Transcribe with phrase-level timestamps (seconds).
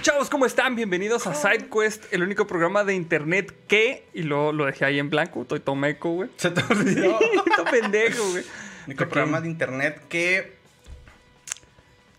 [0.00, 0.30] tal, chavos?
[0.30, 0.76] ¿Cómo están?
[0.76, 4.06] Bienvenidos a SideQuest, el único programa de internet que.
[4.14, 6.30] Y luego lo dejé ahí en blanco, estoy tomeco, güey.
[6.36, 7.18] Se te olvidó.
[7.46, 8.44] Estoy pendejo, güey.
[8.86, 10.54] Único programa de internet que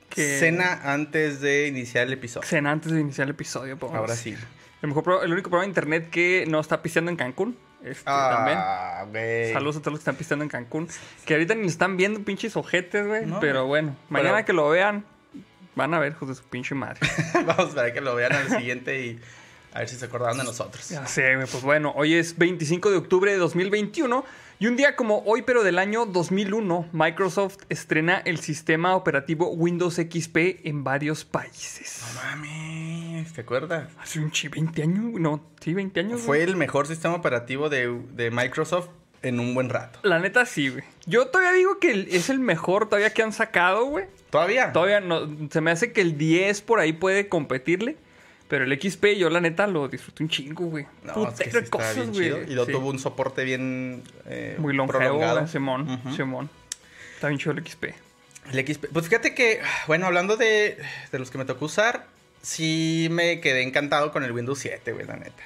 [0.09, 2.47] Que- cena antes de iniciar el episodio.
[2.47, 4.01] Cena antes de iniciar el episodio, por favor.
[4.09, 4.35] Ahora sí.
[4.81, 7.57] El, mejor pro- el único programa de internet que no está pisteando en Cancún.
[7.83, 8.57] Este, también.
[8.59, 9.53] Ah, güey.
[9.53, 10.87] Saludos a todos los que están pisteando en Cancún.
[11.25, 13.25] Que ahorita ni están viendo pinches ojetes, güey.
[13.25, 15.03] No, pero bueno, mañana pero- que lo vean,
[15.75, 16.99] van a ver, hijos de su pinche madre.
[17.45, 19.19] Vamos para que lo vean al siguiente y
[19.73, 20.89] a ver si se acordaron de nosotros.
[20.89, 21.35] Ya sé.
[21.37, 24.25] Pues bueno, hoy es 25 de octubre de 2021
[24.59, 29.95] y un día como hoy, pero del año 2001, Microsoft estrena el sistema operativo Windows
[29.95, 32.03] XP en varios países.
[32.13, 33.89] No mames, ¿te acuerdas?
[33.99, 36.21] Hace un chi 20 años, no, sí, 20 años.
[36.21, 36.49] Fue güey.
[36.49, 38.89] el mejor sistema operativo de, de Microsoft
[39.23, 39.99] en un buen rato.
[40.03, 40.83] La neta sí, güey.
[41.05, 44.05] Yo todavía digo que es el mejor todavía que han sacado, güey.
[44.29, 44.71] ¿Todavía?
[44.73, 47.97] Todavía no, se me hace que el 10 por ahí puede competirle.
[48.47, 50.85] Pero el XP yo la neta lo disfruté un chingo, güey.
[51.03, 52.51] No, Putero es que sí de está cosas, güey.
[52.51, 52.73] Y lo Sí.
[52.73, 55.89] tuvo un soporte bien eh, Muy longevo, güey, Simón.
[55.89, 56.15] Ujú.
[56.15, 56.49] Simón.
[57.15, 57.93] Está bien chido el XP.
[58.51, 58.87] El XP.
[58.91, 60.77] Pues fíjate que, bueno, hablando de,
[61.13, 62.07] de los que me tocó usar,
[62.41, 65.43] sí me quedé encantado con el Windows 7, güey, la neta.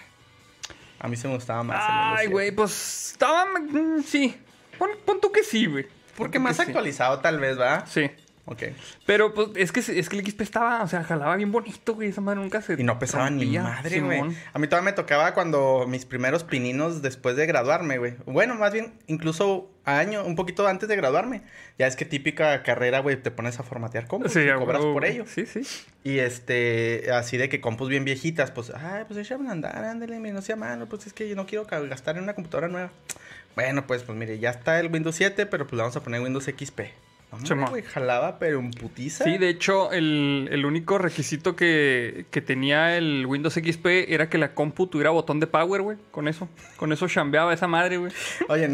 [1.00, 1.84] A mí se me gustaba más.
[1.88, 2.32] Ay, 7.
[2.32, 3.46] güey, pues estaba.
[3.46, 4.36] mm, sí.
[4.78, 5.88] Pon, pon tú que sí, güey.
[6.18, 6.70] Porque más que sí.
[6.70, 7.86] actualizado, tal vez, ¿va?
[7.86, 8.10] Sí.
[8.48, 8.64] Ok.
[9.06, 12.10] Pero pues es que, es que el XP estaba, o sea, jalaba bien bonito, güey.
[12.10, 12.74] Esa madre nunca se.
[12.80, 14.22] Y no pesaba ni rompía, madre, güey.
[14.54, 18.16] A mí todavía me tocaba cuando mis primeros pininos después de graduarme, güey.
[18.26, 21.42] Bueno, más bien, incluso año, un poquito antes de graduarme.
[21.80, 25.06] Ya es que típica carrera, güey, te pones a formatear compus Sí, y cobras por
[25.06, 25.26] ello.
[25.28, 25.62] Sí, sí.
[26.04, 30.20] Y este, así de que compus bien viejitas, pues, ay, pues échame a andar, ándale,
[30.20, 32.92] no sea malo, pues es que yo no quiero gastar en una computadora nueva.
[33.56, 36.22] Bueno, pues, pues mire, ya está el Windows 7, pero pues le vamos a poner
[36.22, 36.82] Windows XP.
[37.36, 39.24] Hombre, güey, jalaba, pero en putiza.
[39.24, 44.38] Sí, de hecho, el, el único requisito que, que tenía el Windows XP era que
[44.38, 45.98] la compu tuviera botón de power, güey.
[46.12, 46.48] Con eso.
[46.78, 48.12] Con eso chambeaba esa madre, güey.
[48.50, 48.68] Oye,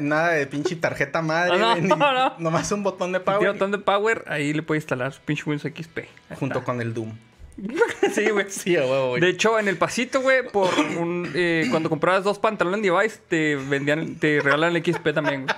[0.00, 2.34] nada de pinche tarjeta madre, No, güey, ni- no.
[2.38, 5.44] nomás un botón de Si power botón de power, ahí le puede instalar su pinche
[5.46, 5.98] Windows XP.
[5.98, 6.64] Ahí junto está.
[6.72, 7.12] con el Doom.
[8.14, 8.46] Sí, güey.
[8.48, 9.20] Sí, güey.
[9.20, 13.56] De hecho, en el pasito, güey, por un, eh, cuando comprabas dos pantalones device, te
[13.56, 15.56] vendían, te regalan el XP también, güey.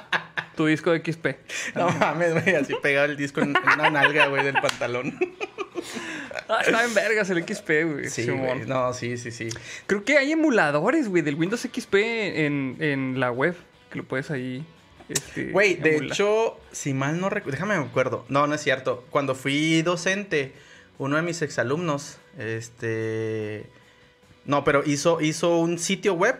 [0.60, 1.26] Tu disco de XP.
[1.74, 5.18] No mames, güey, así pegado el disco en, una nalga, güey, del pantalón.
[6.50, 8.10] Ah, estaba en vergas el XP, güey.
[8.10, 9.48] Sí, güey, no, sí, sí, sí.
[9.86, 13.56] Creo que hay emuladores, güey, del Windows XP en, en la web.
[13.90, 14.66] Que lo puedes ahí.
[15.08, 18.26] Este, Güey, de hecho, si mal no recuerdo, déjame me acuerdo.
[18.28, 19.06] No, no es cierto.
[19.08, 20.52] Cuando fui docente,
[20.98, 23.64] uno de mis exalumnos, este...
[24.44, 26.36] No, pero hizo, hizo un sitio web,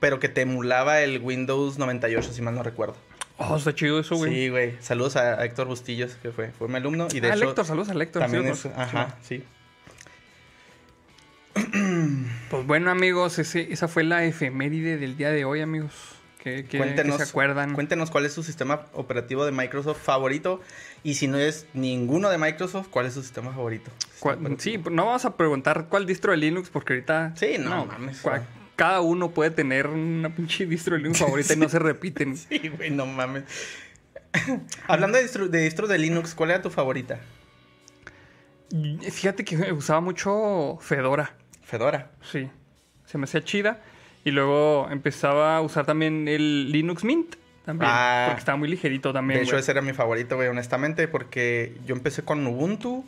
[0.00, 2.96] pero que te emulaba el Windows 98, si mal no recuerdo.
[3.38, 4.32] Oh, está chido eso, güey.
[4.32, 4.76] Sí, güey.
[4.80, 7.08] Saludos a a Héctor Bustillos, que fue, fue mi alumno.
[7.12, 8.22] Y de ah, hecho, Lector, saludos a Lector.
[8.22, 8.66] también es...
[8.66, 9.42] Ajá, sí.
[12.50, 15.92] Pues bueno, amigos, ese- esa fue la efeméride del día de hoy, amigos.
[16.38, 17.72] Que, que- Cuéntenos, que se acuerdan.
[17.74, 20.60] cuéntenos cuál es su sistema operativo de Microsoft favorito.
[21.04, 23.90] Y si no es ninguno de Microsoft, ¿cuál es su sistema favorito?
[24.18, 27.32] Cuál- Sistema sí, no vamos a preguntar cuál distro de Linux, porque ahorita.
[27.36, 28.61] Sí, no mames, cua- no.
[28.82, 32.36] Cada uno puede tener una pinche distro de Linux favorita y no se repiten.
[32.36, 33.44] Sí, güey, no mames.
[34.88, 37.20] Hablando de, distro- de distros de Linux, ¿cuál era tu favorita?
[39.08, 41.32] Fíjate que usaba mucho Fedora.
[41.62, 42.10] Fedora.
[42.22, 42.50] Sí.
[43.04, 43.80] Se me hacía chida.
[44.24, 47.36] Y luego empezaba a usar también el Linux Mint.
[47.64, 47.88] También.
[47.94, 48.24] Ah.
[48.30, 49.38] porque estaba muy ligerito también.
[49.38, 53.04] de hecho, ese era mi favorito, güey, honestamente, porque yo empecé con Ubuntu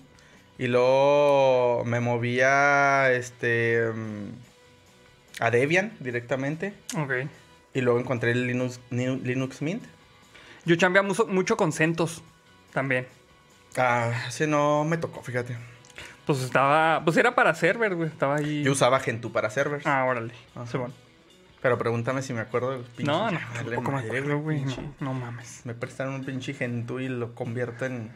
[0.57, 4.54] y luego me movía este mm,
[5.41, 7.13] a Debian directamente Ok.
[7.75, 9.85] y luego encontré el Linux, Linu- Linux Mint.
[10.65, 12.23] Yo chambeaba mucho, mucho con CentOS
[12.73, 13.07] también.
[13.77, 15.57] Ah, ese no me tocó, fíjate.
[16.27, 17.03] Pues estaba.
[17.05, 18.09] Pues era para server, güey.
[18.09, 18.63] Estaba ahí.
[18.63, 19.87] Yo usaba Gentoo para servers.
[19.87, 20.33] Ah, órale.
[20.55, 20.67] Ajá.
[20.67, 20.95] Simón.
[21.61, 23.07] Pero pregúntame si me acuerdo de los pinches.
[23.07, 24.65] No, no, vale tampoco me madre, acuerdo, güey.
[24.65, 25.63] No, no mames.
[25.65, 28.11] Me prestan un pinche Gentoo y lo convierto en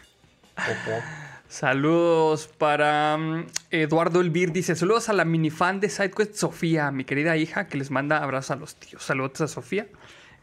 [0.54, 1.02] popó.
[1.50, 4.52] Saludos para mm, Eduardo Elvir.
[4.52, 8.52] Dice: Saludos a la minifan de SideQuest Sofía, mi querida hija, que les manda abrazos
[8.52, 9.02] a los tíos.
[9.02, 9.88] Saludos a Sofía.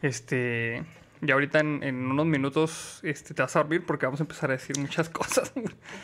[0.02, 0.84] Este.
[1.22, 4.50] Ya ahorita en, en unos minutos este, te vas a dormir porque vamos a empezar
[4.50, 5.50] a decir muchas cosas.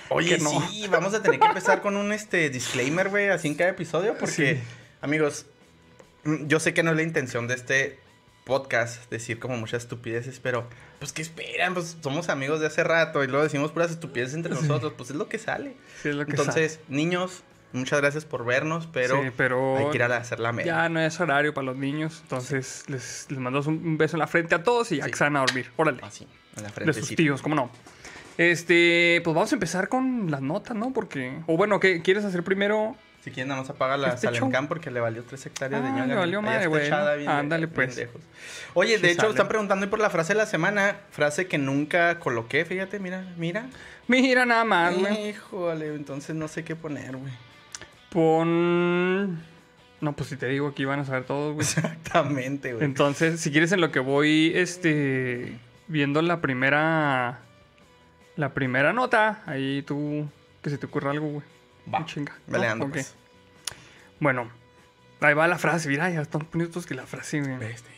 [0.08, 0.50] Oye, no.
[0.70, 4.16] sí, vamos a tener que empezar con un este disclaimer, güey, así en cada episodio,
[4.18, 4.60] porque, Sí.
[5.02, 5.46] amigos,
[6.24, 7.98] mm, yo sé que no es la intención de este
[8.44, 10.68] podcast decir como muchas estupideces, pero
[10.98, 14.54] pues que esperan, pues somos amigos de hace rato y luego decimos puras estupideces entre
[14.54, 15.74] nosotros, pues es lo que sale.
[16.02, 17.42] Sí, es lo que Entonces, niños,
[17.72, 20.74] muchas gracias por vernos, pero, Sí, pero hay que ir a hacer la media.
[20.74, 24.26] Ya no es horario para los niños, entonces les, les mando un, beso en la
[24.26, 25.70] frente a todos y ya que se van a dormir.
[25.76, 26.00] Órale.
[26.02, 26.26] Así,
[26.56, 26.92] en la De frente.
[26.94, 27.70] sus tíos, ¿cómo no?
[28.36, 30.92] Este, pues vamos a empezar con las notas, ¿no?
[30.92, 31.40] Porque.
[31.46, 32.96] O bueno, ¿qué quieres hacer primero?
[33.24, 35.92] Si quieren, nada más apaga la Este Salencam porque le valió tres hectáreas de Ah,
[35.92, 36.06] ñoña.
[36.08, 36.82] le valió madre, güey.
[36.82, 37.96] bien- Ándale, bien pues.
[37.96, 38.20] lejos.
[38.74, 39.30] Oye, de hecho, sale.
[39.30, 40.96] están preguntando por la frase de la semana.
[41.10, 43.64] Frase que nunca coloqué, fíjate, mira, mira.
[44.08, 45.30] Mira nada más, güey.
[45.30, 47.32] Híjole, entonces no sé qué poner, güey.
[48.10, 49.42] Pon.
[50.00, 51.66] No, pues si te digo aquí van a saber todos, güey.
[51.66, 52.84] Exactamente, güey.
[52.84, 57.38] Entonces, si quieres en lo que voy, este, viendo la primera,
[58.36, 60.28] la primera nota, ahí tú,
[60.62, 61.53] que se te ocurra algo, güey.
[61.92, 62.32] Va, Chinga.
[62.90, 63.14] Pues.
[64.20, 64.50] Bueno,
[65.20, 67.70] ahí va la frase, mira, ya están poniendo que la frase, güey.
[67.70, 67.90] Este.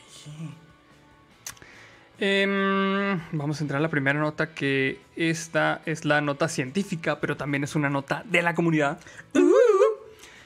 [2.19, 7.37] Em, vamos a entrar a la primera nota, que esta es la nota científica, pero
[7.37, 8.99] también es una nota de la comunidad.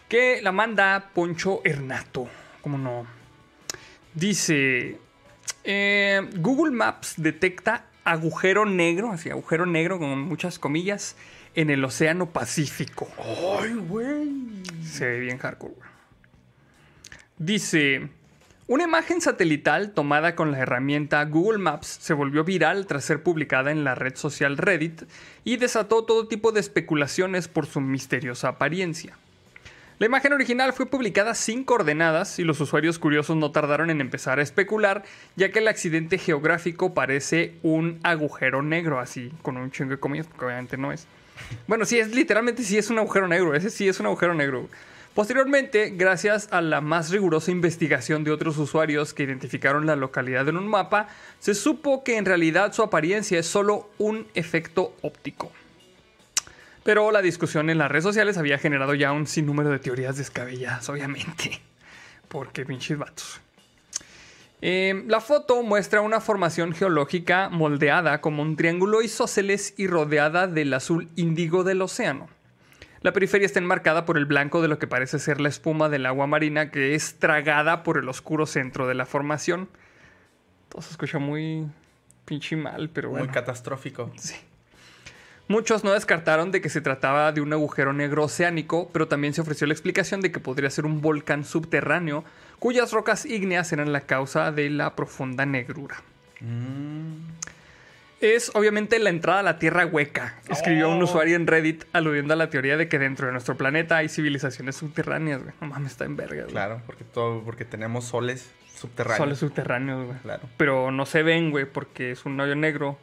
[0.08, 2.28] Que la manda Poncho Hernato.
[2.62, 3.06] ¿Cómo no?
[4.12, 4.98] Dice:
[5.62, 11.16] eh, Google Maps detecta agujero negro, así agujero negro con muchas comillas,
[11.60, 13.06] en el Océano Pacífico.
[13.60, 14.62] ¡Ay, güey!
[14.82, 15.90] Se ve bien hardcore, güey.
[17.36, 18.08] Dice,
[18.66, 23.72] una imagen satelital tomada con la herramienta Google Maps se volvió viral tras ser publicada
[23.72, 25.02] en la red social Reddit
[25.44, 29.18] y desató todo tipo de especulaciones por su misteriosa apariencia.
[29.98, 34.38] La imagen original fue publicada sin coordenadas y los usuarios curiosos no tardaron en empezar
[34.38, 35.04] a especular,
[35.36, 40.26] ya que el accidente geográfico parece un agujero negro, así, con un chingo de comillas,
[40.26, 41.06] porque obviamente no es.
[41.66, 44.68] Bueno, sí, es literalmente sí es un agujero negro, ese sí es un agujero negro.
[45.14, 50.56] Posteriormente, gracias a la más rigurosa investigación de otros usuarios que identificaron la localidad en
[50.56, 51.08] un mapa,
[51.40, 55.50] se supo que en realidad su apariencia es solo un efecto óptico.
[56.84, 60.88] Pero la discusión en las redes sociales había generado ya un sinnúmero de teorías descabelladas,
[60.88, 61.60] obviamente.
[62.28, 63.40] Porque pinches vatos.
[64.62, 70.74] Eh, la foto muestra una formación geológica moldeada como un triángulo isósceles y rodeada del
[70.74, 72.28] azul índigo del océano.
[73.00, 76.04] La periferia está enmarcada por el blanco de lo que parece ser la espuma del
[76.04, 79.70] agua marina que es tragada por el oscuro centro de la formación.
[80.68, 81.66] Todo se escucha muy
[82.26, 83.24] pinche mal, pero bueno.
[83.24, 84.12] Muy catastrófico.
[84.16, 84.34] Sí.
[85.50, 89.40] Muchos no descartaron de que se trataba de un agujero negro oceánico, pero también se
[89.40, 92.22] ofreció la explicación de que podría ser un volcán subterráneo
[92.60, 95.96] cuyas rocas ígneas eran la causa de la profunda negrura.
[96.38, 97.16] Mm.
[98.20, 101.04] Es obviamente la entrada a la Tierra hueca, escribió un Oh.
[101.04, 104.76] usuario en Reddit aludiendo a la teoría de que dentro de nuestro planeta hay civilizaciones
[104.76, 105.52] subterráneas, güey.
[105.60, 106.52] No mames, está en verga, güey.
[106.52, 109.18] Claro, porque todo, porque tenemos soles subterráneos.
[109.18, 110.18] Soles subterráneos, güey.
[110.20, 110.42] Claro.
[110.58, 112.98] Pero no se ven, güey, porque es un hoyo negro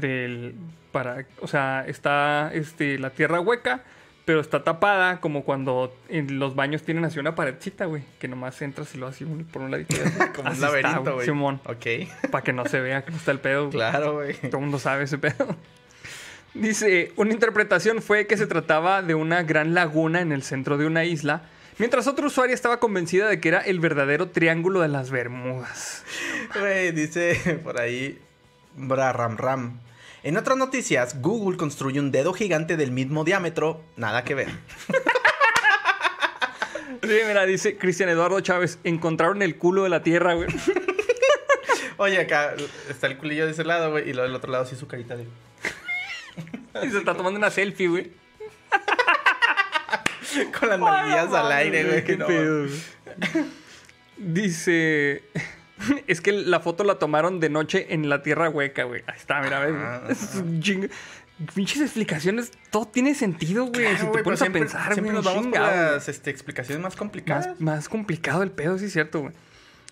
[0.00, 0.54] del
[0.90, 3.82] para, o sea, está este la tierra hueca,
[4.24, 8.60] pero está tapada como cuando en los baños tienen así una paredcita, güey, que nomás
[8.62, 9.94] entras y lo un- por un ladito.
[9.94, 10.18] así.
[10.34, 11.26] Como un Así está, laberinto, güey.
[11.26, 11.86] Simón, Ok.
[12.30, 13.70] para que no se vea que no está el pedo.
[13.70, 14.34] Claro, güey.
[14.34, 15.56] Todo el mundo sabe ese pedo.
[16.54, 20.84] Dice, una interpretación fue que se trataba de una gran laguna en el centro de
[20.86, 21.42] una isla,
[21.78, 26.04] mientras otro usuario estaba convencida de que era el verdadero triángulo de las Bermudas.
[26.58, 28.18] Güey, dice por ahí
[28.76, 29.80] Bra Ram Ram.
[30.22, 33.82] En otras noticias, Google construye un dedo gigante del mismo diámetro.
[33.96, 34.48] Nada que ver.
[37.02, 40.48] Sí, mira, dice Cristian Eduardo Chávez, encontraron el culo de la tierra, güey.
[41.96, 42.54] Oye, acá
[42.88, 44.08] está el culillo de ese lado, güey.
[44.08, 45.26] Y lo del otro lado sí su carita de...
[46.84, 48.12] Y se está tomando una selfie, güey.
[50.58, 52.04] Con las nalguillas al aire, güey.
[52.04, 52.26] Qué no.
[52.26, 52.72] pedo, güey.
[54.16, 55.24] Dice...
[56.06, 59.02] Es que la foto la tomaron de noche en la tierra hueca, güey.
[59.06, 59.74] Ahí está, mira, ves.
[59.76, 60.00] Ah.
[60.02, 60.12] güey.
[60.12, 60.86] Es un chingo.
[61.54, 63.86] Pinches explicaciones, todo tiene sentido, güey.
[63.86, 66.94] Claro, si te pones a siempre, pensar, siempre nos vamos chingado, las este, explicaciones más
[66.94, 67.48] complicadas.
[67.48, 69.32] Más, más complicado el pedo, sí es cierto, güey.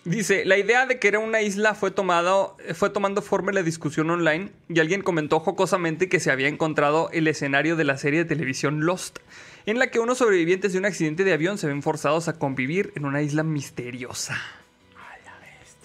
[0.03, 3.63] Dice, la idea de que era una isla fue, tomado, fue tomando forma en la
[3.63, 8.19] discusión online y alguien comentó jocosamente que se había encontrado el escenario de la serie
[8.19, 9.19] de televisión Lost,
[9.67, 12.91] en la que unos sobrevivientes de un accidente de avión se ven forzados a convivir
[12.95, 14.41] en una isla misteriosa.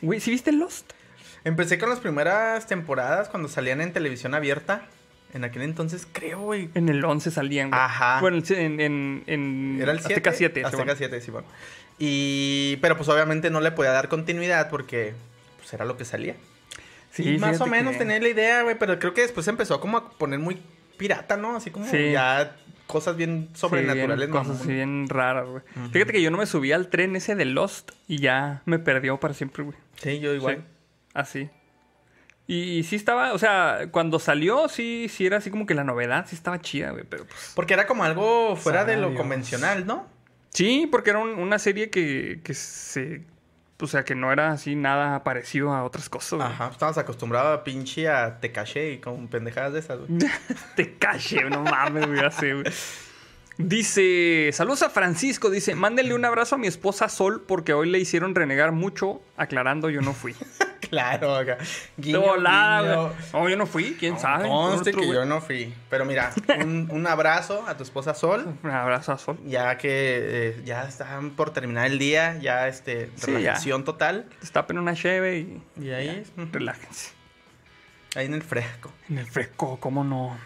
[0.06, 0.92] Güey, ¿sí viste Lost?
[1.44, 4.82] Empecé con las primeras temporadas cuando salían en televisión abierta.
[5.34, 6.70] En aquel entonces, creo, güey.
[6.74, 7.80] En el 11 salían, güey.
[7.80, 8.20] Ajá.
[8.20, 10.14] Bueno, en, en, en Era el 7.
[10.14, 10.64] Azteca 7.
[10.64, 10.96] Azteca Simón.
[10.96, 11.44] 7, Simón.
[11.98, 12.76] Y...
[12.80, 15.14] Pero pues obviamente no le podía dar continuidad porque...
[15.58, 16.36] Pues era lo que salía.
[17.10, 18.78] Sí, y más o menos que- tenía la idea, güey.
[18.78, 20.62] Pero creo que después empezó como a poner muy
[20.96, 21.56] pirata, ¿no?
[21.56, 22.12] Así como Sí.
[22.12, 24.26] ya cosas bien sobrenaturales.
[24.26, 25.62] Sí, bien, cosas así bien raras, güey.
[25.92, 29.18] Fíjate que yo no me subí al tren ese de Lost y ya me perdió
[29.20, 29.76] para siempre, güey.
[30.00, 30.56] Sí, yo igual.
[30.56, 30.62] Sí,
[31.14, 31.50] así.
[32.48, 35.82] Y, y sí estaba, o sea, cuando salió, sí, sí era así como que la
[35.82, 37.52] novedad, sí estaba chida, güey, pero pues...
[37.56, 40.06] Porque era como algo fuera de lo convencional, ¿no?
[40.50, 43.24] Sí, porque era un- una serie que, que se
[43.78, 46.38] O sea, que no era así nada parecido a otras cosas.
[46.38, 46.48] güey.
[46.48, 50.18] Ajá, estamos acostumbrados a pinche a te caché y con pendejadas de esas, güey.
[50.76, 52.64] Te caché, no mames, güey, así, güey.
[53.58, 57.98] Dice, saludos a Francisco, dice, mándenle un abrazo a mi esposa Sol porque hoy le
[57.98, 60.34] hicieron renegar mucho, aclarando yo no fui.
[60.90, 61.42] claro.
[61.96, 63.12] De volada, güey.
[63.32, 64.46] No, yo no fui, quién sabe.
[64.46, 65.72] Conste que yo no fui.
[65.88, 68.46] Pero mira, un, un abrazo a tu esposa Sol.
[68.62, 69.38] Un abrazo a Sol.
[69.46, 73.38] Ya que eh, ya están por terminar el día, ya este, Sí, ya.
[73.38, 74.26] relajación total.
[74.42, 77.12] Destapen una cheve y Y ahí, ujú, relájense.
[78.16, 78.92] ahí en el fresco.
[79.08, 80.36] En el fresco, ¿cómo no?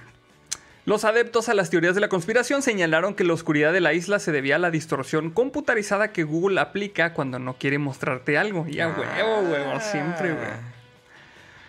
[0.90, 4.18] Los adeptos a las teorías de la conspiración señalaron que la oscuridad de la isla
[4.18, 8.66] se debía a la distorsión computarizada que Google aplica cuando no quiere mostrarte algo.
[8.68, 10.48] Y a huevo, huevo, siempre, güey.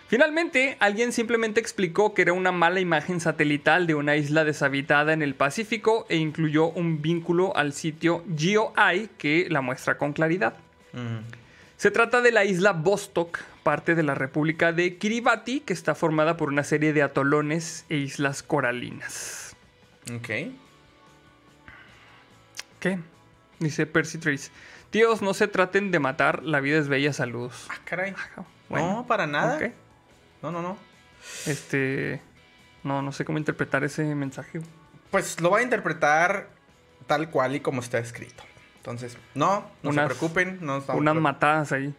[0.08, 5.22] Finalmente, alguien simplemente explicó que era una mala imagen satelital de una isla deshabitada en
[5.22, 10.54] el Pacífico e incluyó un vínculo al sitio GeoEye que la muestra con claridad.
[11.82, 16.36] Se trata de la isla Vostok, parte de la República de Kiribati, que está formada
[16.36, 19.56] por una serie de atolones e islas coralinas.
[20.14, 20.28] Ok.
[22.78, 23.00] ¿Qué?
[23.58, 24.52] Dice Percy Trace.
[24.90, 27.66] Tíos, no se traten de matar, la vida es bella, saludos.
[27.68, 28.14] Ah, caray.
[28.68, 29.56] Bueno, no, para nada.
[29.56, 29.72] ok.
[30.40, 30.78] No, no, no.
[31.46, 32.22] Este.
[32.84, 34.60] No, no sé cómo interpretar ese mensaje.
[35.10, 36.48] Pues lo va a interpretar
[37.08, 38.44] tal cual y como está escrito.
[38.82, 40.58] Entonces, no, no Unas- se preocupen.
[40.60, 41.94] No estamos Unas preocup- matadas ahí.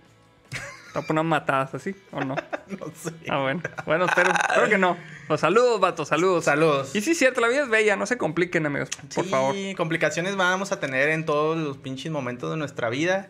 [0.95, 2.35] ¿Va a poner unas matadas así o no?
[2.67, 3.11] No sé.
[3.29, 3.61] Ah, bueno.
[3.85, 4.95] Bueno, espero, espero que no.
[5.27, 6.45] Pues saludos, vatos, saludos.
[6.45, 6.95] Saludos.
[6.95, 8.89] Y sí, es cierto, la vida es bella, no se compliquen, amigos.
[9.15, 9.55] Por sí, favor.
[9.77, 13.29] complicaciones vamos a tener en todos los pinches momentos de nuestra vida.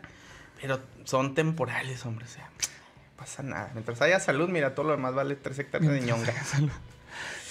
[0.62, 2.25] Pero son temporales, hombre.
[2.25, 3.69] O sea, no pasa nada.
[3.74, 6.33] Mientras haya salud, mira, todo lo demás vale tres hectáreas de ñonga.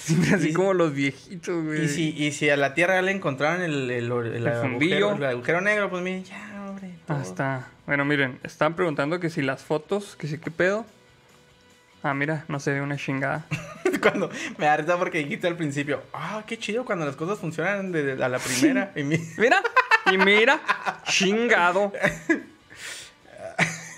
[0.13, 1.85] Siempre así Y- como los viejitos, güey.
[1.85, 5.61] Y si, y si a la Tierra le encontraron el, el, el agujero, el agujero
[5.61, 6.89] negro, pues miren, ya, hombre.
[7.07, 7.17] todo.
[7.17, 7.67] Ah, está.
[7.85, 10.85] Bueno, miren, están preguntando que si las fotos, que si qué pedo.
[12.01, 13.45] Ah, mira, no se ve una chingada.
[14.01, 17.93] Cuando me da risa porque dijiste al principio, ah, qué chido cuando las cosas funcionan
[18.21, 18.91] a la primera.
[18.97, 19.63] Y mi- Mira,
[20.11, 20.59] y mira,
[21.07, 21.93] chingado.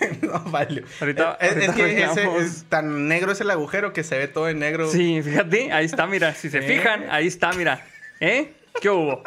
[0.22, 0.84] no vale.
[1.00, 4.28] Ahorita- es, es ahorita que ese, es tan negro es el agujero que se ve
[4.28, 4.90] todo en negro.
[4.90, 6.34] Sí, fíjate, ahí está, mira.
[6.34, 6.62] Si se ¿Eh?
[6.62, 7.84] fijan, ahí está, mira.
[8.20, 8.52] ¿Eh?
[8.80, 9.22] ¿Qué hubo?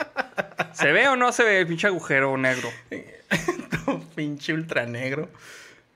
[0.73, 2.69] ¿Se ve o no se ve el pinche agujero negro?
[3.85, 5.29] Todo pinche ultra negro.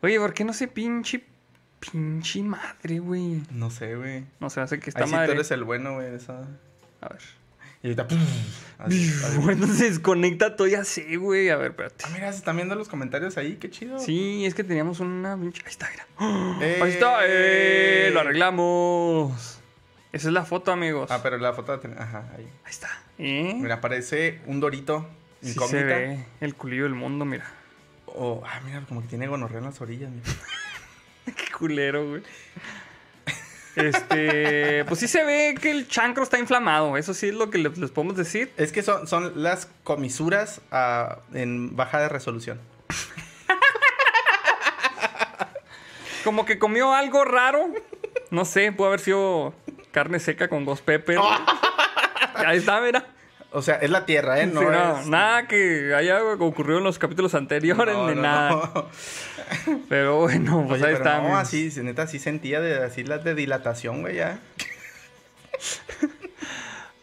[0.01, 1.23] Oye, ¿por qué no se pinche,
[1.79, 3.41] pinche madre, güey?
[3.51, 4.23] No sé, güey.
[4.39, 6.13] No se hace que está Ahí sí tú eres el bueno, güey.
[6.15, 6.47] esa-
[7.01, 7.21] A ver.
[7.83, 8.07] Y ahorita.
[8.79, 9.39] así, así.
[9.41, 11.49] Bueno, se desconecta todo ya sé, güey.
[11.49, 12.05] A ver, espérate.
[12.07, 13.99] Ah, mira, se están viendo los comentarios ahí, qué chido.
[13.99, 15.33] Sí, es que teníamos una.
[15.33, 16.07] Ahí está, mira.
[16.65, 16.79] Eh.
[16.81, 18.09] Ahí está, ¡eh!
[18.13, 19.59] Lo arreglamos.
[20.13, 21.11] Esa es la foto, amigos.
[21.11, 22.47] Ah, pero la foto la Ajá, ahí.
[22.63, 22.89] Ahí está.
[23.17, 23.55] ¿Eh?
[23.59, 25.09] Mira, parece un dorito
[25.43, 27.51] Sí se ve el culillo del mundo, mira.
[28.05, 30.09] O, ah, mira, como que tiene gonorrea en las orillas.
[30.09, 30.23] mira.
[31.25, 32.23] Qué culero, güey.
[33.75, 36.97] Este, pues sí se ve que el chancro está inflamado.
[36.97, 38.51] Eso sí es lo que les, les podemos decir.
[38.57, 42.59] Es que son, son las comisuras ah, en baja de resolución.
[46.23, 47.73] Como que comió algo raro.
[48.31, 49.53] No sé, puede haber sido
[49.91, 51.19] carne seca con ghost pepper.
[52.35, 53.05] Ahí está, mira.
[53.53, 54.48] O sea, es la tierra, ¿eh?
[54.48, 55.07] No, Sí, no, es...
[55.07, 58.86] nada que haya ocurrido en los capítulos anteriores No, ni no, nada.
[59.89, 61.22] Pero bueno, pues Oye, ahí pero está.
[61.22, 64.39] No, así, neta, sí sentía de, así las de dilatación, güey, ya.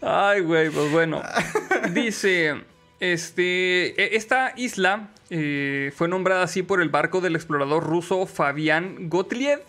[0.02, 1.22] Ay, güey, pues bueno.
[1.92, 2.54] Dice,
[3.00, 9.08] este, e- esta isla eh, fue nombrada así por el barco del explorador ruso Fabián
[9.08, 9.60] Gottlieb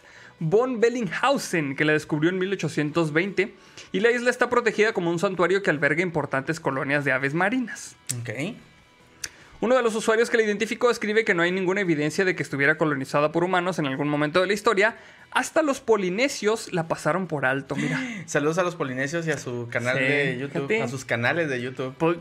[0.41, 3.53] von Bellinghausen, que la descubrió en 1820.
[3.93, 7.95] Y la isla está protegida como un santuario que alberga importantes colonias de aves marinas.
[8.19, 8.29] Ok.
[9.61, 12.41] Uno de los usuarios que la identificó escribe que no hay ninguna evidencia de que
[12.41, 14.97] estuviera colonizada por humanos en algún momento de la historia.
[15.29, 17.99] Hasta los polinesios la pasaron por alto, mira.
[18.25, 20.67] Saludos a los polinesios y a su canal Sí, de YouTube.
[20.67, 20.81] fíjate.
[20.81, 21.93] A sus canales de YouTube.
[21.99, 22.17] Pues,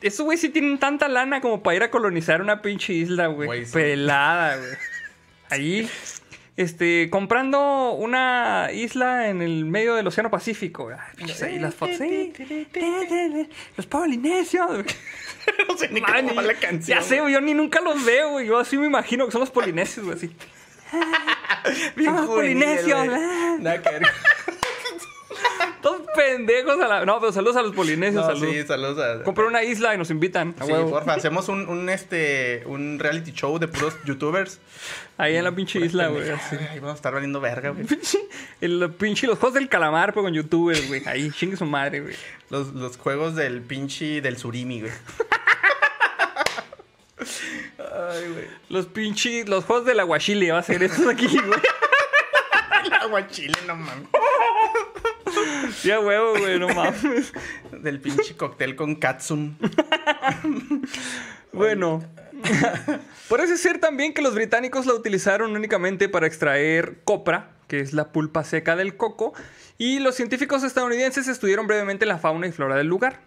[0.00, 3.66] Esos güey sí tienen tanta lana como para ir a colonizar una pinche isla, güey.
[3.66, 4.70] Pelada, güey.
[5.50, 5.90] Ahí,
[6.58, 10.90] este, comprando una isla en el medio del Océano Pacífico.
[11.16, 11.98] pinches ahí las fotos.
[13.76, 14.68] Los polinesios.
[15.68, 16.98] no sé ni Man, cómo va y- la canción.
[16.98, 18.48] Ya sé, yo ni nunca los veo, güey.
[18.48, 20.34] Yo así me imagino que son los polinesios, güey, así.
[21.96, 23.56] Bien juvenil, polinesios, ah.
[23.60, 24.02] Nada que ver.
[26.18, 27.04] Pendejos a la...
[27.06, 28.52] No, pero saludos a los polinesios, No, saludos.
[28.52, 29.22] sí, saludos a...
[29.22, 30.52] Comprar una isla y nos invitan.
[30.60, 30.90] Sí, huevo.
[30.90, 34.58] porfa, hacemos un, un, este, un reality show de puros youtubers.
[35.16, 36.28] Ahí en la pinche isla, güey.
[36.30, 37.86] Ay, vamos a estar valiendo verga, güey.
[38.60, 41.02] El pinche, los juegos del calamar, pero con youtubers, güey.
[41.06, 42.16] Ahí, chingue su madre, güey.
[42.50, 44.92] Los, los juegos del pinche del surimi, güey.
[47.78, 48.46] Ay, güey.
[48.70, 51.60] Los pinches, los juegos del aguachile va a ser estos aquí, güey.
[52.84, 54.08] El aguachile, no mames.
[55.80, 57.32] Sí, a huevo, güey, no mames.
[57.82, 59.56] Del pinche cóctel con Katsum.
[61.50, 62.04] Bueno,
[63.28, 68.12] parece ser también que los británicos la utilizaron únicamente para extraer copra, que es la
[68.12, 69.32] pulpa seca del coco,
[69.78, 73.20] y los científicos estadounidenses estudiaron brevemente la fauna y flora del lugar.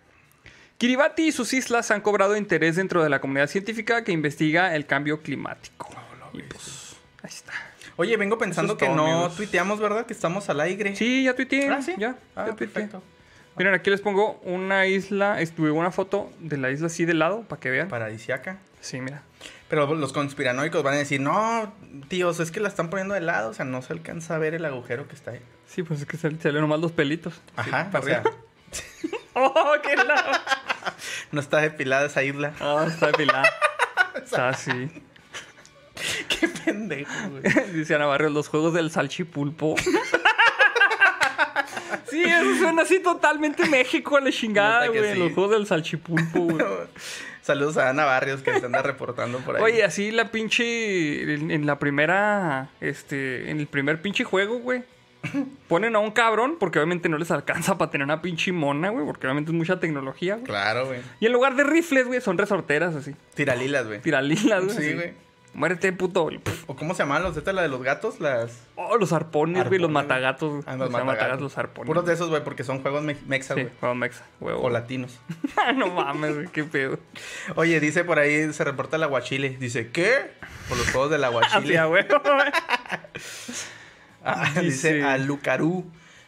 [0.77, 4.85] Kiribati y sus islas han cobrado interés dentro de la comunidad científica que investiga el
[4.85, 5.89] cambio climático.
[6.33, 7.70] Y pues, ahí está.
[8.01, 9.35] Oye, vengo pensando es que no amigos.
[9.35, 10.05] tuiteamos, ¿verdad?
[10.05, 10.95] Que estamos al aire.
[10.95, 11.69] Sí, ya tuiteé.
[11.69, 11.93] Ah, sí.
[11.97, 13.01] Ya, Ah, ya perfecto.
[13.57, 17.41] Miren, aquí les pongo una isla, estuve una foto de la isla así de lado
[17.43, 17.87] para que vean.
[17.89, 18.57] Paradisiaca.
[18.79, 19.23] Sí, mira.
[19.69, 21.73] Pero los conspiranoicos van a decir, no,
[22.07, 24.53] tíos, es que la están poniendo de lado, o sea, no se alcanza a ver
[24.53, 25.41] el agujero que está ahí.
[25.67, 27.41] Sí, pues es que sal- salieron nomás los pelitos.
[27.55, 28.23] Ajá, para o sea.
[29.33, 30.31] ¡Oh, qué lado!
[31.31, 32.53] no está depilada esa isla.
[32.59, 33.43] Ah, está depilada.
[34.15, 34.91] Está así.
[36.27, 37.43] Qué pendejo, güey.
[37.73, 39.75] Dice Ana Barrios, los juegos del salchipulpo.
[42.09, 45.13] sí, eso suena así totalmente México a la chingada, güey.
[45.13, 45.19] sí.
[45.19, 46.65] Los juegos del salchipulpo, güey.
[47.41, 49.63] Saludos a Ana Barrios que se anda reportando por ahí.
[49.63, 51.33] Oye, así la pinche.
[51.33, 52.69] En, en la primera.
[52.79, 53.49] Este.
[53.49, 54.83] En el primer pinche juego, güey.
[55.67, 59.05] Ponen a un cabrón, porque obviamente no les alcanza para tener una pinche mona, güey.
[59.05, 60.45] Porque obviamente es mucha tecnología, güey.
[60.45, 60.99] Claro, güey.
[61.19, 63.15] Y en lugar de rifles, güey, son resorteras así.
[63.33, 64.01] Tiralilas, güey.
[64.01, 64.77] Tiralilas, güey.
[64.77, 65.13] Sí, güey.
[65.53, 66.29] Muérete, puto.
[66.67, 67.35] ¿O cómo se llaman los?
[67.35, 68.21] ¿Esta es la de los gatos?
[68.21, 68.57] Las...
[68.75, 69.79] Oh, los arpones, güey.
[69.79, 70.49] Los matagatos.
[70.49, 70.63] güey.
[70.65, 71.41] Ah, los matagatos.
[71.41, 71.87] los arpones.
[71.87, 73.73] Puros de esos, güey, porque son juegos me- mexas, Sí, güey.
[73.79, 74.61] juego mexa, huevo.
[74.61, 75.19] O latinos.
[75.75, 76.99] no mames, güey, qué pedo.
[77.55, 79.49] Oye, dice por ahí, se reporta el aguachile.
[79.59, 80.31] Dice, ¿qué?
[80.69, 81.85] Por los juegos del aguachile.
[81.85, 82.05] Güey.
[84.23, 84.61] Ah, Dice-
[84.93, 85.83] dice Alucarú.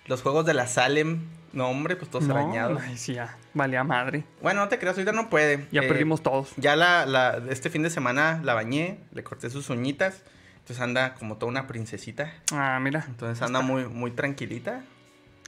[0.06, 1.22] Los juegos de la Salem.
[1.54, 2.82] No, hombre, pues todos No, arañados.
[2.82, 3.38] ay, sí, ya.
[3.54, 4.24] Valía madre.
[4.42, 5.68] Bueno, no te creas, ahorita no puede.
[5.72, 6.52] Ya Eh, perdimos todos.
[6.58, 10.24] Ya la, la- este fin de semana la bañé, le corté sus uñitas.
[10.60, 12.34] Entonces anda como toda una princesita.
[12.52, 13.06] Ah, mira.
[13.08, 14.82] Entonces anda muy, muy tranquilita.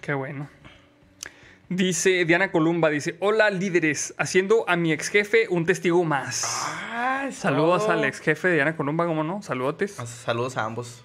[0.02, 0.48] Qué bueno.
[1.70, 6.46] Dice Diana Columba, dice, hola líderes, haciendo a mi ex jefe un testigo más.
[6.91, 9.41] Ay, Saludos al ex jefe de Diana Columba, ¿cómo no?
[9.41, 10.00] Saludotes.
[10.00, 11.04] Ah, Saludos a ambos.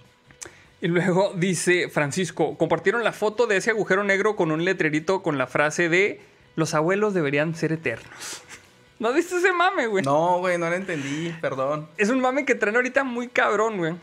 [0.82, 5.36] Y luego dice Francisco, compartieron la foto de ese agujero negro con un letrerito con
[5.36, 6.20] la frase de
[6.56, 8.42] los abuelos deberían ser eternos.
[8.98, 10.04] ¿No viste ese mame, güey?
[10.04, 11.88] No, güey, no lo entendí, perdón.
[11.96, 13.94] Es un mame que traen ahorita muy cabrón, güey.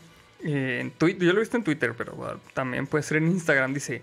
[0.44, 3.28] Eh, en Twitter, yo lo he visto en Twitter, pero bueno, también puede ser en
[3.28, 3.74] Instagram.
[3.74, 4.02] Dice: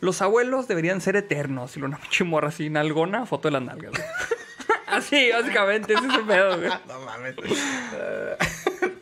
[0.00, 1.76] Los abuelos deberían ser eternos.
[1.76, 3.92] Y una pinche morra así, nalgona, foto de las nalgas.
[3.92, 4.02] güey.
[4.86, 6.70] así, básicamente, ese es el pedo, güey.
[6.88, 7.34] no mames.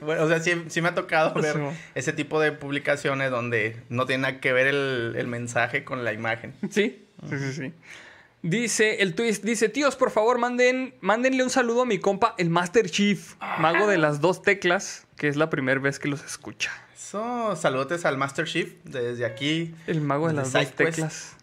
[0.00, 1.60] Bueno, o sea, sí, sí me ha tocado ver Sí.
[1.94, 6.12] ese tipo de publicaciones donde no tiene nada que ver el, el mensaje con la
[6.12, 6.54] imagen.
[6.70, 7.72] Sí, sí, sí, sí.
[8.42, 12.50] Dice el twist, dice, tíos, por favor, manden, mándenle un saludo a mi compa, el
[12.50, 16.70] Master Chief, mago de las dos teclas, que es la primera vez que los escucha.
[16.96, 19.74] Eso, saludos al Master Chief desde aquí.
[19.88, 21.34] El mago de las dos teclas.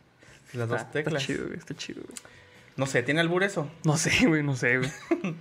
[0.54, 1.22] Las dos Está- teclas.
[1.22, 2.16] Está chido, está chido, güey.
[2.78, 3.70] No sé, ¿tiene albur eso?
[3.86, 4.92] No sé, güey, no sé, güey.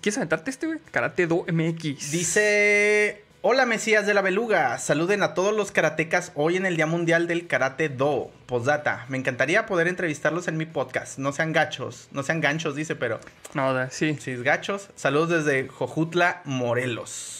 [0.00, 0.78] ¿Quieres aventarte este, güey?
[0.90, 2.10] Karate Do MX.
[2.10, 6.86] Dice, hola Mesías de la Beluga, saluden a todos los karatecas hoy en el Día
[6.86, 8.32] Mundial del Karate Do.
[8.46, 11.18] Postdata, me encantaría poder entrevistarlos en mi podcast.
[11.18, 13.20] No sean gachos, no sean ganchos, dice, pero
[13.54, 14.18] No, sí.
[14.26, 14.88] es gachos.
[14.96, 17.39] Saludos desde Jojutla, Morelos.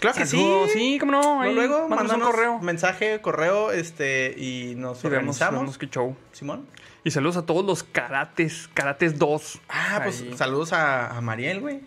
[0.00, 0.42] Claro que sí.
[0.72, 1.40] Sí, cómo no.
[1.42, 2.58] Ahí, Luego, mándanos un correo.
[2.60, 5.60] mensaje, correo, este, y nos Y vemos, organizamos.
[5.60, 6.16] vemos qué show.
[6.32, 6.66] Simón.
[7.04, 9.60] Y saludos a todos los karates, karates 2.
[9.68, 11.80] Ah, pues saludos a, a Mariel, güey.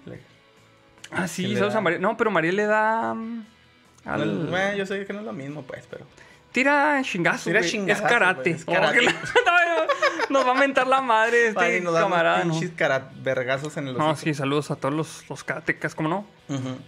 [1.12, 2.02] Ah, sí, saludos a Mariel.
[2.02, 3.13] No, pero Mariel le da.
[3.13, 3.45] mm,
[4.06, 6.06] al- No, bueno, yo sé que no es lo mismo, pues, pero.
[6.52, 7.45] Tira chingazo.
[7.49, 8.41] Tira chingazos, Es karate.
[8.41, 8.99] güey, es karate.
[9.08, 9.12] Oh,
[10.34, 12.43] nos va a mentar la madre este Ay, nos camarada.
[12.43, 12.52] ¿no?
[12.52, 16.26] pinches cara- vergazos en el No, sí, saludos a todos los, los karatecas, ¿cómo no?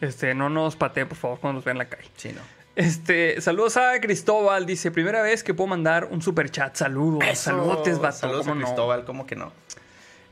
[0.01, 2.10] Este, no nos pateen, por favor, cuando nos vean en la calle.
[2.17, 2.41] Sí, no.
[2.75, 6.75] Este, saludos a Cristóbal, dice, primera vez que puedo mandar un super chat.
[6.75, 8.17] Saludos, saludos, vato.
[8.17, 8.65] Saludos a ¿cómo no?
[8.65, 9.53] Cristóbal, ¿cómo que no?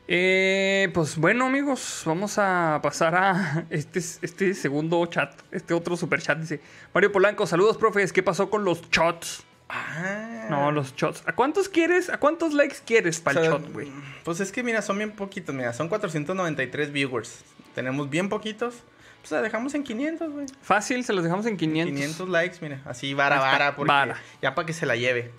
[0.06, 6.20] Eh, pues bueno, amigos, vamos a pasar a este, este segundo chat, este otro super
[6.20, 6.38] chat.
[6.38, 6.60] Dice
[6.92, 8.12] Mario Polanco, saludos, profes.
[8.12, 9.42] ¿Qué pasó con los shots?
[9.68, 10.46] Ah.
[10.50, 11.22] No, los shots.
[11.26, 12.10] ¿A cuántos quieres?
[12.10, 13.90] ¿A cuántos likes quieres para el O sea, shot, güey?
[14.24, 17.44] Pues es que, mira, son bien poquitos, mira, son 493 viewers.
[17.74, 18.82] Tenemos bien poquitos.
[19.20, 20.46] Pues la dejamos en 500, güey.
[20.60, 21.94] Fácil, se los dejamos en 500.
[21.94, 24.16] 500 likes, mira, así vara, vara, porque vara.
[24.42, 25.32] ya para que se la lleve.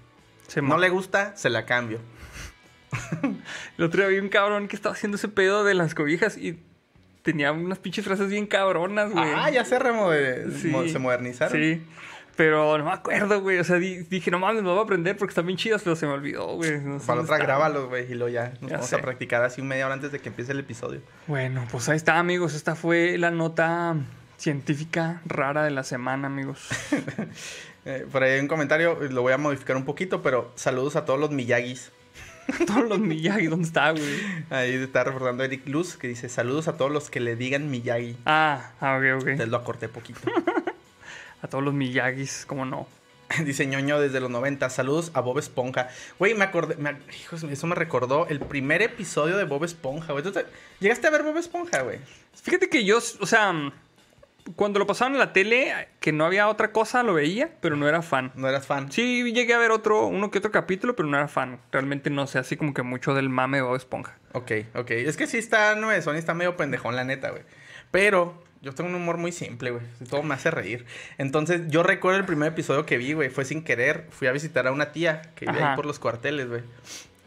[0.47, 1.99] Se No le gusta, se la cambio.
[3.77, 6.59] El otro día vi un cabrón que estaba haciendo ese pedo de las cobijas y
[7.21, 9.23] tenía unas pinches frases bien cabronas, güey.
[9.35, 9.77] Ah, ya se,
[10.61, 10.89] Sí.
[10.91, 11.53] se modernizaron.
[11.59, 11.83] Sí.
[12.35, 13.59] Pero no me acuerdo, güey.
[13.59, 15.95] O sea, di- dije, no mames, me voy a aprender porque están bien chidas, pero
[15.95, 16.79] se me olvidó, güey.
[16.81, 17.41] No sé Para otra, estaban.
[17.59, 18.95] grábalos, güey, y luego ya nos Ya vamos sé.
[18.97, 21.01] a practicar así media hora antes de que empiece el episodio.
[21.27, 22.53] Bueno, pues ahí está, amigos.
[22.53, 23.95] Esta fue la nota
[24.37, 26.67] científica rara de la semana, amigos.
[27.87, 31.05] Eh, por ahí hay un comentario, lo voy a modificar un poquito, pero saludos a
[31.05, 31.91] todos los Miyagis.
[32.65, 34.03] Todos los Miyagi, ¿dónde está, güey?
[34.49, 38.17] Ahí está recordando Eric Luz que dice saludos a todos los que le digan Miyagi.
[38.25, 39.27] Ah, ah, ok, ok.
[39.27, 40.19] Entonces lo acorté poquito.
[41.45, 42.87] A todos los Miyagis, ¿cómo no?
[43.45, 44.67] dice ñoño desde los 90.
[44.71, 45.89] Saludos a Bob Esponja.
[46.17, 46.75] Güey, me acordé.
[46.77, 50.23] me- hijos, eso me recordó el primer episodio de Bob Esponja, güey.
[50.23, 50.45] ¿Tú te-
[50.79, 51.99] ¿Llegaste a ver Bob Esponja, güey?
[52.41, 53.71] Fíjate que yo, o sea,
[54.55, 57.87] cuando lo pasaban en la tele, que no había otra cosa, lo veía, pero no
[57.87, 58.31] era fan.
[58.35, 58.91] No eras fan.
[58.91, 61.59] Sí, llegué a ver otro, uno que otro capítulo, pero no era fan.
[61.71, 64.17] Realmente no sé, así como que mucho del mame de Bob Esponja.
[64.33, 64.89] Ok, ok.
[64.91, 67.43] Es que sí está nueve Sony está medio pendejón, la neta, güey.
[67.91, 69.83] Pero yo tengo un humor muy simple, güey.
[70.09, 70.87] Todo me hace reír.
[71.19, 73.29] Entonces, yo recuerdo el primer episodio que vi, güey.
[73.29, 74.07] Fue sin querer.
[74.09, 75.69] Fui a visitar a una tía que vivía Ajá.
[75.69, 76.61] ahí por los cuarteles, güey.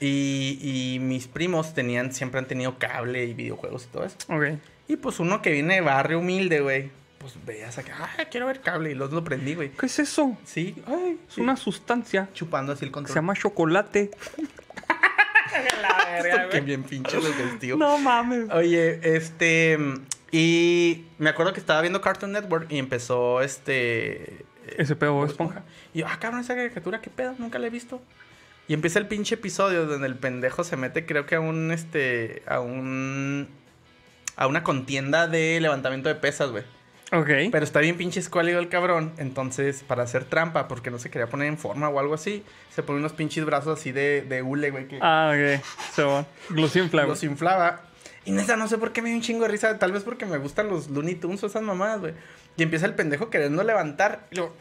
[0.01, 4.16] Y, y mis primos tenían, siempre han tenido cable y videojuegos y todo eso.
[4.29, 4.59] Ok.
[4.88, 6.90] Y pues uno que viene de barrio humilde, güey.
[7.18, 8.90] Pues veías acá, ah, quiero ver cable.
[8.90, 9.70] Y los lo prendí, güey.
[9.70, 10.37] ¿Qué es eso?
[10.44, 13.12] Sí, ay, Es una sustancia Chupando así el control.
[13.12, 14.11] se llama chocolate.
[16.51, 17.79] que bien pinche los vestidos.
[17.79, 18.51] No mames.
[18.51, 19.79] Oye, este.
[20.31, 24.45] Y me acuerdo que estaba viendo Cartoon Network y empezó este.
[24.77, 25.62] Ese pedo Bob Esponja.
[25.95, 28.03] Y yo, ah, cabrón, esa caricatura, qué pedo, nunca la he visto.
[28.67, 32.43] Y empieza el pinche episodio donde el pendejo se mete, creo que a un, este,
[32.47, 33.49] a un,
[34.37, 36.64] a una contienda de levantamiento de pesas, güey.
[37.11, 37.51] Ok.
[37.51, 39.14] Pero está bien pinche escuálido el cabrón.
[39.17, 42.83] Entonces, para hacer trampa, porque no se quería poner en forma o algo así, se
[42.83, 45.64] pone unos pinches brazos así de, de hule, güey, que Ah, ok.
[45.95, 46.27] Se va.
[46.51, 47.12] Los infla, güey.
[47.12, 47.88] los inflaba.
[48.29, 49.79] Y neta, no sé por qué me dio un chingo de risa.
[49.79, 52.12] Tal vez porque me gustan los Looney Tunes o esas mamadas, güey.
[52.59, 54.27] Y empieza el pendejo queriendo levantar.
[54.31, 54.55] Y luego...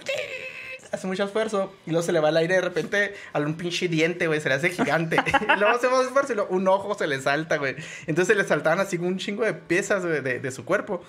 [0.89, 1.73] Hace mucho esfuerzo.
[1.85, 4.39] Y luego se le va el aire de repente a un pinche diente, güey.
[4.39, 5.17] Se le hace gigante.
[5.17, 7.75] y luego hace más esfuerzo y luego un ojo se le salta, güey.
[8.05, 11.03] Entonces se le saltaban así un chingo de piezas de, de su cuerpo.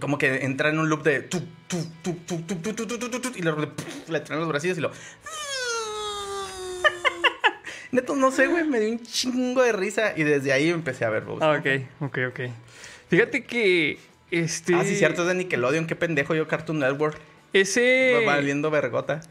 [0.00, 1.20] Como que entra en un loop de...
[1.20, 3.52] Tu, tu, tu, tu, tu, tu, tu, tu, tu, tu, y le,
[4.08, 4.90] le traen los bracillos y lo...
[7.94, 11.10] Neto, no sé, güey, me dio un chingo de risa y desde ahí empecé a
[11.10, 11.66] ver Bob Ah, ok,
[12.00, 12.40] ok, ok.
[13.08, 14.00] Fíjate que
[14.32, 14.74] este.
[14.74, 17.16] Ah, sí, cierto, es de Nickelodeon, qué pendejo yo Cartoon Network.
[17.52, 18.24] Ese.
[18.26, 19.20] Va valiendo vergota.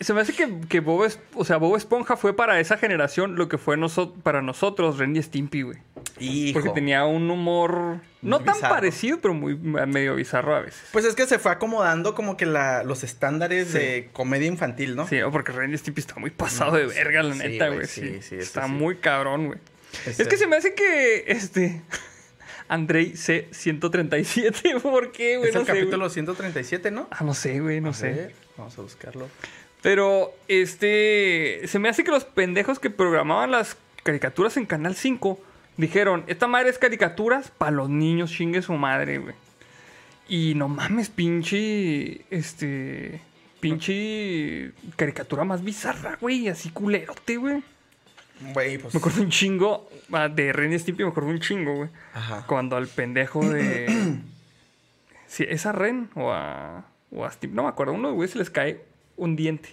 [0.00, 3.36] Se me hace que, que Bob, Es- o sea, Bob Esponja fue para esa generación
[3.36, 5.78] lo que fue noso- para nosotros Ren y Stimpy, güey.
[6.18, 6.58] Hijo.
[6.60, 8.74] Porque tenía un humor no Muy tan bizarro.
[8.74, 10.82] parecido, pero muy medio bizarro a veces.
[10.92, 13.78] Pues es que se fue acomodando como que la, los estándares Sí.
[13.78, 15.06] de comedia infantil, ¿no?
[15.06, 17.86] Sí, o porque Ren y Stimpy está muy pasado de verga, la Sí, neta, güey,
[17.86, 18.72] sí, Sí, sí, eso está sí.
[18.72, 19.58] muy cabrón, güey.
[20.06, 21.82] Este- Es que se me hace que este
[22.68, 25.48] Andrei C137, ¿por qué, güey?
[25.50, 27.08] Es No el sé, capítulo 137, ¿no?
[27.10, 28.10] Ah, no sé, güey, no A sé.
[28.12, 29.28] ver, vamos a buscarlo.
[29.82, 31.62] Pero, este.
[31.66, 35.40] Se me hace que los pendejos que programaban las caricaturas en Canal 5
[35.76, 39.34] dijeron: Esta madre es caricaturas para los niños, chingue su madre, güey.
[40.28, 42.20] Y no mames, pinche.
[42.30, 43.20] Este.
[43.60, 44.72] Pinche.
[44.96, 46.48] Caricatura más bizarra, güey.
[46.48, 47.62] Así culerote, güey.
[48.52, 48.94] Güey, pues.
[48.94, 49.88] Me acuerdo un chingo.
[50.12, 51.90] ah, De Ren y Stimpy me acuerdo un chingo, güey.
[52.14, 52.44] Ajá.
[52.46, 54.18] Cuando al pendejo de.
[55.26, 56.84] si es a Ren o a.
[57.10, 57.56] O a Stimpy.
[57.56, 57.92] No me acuerdo.
[57.94, 58.80] Uno, güey, se les cae
[59.20, 59.68] un diente.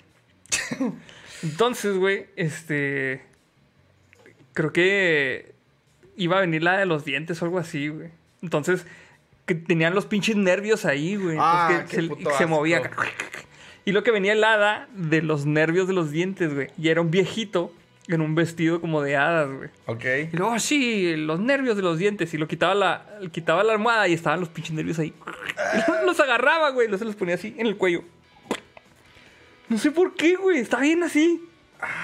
[1.44, 3.24] Entonces, güey, este.
[4.54, 5.56] Creo que.
[6.16, 8.10] Iba a venir la de los dientes o algo así, güey.
[8.42, 8.86] Entonces.
[9.46, 11.38] Que tenían los pinches nervios ahí, güey.
[11.40, 12.82] Ah, que se, movía.
[13.86, 16.68] Y lo que venía el hada de los nervios de los dientes, güey.
[16.78, 17.72] Y era un viejito
[18.10, 19.70] en un vestido como de hadas, güey.
[19.86, 20.04] Ok.
[20.34, 22.34] Y luego así, los nervios de los dientes.
[22.34, 25.14] Y lo quitaba la, quitaba la almohada y estaban los pinches nervios ahí.
[26.04, 26.90] Y los agarraba, güey.
[26.90, 28.04] Los se los ponía así en el cuello.
[29.70, 30.60] No sé por qué, güey.
[30.60, 31.44] Está bien así.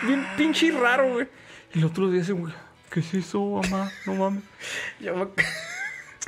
[0.03, 1.27] Bien pinche raro, güey.
[1.73, 2.53] Y el otro día ese, güey.
[2.89, 3.91] ¿Qué es eso, mamá?
[4.05, 4.43] No mames.
[4.99, 5.27] Yo me,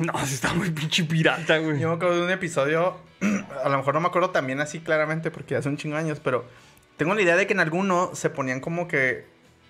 [0.05, 1.79] No, sí está muy pinche pirata, güey.
[1.79, 2.97] yo me acuerdo de un episodio.
[3.63, 6.19] A lo mejor no me acuerdo también así claramente porque hace un chingo de años,
[6.23, 6.45] pero
[6.97, 9.25] tengo la idea de que en alguno se ponían como que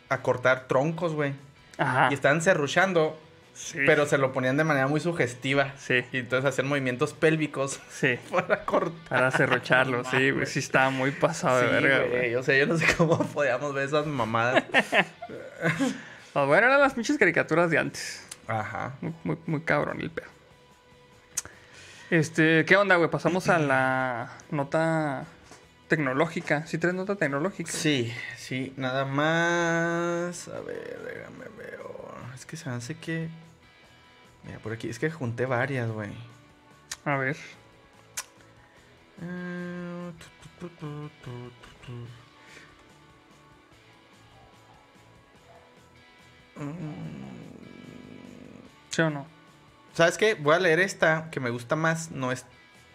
[0.09, 1.33] a cortar troncos, güey.
[1.77, 2.07] Ajá.
[2.11, 3.19] Y estaban serruchando,
[3.55, 3.79] Sí.
[3.85, 5.73] pero se lo ponían de manera muy sugestiva.
[5.77, 6.03] Sí.
[6.11, 8.19] Y entonces hacían movimientos pélvicos Sí.
[8.29, 9.07] para cortar.
[9.09, 10.45] Para cerrocharlo, sí, güey.
[10.45, 12.35] Sí estaba muy pasado de verga, güey.
[12.35, 14.63] O sea, yo no sé cómo podíamos ver esas mamadas.
[16.33, 18.27] Pues bueno, eran las pinches caricaturas de antes.
[18.45, 18.95] Ajá.
[18.99, 20.27] Muy, muy, muy cabrón el pedo.
[22.09, 23.09] Este, ¿qué onda, güey?
[23.09, 25.23] Pasamos a la nota
[25.87, 26.67] tecnológica.
[26.67, 27.71] ¿Sí traes nota tecnológica?
[27.71, 30.49] Sí, sí, nada más.
[30.49, 31.79] A ver, déjame ver.
[32.35, 33.29] Es que se hace que.
[34.45, 34.89] Mira, por aquí.
[34.89, 36.11] Es que junté varias, güey.
[37.03, 37.37] A ver.
[39.17, 41.49] Tu, tu, tu, tu, tu,
[41.85, 42.07] tu.
[46.61, 49.25] Mm, ¿Sí o no?
[49.93, 50.35] ¿Sabes qué?
[50.35, 52.11] Voy a leer esta que me gusta más.
[52.11, 52.45] No es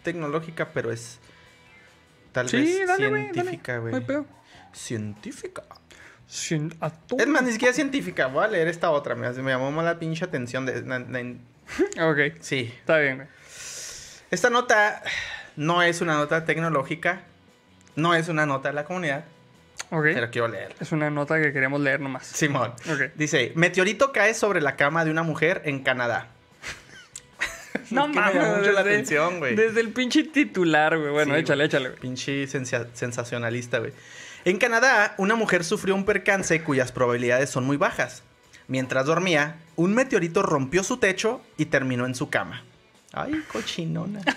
[0.03, 1.19] tecnológica, pero es
[2.31, 3.93] tal Sí, vez dale, científica, güey.
[4.73, 5.63] Científica.
[7.07, 7.19] Todo.
[7.19, 8.27] Es más, ni siquiera científica.
[8.27, 9.15] Voy a leer esta otra.
[9.15, 10.65] Me, me llamó más la pinche atención.
[10.65, 11.35] De, na- na-
[12.09, 12.73] Ok, sí.
[12.79, 13.27] está bien.
[14.31, 15.01] Esta nota
[15.57, 17.23] no es una nota tecnológica.
[17.95, 19.25] No es una nota de la comunidad.
[19.89, 20.03] Ok.
[20.13, 20.73] Pero quiero leer.
[20.79, 22.25] Es una nota que queríamos leer nomás.
[22.27, 22.71] Simón.
[22.89, 23.11] Ok.
[23.15, 26.27] Dice, meteorito cae sobre la cama de una mujer en Canadá.
[27.91, 29.55] No Es que me llamó mucho la desde- atención, güey.
[29.55, 31.11] Desde el pinche titular, güey.
[31.11, 31.99] Bueno, Sí, échale, échale, güey.
[31.99, 33.91] Pinche sensa- sensacionalista, güey.
[34.43, 38.23] En Canadá, una mujer sufrió un percance cuyas probabilidades son muy bajas.
[38.67, 42.63] Mientras dormía, un meteorito rompió su techo y terminó en su cama.
[43.13, 44.21] Ay, cochinona.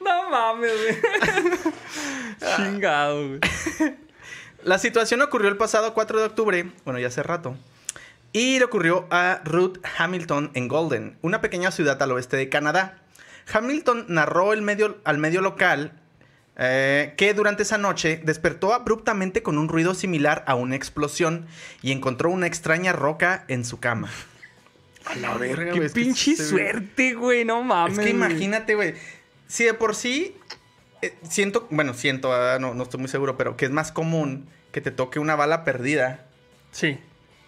[0.00, 0.98] No mames, güey.
[2.56, 3.40] Chingado, güey.
[4.62, 7.56] La situación ocurrió el pasado 4 de octubre, bueno, ya hace rato.
[8.32, 12.98] Y le ocurrió a Ruth Hamilton en Golden, una pequeña ciudad al oeste de Canadá.
[13.52, 15.92] Hamilton narró el medio, al medio local
[16.58, 21.46] eh, que durante esa noche despertó abruptamente con un ruido similar a una explosión
[21.82, 24.10] y encontró una extraña roca en su cama.
[25.06, 27.44] A la verga, Qué que pinche ve- suerte, güey.
[27.44, 27.96] No mames.
[27.98, 28.94] Es que imagínate, güey.
[29.46, 30.36] Si de por sí
[31.00, 34.46] eh, siento, bueno, siento, ah, no, no estoy muy seguro, pero que es más común
[34.72, 36.26] que te toque una bala perdida
[36.72, 36.98] Sí.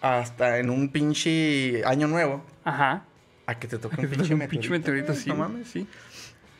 [0.01, 3.03] hasta en un pinche año nuevo Ajá.
[3.45, 4.49] a que te toque Que un pinche un meteorito.
[4.49, 5.29] pinche meteorito, güey, sí.
[5.29, 5.67] No mames.
[5.67, 5.85] Sí.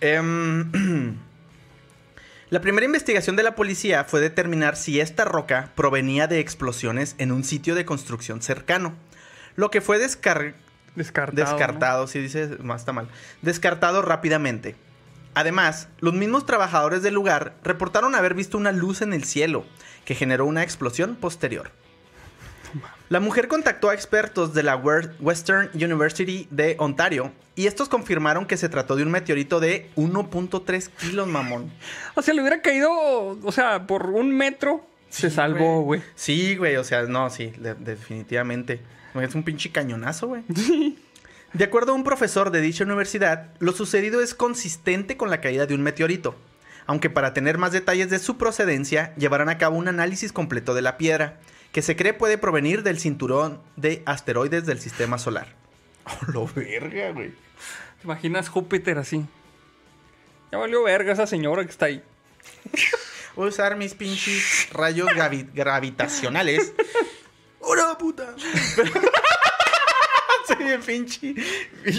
[0.01, 0.71] Em,
[2.51, 7.31] la primera investigación de la policía fue determinar si esta roca provenía de explosiones en
[7.31, 8.93] un sitio de construcción cercano.
[9.55, 10.53] Lo que fue descar-
[10.93, 11.45] Descartado.
[11.45, 11.49] ¿no?
[11.57, 13.07] Descartado, si dices, más está mal.
[13.41, 14.75] Descartado rápidamente.
[15.33, 19.65] Además, los mismos trabajadores del lugar reportaron haber visto una luz en el cielo
[20.03, 21.71] que generó una explosión posterior.
[23.11, 28.55] La mujer contactó a expertos de la Western University de Ontario y estos confirmaron que
[28.55, 31.69] se trató de un meteorito de 1.3 kilos, mamón.
[32.15, 34.87] O sea, le hubiera caído, o sea, por un metro.
[35.09, 36.01] se salvó, güey.
[36.15, 38.79] Sí, güey, o sea, no, sí, de- definitivamente.
[39.21, 40.43] Es un pinche cañonazo, güey.
[41.53, 45.65] De acuerdo a un profesor de dicha universidad, lo sucedido es consistente con la caída
[45.65, 46.33] de un meteorito,
[46.87, 50.81] aunque para tener más detalles de su procedencia, llevarán a cabo un análisis completo de
[50.81, 55.55] la piedra, que se cree puede provenir del cinturón de asteroides del sistema solar.
[56.03, 57.29] Oh, lo verga, güey.
[57.29, 59.23] ¿Te imaginas Júpiter así?
[60.51, 62.01] Ya valió verga esa señora que está ahí.
[63.35, 66.73] Voy a usar mis pinches rayos gravi- gravitacionales.
[67.59, 68.35] ¡Hora, puta!
[70.55, 71.35] Soy bien pinche.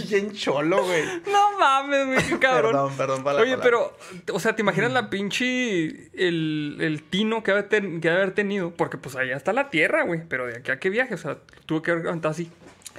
[0.08, 1.04] Bien cholo, güey.
[1.30, 2.72] No mames, güey, qué cabrón.
[2.72, 3.90] Perdón, perdón para la Oye, palabra.
[4.26, 6.10] pero, o sea, ¿te imaginas la pinche.
[6.14, 8.72] El, el tino que ha, de ten- que haber tenido?
[8.74, 10.22] Porque, pues, allá está la tierra, güey.
[10.28, 12.50] Pero de aquí a qué viaje, o sea, tuvo que haber así.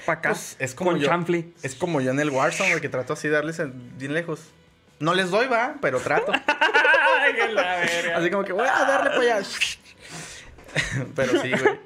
[0.05, 0.29] Para acá.
[0.31, 1.07] Pues, es como con yo.
[1.07, 1.49] chanfle.
[1.61, 4.41] Es como yo en el Warzone, güey, que trato así de darles en- bien lejos.
[4.99, 6.31] No les doy, va, pero trato.
[8.15, 9.47] Así como que voy a darle para allá.
[11.15, 11.79] pero sí, güey.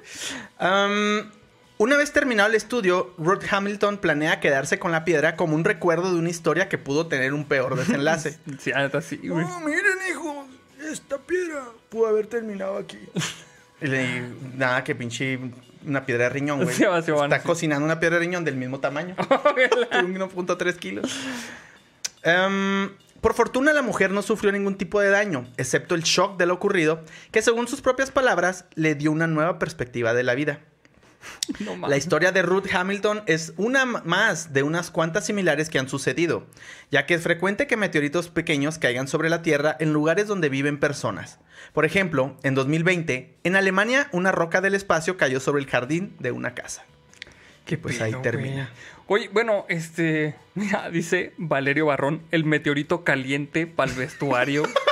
[0.58, 1.30] Am,
[1.78, 6.12] una vez terminado el estudio, Ruth Hamilton planea quedarse con la piedra como un recuerdo
[6.12, 8.38] de una historia que pudo tener un peor desenlace.
[8.58, 9.46] Sí, está así, güey.
[9.64, 10.46] miren, hijos,
[10.90, 12.98] esta piedra pudo haber terminado aquí.
[13.80, 14.22] Y le
[14.56, 15.38] nada, que pinche
[15.86, 16.74] una piedra de riñón, güey.
[16.74, 17.46] Sí, va, sí, van, Está sí.
[17.46, 19.14] cocinando una piedra de riñón del mismo tamaño.
[19.56, 21.16] de 1.3 kilos.
[22.24, 26.46] Em, por fortuna la mujer no sufrió ningún tipo de daño, excepto el shock de
[26.46, 30.60] lo ocurrido, que según sus propias palabras le dio una nueva perspectiva de la vida.
[31.60, 35.88] No La historia de Ruth Hamilton es una más de unas cuantas similares que han
[35.88, 36.46] sucedido,
[36.90, 40.78] ya que es frecuente que meteoritos pequeños caigan sobre la Tierra en lugares donde viven
[40.78, 41.38] personas.
[41.72, 46.32] Por ejemplo, en 2020, en Alemania, una roca del espacio cayó sobre el jardín de
[46.32, 46.84] una casa.
[47.64, 48.70] Qué pues ahí termina.
[49.06, 49.20] güey.
[49.20, 50.34] Oye, bueno, este.
[50.54, 54.62] Mira, dice Valerio Barrón: el meteorito caliente para el vestuario.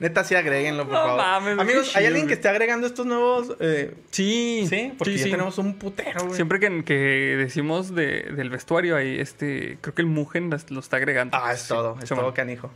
[0.00, 1.16] Neta, sí agréguenlo, por No favor.
[1.18, 3.54] mames, Amigos, ¿hay chido, alguien que esté agregando estos nuevos?
[3.60, 5.30] eh, sí, sí, porque sí, ya sí.
[5.30, 6.34] tenemos un putero, güey.
[6.34, 6.94] Siempre que, que
[7.38, 9.78] decimos de- del vestuario, ahí este.
[9.82, 11.36] Creo que el Mugen lo está agregando.
[11.36, 12.70] Ah, es Sí, todo, es todo canijo.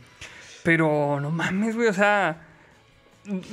[0.63, 2.41] Pero no mames, güey, o sea.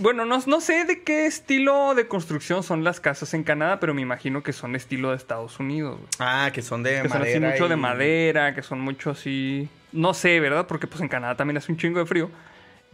[0.01, 3.95] Bueno, no, no sé de qué estilo de construcción son las casas en Canadá, pero
[3.95, 6.09] me imagino que son estilo de Estados Unidos, güey.
[6.19, 7.51] Ah, que son de Que son así madera.
[7.53, 9.71] mucho de madera, que son mucho así.
[9.93, 10.67] No sé, ¿verdad?
[10.67, 12.31] Porque pues en Canadá también hace un chingo de frío.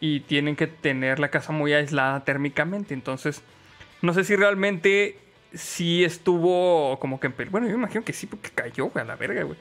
[0.01, 2.95] Y tienen que tener la casa muy aislada térmicamente.
[2.95, 3.43] Entonces,
[4.01, 5.19] no sé si realmente
[5.55, 7.53] sí estuvo como que en peligro.
[7.53, 9.59] Bueno, yo me imagino que sí, porque cayó, güey, a la verga, güey.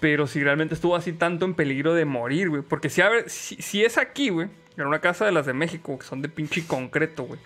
[0.00, 2.62] Pero si realmente estuvo así tanto en peligro de morir, güey.
[2.62, 5.98] Porque si, a ver, si, es aquí, güey, en una casa de las de México,
[5.98, 7.40] que son de pinche concreto, güey.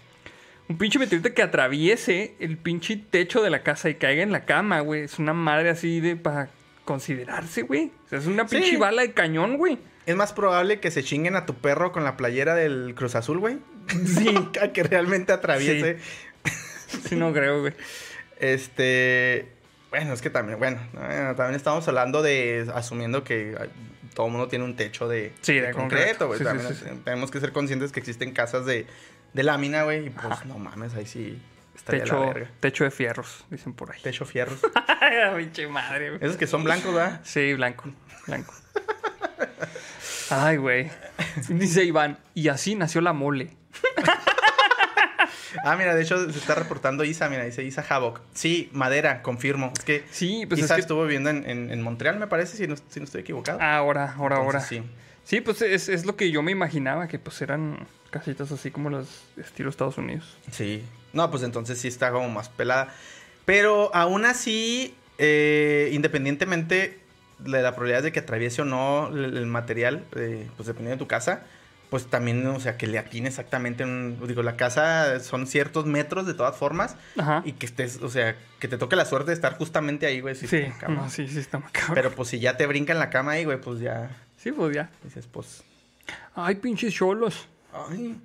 [0.69, 4.45] Un pinche meteorito que atraviese el pinche techo de la casa y caiga en la
[4.45, 5.03] cama, güey.
[5.03, 6.17] Es una madre así de
[6.85, 7.93] considerarse, güey.
[8.07, 8.57] O sea, es una Sí.
[8.57, 9.79] pinche bala de cañón, güey.
[10.07, 13.39] Es más probable que se chinguen a tu perro con la playera del Cruz Azul,
[13.39, 13.59] güey.
[14.07, 14.35] Sí.
[14.63, 15.99] a que realmente atraviese.
[17.09, 17.73] Sí, no creo, güey.
[18.39, 19.49] Este.
[19.91, 20.81] Bueno, es que también, bueno,
[21.37, 23.55] también estamos hablando de asumiendo que
[24.15, 26.29] todo el mundo tiene un techo de, Sí, de concreto.
[26.29, 26.39] güey.
[26.39, 26.85] Sí, sí.
[27.05, 28.87] Tenemos que ser conscientes que existen casas de,
[29.35, 30.07] de lámina, güey.
[30.07, 31.41] Y pues no mames, ahí sí
[31.85, 34.01] Techo, techo de fierros, dicen por ahí.
[34.03, 34.59] Techo fierros.
[35.37, 36.21] Pinche madre, güey.
[36.23, 37.21] Esos que son blancos, ¿verdad?
[37.25, 37.85] Sí, blanco,
[38.27, 38.55] blanco.
[40.31, 40.91] Ay, güey.
[41.49, 43.51] Dice Iván, y así nació la mole.
[45.65, 48.21] Ah, mira, de hecho se está reportando Isa, mira, dice Isa Havok.
[48.33, 49.71] Sí, madera, confirmo.
[49.77, 50.81] Es que Sí, pues Isa es que...
[50.81, 53.61] estuvo viviendo en, en- en Montreal, me parece, si no, si no estoy equivocado.
[53.61, 54.59] Ahora, ahora, ahora.
[54.61, 54.83] Entonces, sí.
[55.25, 58.89] Sí, pues es, es lo que yo me imaginaba, que pues eran casitas así como
[58.91, 60.37] los estilo Estados Unidos.
[60.51, 60.85] Sí.
[61.13, 62.95] No, pues entonces sí está como más pelada.
[63.45, 67.01] Pero aún así, eh, independientemente
[67.39, 70.99] de la probabilidad de que atraviese o no el, el material, eh, pues dependiendo de
[71.05, 71.43] tu casa,
[71.91, 73.85] pues también, o sea, que le atine exactamente.
[73.85, 76.97] Un, digo, la casa son ciertos metros de todas formas.
[77.19, 77.43] Ajá.
[77.45, 80.35] Y que estés, o sea, que te toque la suerte de estar justamente ahí, güey.
[80.35, 81.95] Sí, está no, sí, sí está macabro.
[81.95, 84.75] Pero pues si ya te brinca en la cama ahí, güey, pues ya Sí, pues
[84.75, 84.89] ya.
[85.05, 85.63] dices, pues,
[86.35, 87.47] Ay, pinches cholos.
[87.91, 88.17] ay,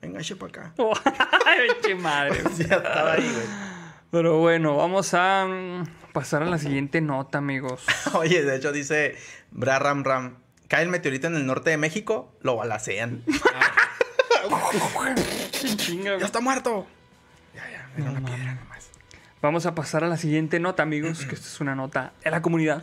[0.00, 0.74] venga, para acá.
[1.46, 2.42] Ay, madre.
[2.58, 3.78] ya estaba ahí, güey.
[4.10, 7.84] Pero bueno, vamos a mm, pasar a la siguiente nota, amigos.
[8.14, 9.16] Oye, de hecho dice
[9.50, 10.36] Bra Ram Ram.
[10.66, 13.22] Cae el meteorito en el norte de México, lo balacean.
[16.04, 16.86] ¡Ya está muerto!
[17.54, 18.90] Ya, ya, era una piedra nomás.
[19.40, 22.42] Vamos a pasar a la siguiente nota, amigos, que esta es una nota de la
[22.42, 22.82] comunidad.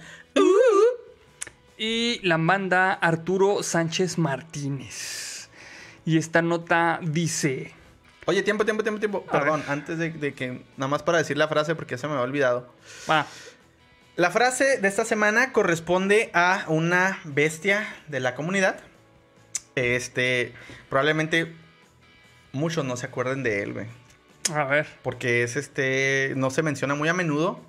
[1.78, 5.24] Y la manda Arturo Sánchez Martínez.
[6.06, 7.74] Y esta nota dice...
[8.28, 9.24] Oye, tiempo, tiempo, tiempo, tiempo.
[9.26, 12.13] Perdón, antes de, de que, nada más para decir la frase porque ya se me
[12.13, 12.68] había olvidado.
[13.08, 13.26] Ah,
[14.15, 18.80] La frase de esta semana corresponde a una bestia de la comunidad.
[19.76, 20.54] Este,
[20.89, 21.54] probablemente
[22.52, 23.88] muchos no se acuerden de él, güey.
[24.54, 24.88] a ver.
[25.04, 26.34] Porque es este.
[26.36, 27.60] No se menciona muy a menudo.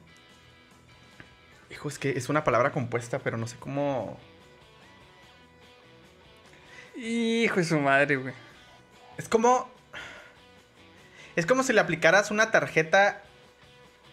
[1.70, 4.18] Hijo, es que es una palabra compuesta, pero no sé cómo.
[6.96, 8.34] Hijo de su madre, güey.
[9.18, 9.70] Es como.
[11.36, 13.22] Es como si le aplicaras una tarjeta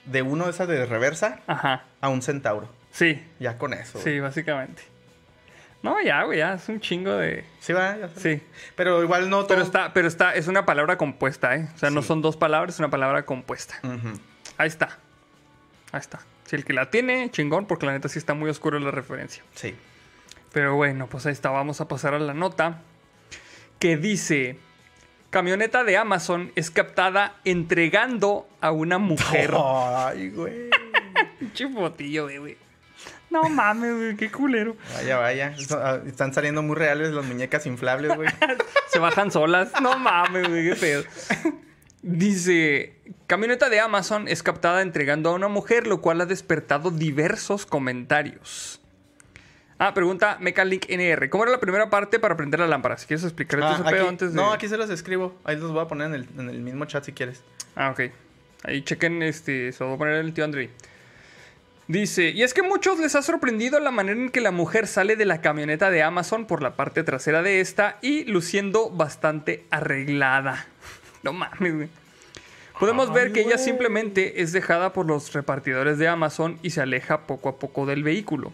[0.05, 1.85] de uno de esas de reversa Ajá.
[2.01, 2.67] a un centauro.
[2.91, 3.99] Sí, Ya con eso.
[4.01, 4.83] sí, básicamente.
[5.81, 7.43] No, ya, güey, ya es un chingo de...
[7.59, 8.37] Sí, va, ya sé.
[8.37, 8.43] Sí.
[8.75, 9.49] Pero igual no todo.
[9.49, 11.67] Pero está, pero está, es una palabra compuesta, ¿eh?
[11.75, 13.75] O sea, no son dos palabras, es una palabra compuesta.
[14.57, 14.97] Ahí está.
[15.91, 16.19] Ahí está.
[16.45, 19.43] Si el que la tiene, chingón, porque la neta sí está muy oscuro la referencia.
[19.55, 19.75] Sí.
[20.53, 21.49] Pero bueno, pues ahí está.
[21.49, 22.81] Vamos a pasar a la nota
[23.79, 24.57] que dice:
[25.29, 29.51] Camioneta de Amazon es captada entregando a una mujer.
[29.57, 30.69] Ay, güey.
[31.39, 32.57] Pinche fotillo, güey.
[33.31, 34.77] No mames, güey, qué culero.
[34.93, 35.55] Vaya, vaya.
[35.71, 38.29] Ah, Están saliendo muy reales las muñecas inflables, güey.
[38.89, 39.71] Se bajan solas.
[39.81, 41.03] No mames, güey, qué pedo.
[42.03, 47.65] Dice, camioneta de Amazon es captada entregando a una mujer, lo cual ha despertado diversos
[47.65, 48.82] comentarios.
[49.85, 51.29] Ah, pregunta Mecalink NR.
[51.29, 52.97] ¿Cómo era la primera parte para prender la lámpara?
[52.97, 54.37] Si quieres explicar Ah, ese pedo antes de...
[54.37, 55.35] No, aquí se los escribo.
[55.43, 57.43] Ahí los voy a poner en el, en el mismo chat si quieres.
[57.75, 58.03] Ah, ok.
[58.63, 60.69] Ahí chequen, este, se lo voy a poner el tío Andrei.
[61.89, 65.17] Dice, y es que muchos les ha sorprendido la manera en que la mujer sale
[65.17, 70.65] de la camioneta de Amazon por la parte trasera de esta y luciendo bastante arreglada.
[71.23, 71.89] No mames, güey.
[72.79, 76.81] Podemos Ay, ver que ella simplemente es dejada por los repartidores de Amazon y se
[76.81, 78.51] aleja poco a poco del vehículo.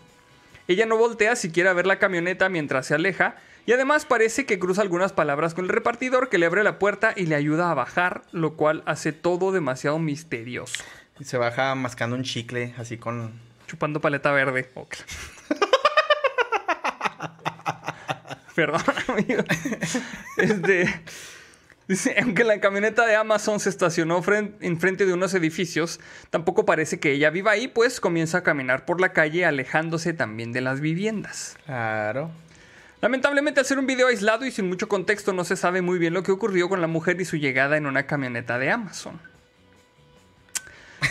[0.70, 4.60] Ella no voltea siquiera a ver la camioneta mientras se aleja y además parece que
[4.60, 7.74] cruza algunas palabras con el repartidor que le abre la puerta y le ayuda a
[7.74, 10.84] bajar, lo cual hace todo demasiado misterioso.
[11.20, 13.34] Y se baja mascando un chicle, así con...
[13.66, 14.70] Chupando paleta verde.
[14.76, 14.98] Ok.
[18.56, 19.44] Perdón, amigo.
[20.38, 21.02] Este.
[21.90, 26.00] Dice, aunque la camioneta de Amazon se estacionó fren- enfrente de unos edificios,
[26.30, 30.54] tampoco parece que ella viva ahí, pues comienza a caminar por la calle alejándose también
[30.54, 31.58] de las viviendas.
[31.66, 32.32] Claro.
[33.02, 36.14] Lamentablemente, al ser un video aislado y sin mucho contexto, no se sabe muy bien
[36.14, 39.20] lo que ocurrió con la mujer y su llegada en una camioneta de Amazon.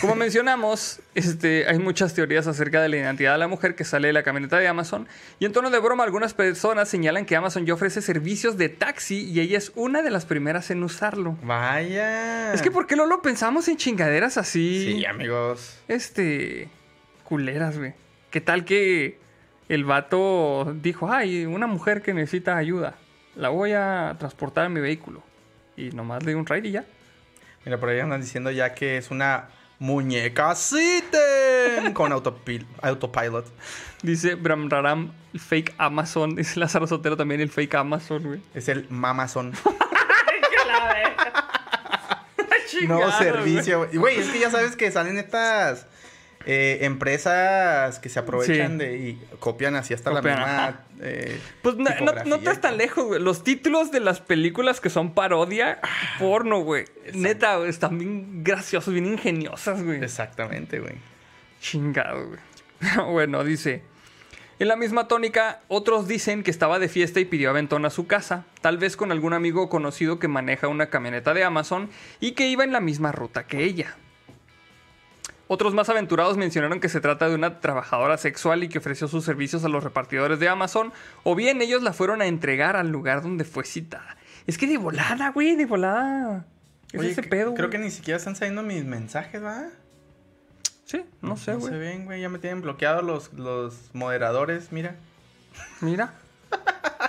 [0.01, 4.07] Como mencionamos, este, hay muchas teorías acerca de la identidad de la mujer que sale
[4.07, 5.07] de la camioneta de Amazon.
[5.39, 9.29] Y en tono de broma, algunas personas señalan que Amazon ya ofrece servicios de taxi
[9.29, 11.37] y ella es una de las primeras en usarlo.
[11.43, 12.53] Vaya.
[12.53, 14.95] Es que, ¿por qué no lo pensamos en chingaderas así?
[14.97, 15.79] Sí, amigos.
[15.87, 16.69] este
[17.23, 17.93] culeras, güey.
[18.31, 19.19] ¿Qué tal que
[19.69, 22.95] el vato dijo, ay, una mujer que necesita ayuda,
[23.35, 25.23] la voy a transportar en mi vehículo?
[25.77, 26.85] Y nomás le dio un ride y ya.
[27.65, 29.49] Mira, por ahí andan diciendo ya que es una
[29.79, 30.53] muñeca
[31.93, 33.45] con autopil- autopilot.
[34.03, 36.35] Dice Bram Raram, el fake Amazon.
[36.35, 38.41] Dice Lázaro Sotero también el fake Amazon, güey.
[38.53, 39.53] Es el Mamazon.
[42.87, 43.11] Güey.
[43.17, 43.89] servicio.
[43.93, 45.85] Güey, es que ya sabes que salen estas
[46.45, 48.77] eh, empresas que se aprovechan Sí.
[48.77, 50.81] de y copian así hasta Copian, la misma.
[51.01, 53.21] eh, Pues no, no, no estás tan lejos, güey.
[53.21, 55.79] Los títulos de las películas que son parodia,
[56.17, 56.85] porno, güey.
[57.13, 60.03] Neta, güey, están bien graciosos, bien ingeniosas, güey.
[60.03, 60.93] Exactamente, güey.
[61.61, 62.39] Chingado, güey.
[63.11, 63.83] bueno, dice.
[64.59, 68.07] En la misma tónica, otros dicen que estaba de fiesta y pidió aventón a su
[68.07, 72.47] casa, tal vez con algún amigo conocido que maneja una camioneta de Amazon y que
[72.49, 73.95] iba en la misma ruta que ella.
[75.51, 79.25] Otros más aventurados mencionaron que se trata de una trabajadora sexual y que ofreció sus
[79.25, 80.93] servicios a los repartidores de Amazon,
[81.23, 84.15] o bien ellos la fueron a entregar al lugar donde fue citada.
[84.45, 86.45] Es que de volada, güey, de volada.
[86.93, 87.55] Es Oye, ese pedo.
[87.55, 87.79] Creo güey.
[87.79, 89.63] que ni siquiera están saliendo mis mensajes, ¿va?
[90.85, 91.73] Sí, no sé, No güey.
[91.73, 92.21] se ven, güey.
[92.21, 94.97] Ya me tienen bloqueados los, los moderadores, mira.
[95.81, 96.13] Mira.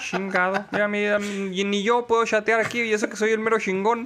[0.01, 0.64] Chingado.
[0.70, 4.05] Mira, mira, ni yo puedo chatear aquí y eso que soy el mero chingón.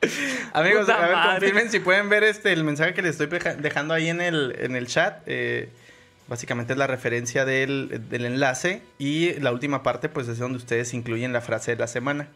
[0.52, 1.38] Amigos, Puta a ver, madre.
[1.40, 4.56] confirmen si pueden ver este el mensaje que les estoy deja- dejando ahí en el,
[4.58, 5.22] en el chat.
[5.26, 5.68] Eh,
[6.28, 8.82] básicamente es la referencia del, del enlace.
[8.98, 12.28] Y la última parte, pues es donde ustedes incluyen la frase de la semana.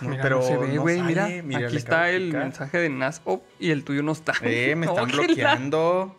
[0.00, 1.02] No, Mira, pero no se ve, no güey.
[1.02, 4.32] mira, Mira, aquí está el mensaje de NASOP y el tuyo no está.
[4.42, 6.16] Eh, me No, están bloqueando.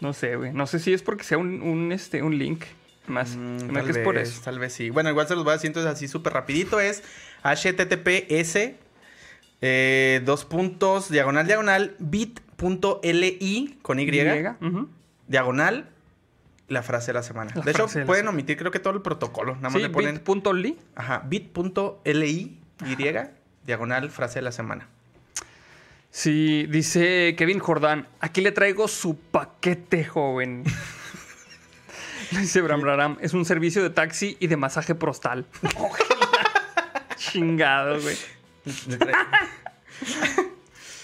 [0.00, 0.52] No sé, güey.
[0.52, 2.64] No sé si es porque sea un, un, este, un link.
[3.06, 3.34] Más.
[3.34, 4.40] Mm, no tal que es por eso.
[4.44, 4.90] Tal vez sí.
[4.90, 6.78] Bueno, igual se los voy a decir entonces así súper rapidito.
[6.80, 7.02] Es
[7.42, 8.72] https
[9.62, 14.06] eh, dos puntos diagonal diagonal bit.li con y,
[14.60, 14.88] ujú.
[15.28, 15.88] diagonal
[16.68, 17.52] la frase de la semana.
[17.54, 19.54] La de hecho, de pueden omitir creo que todo el protocolo.
[19.56, 20.78] Nada más Sí, le ponen bit.ly.
[20.96, 22.96] ajá, bit.li y
[23.64, 24.88] diagonal frase de la semana.
[26.10, 28.08] Sí, dice Kevin Jordán.
[28.20, 30.64] Aquí le traigo su paquete, joven.
[32.32, 33.16] dice Bram Raram.
[33.20, 35.46] Es un servicio de taxi y de masaje prostal.
[37.16, 38.16] Chingado, güey.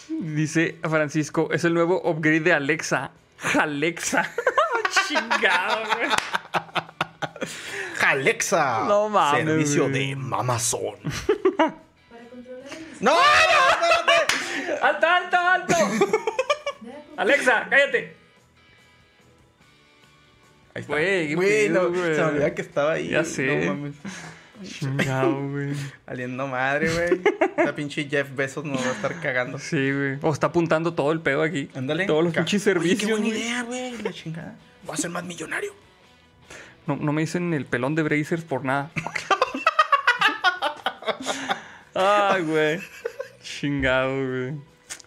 [0.09, 3.11] Dice Francisco, es el nuevo upgrade de Alexa.
[3.59, 4.28] Alexa.
[5.09, 6.09] Chingado, güey.
[8.04, 8.84] Alexa.
[8.88, 10.96] No mames, Servicio de mamazón.
[11.56, 11.74] Para
[12.30, 13.12] controlar el ¡No!
[13.12, 13.18] ¡No!
[13.70, 14.82] espérate!
[14.82, 15.74] ¡Alto, alto, alto!
[17.16, 18.16] Alexa, cállate.
[20.74, 20.92] Ahí está.
[20.92, 22.14] Güey, Güey, no, güey.
[22.14, 23.09] se me olvidaba que estaba ahí.
[23.11, 23.66] Ya sé.
[23.66, 23.94] No mames.
[24.62, 25.72] Chingado, güey.
[26.06, 27.20] Valiendo madre, güey.
[27.56, 29.59] Esa pinche Jeff Bezos nos va a estar cagando.
[29.59, 30.18] Sí, güey.
[30.22, 31.68] O está apuntando todo el pedo aquí.
[31.74, 32.06] Ándale.
[32.06, 33.00] Todos los pinches Oye, servicios.
[33.00, 33.40] qué buena güey.
[33.40, 34.02] idea, güey.
[34.02, 34.56] La chingada.
[34.84, 35.72] Voy a ser más millonario.
[36.86, 38.90] No, no me dicen el pelón de Brazers por nada.
[41.94, 42.80] Ay, güey.
[43.42, 44.52] Chingado, güey.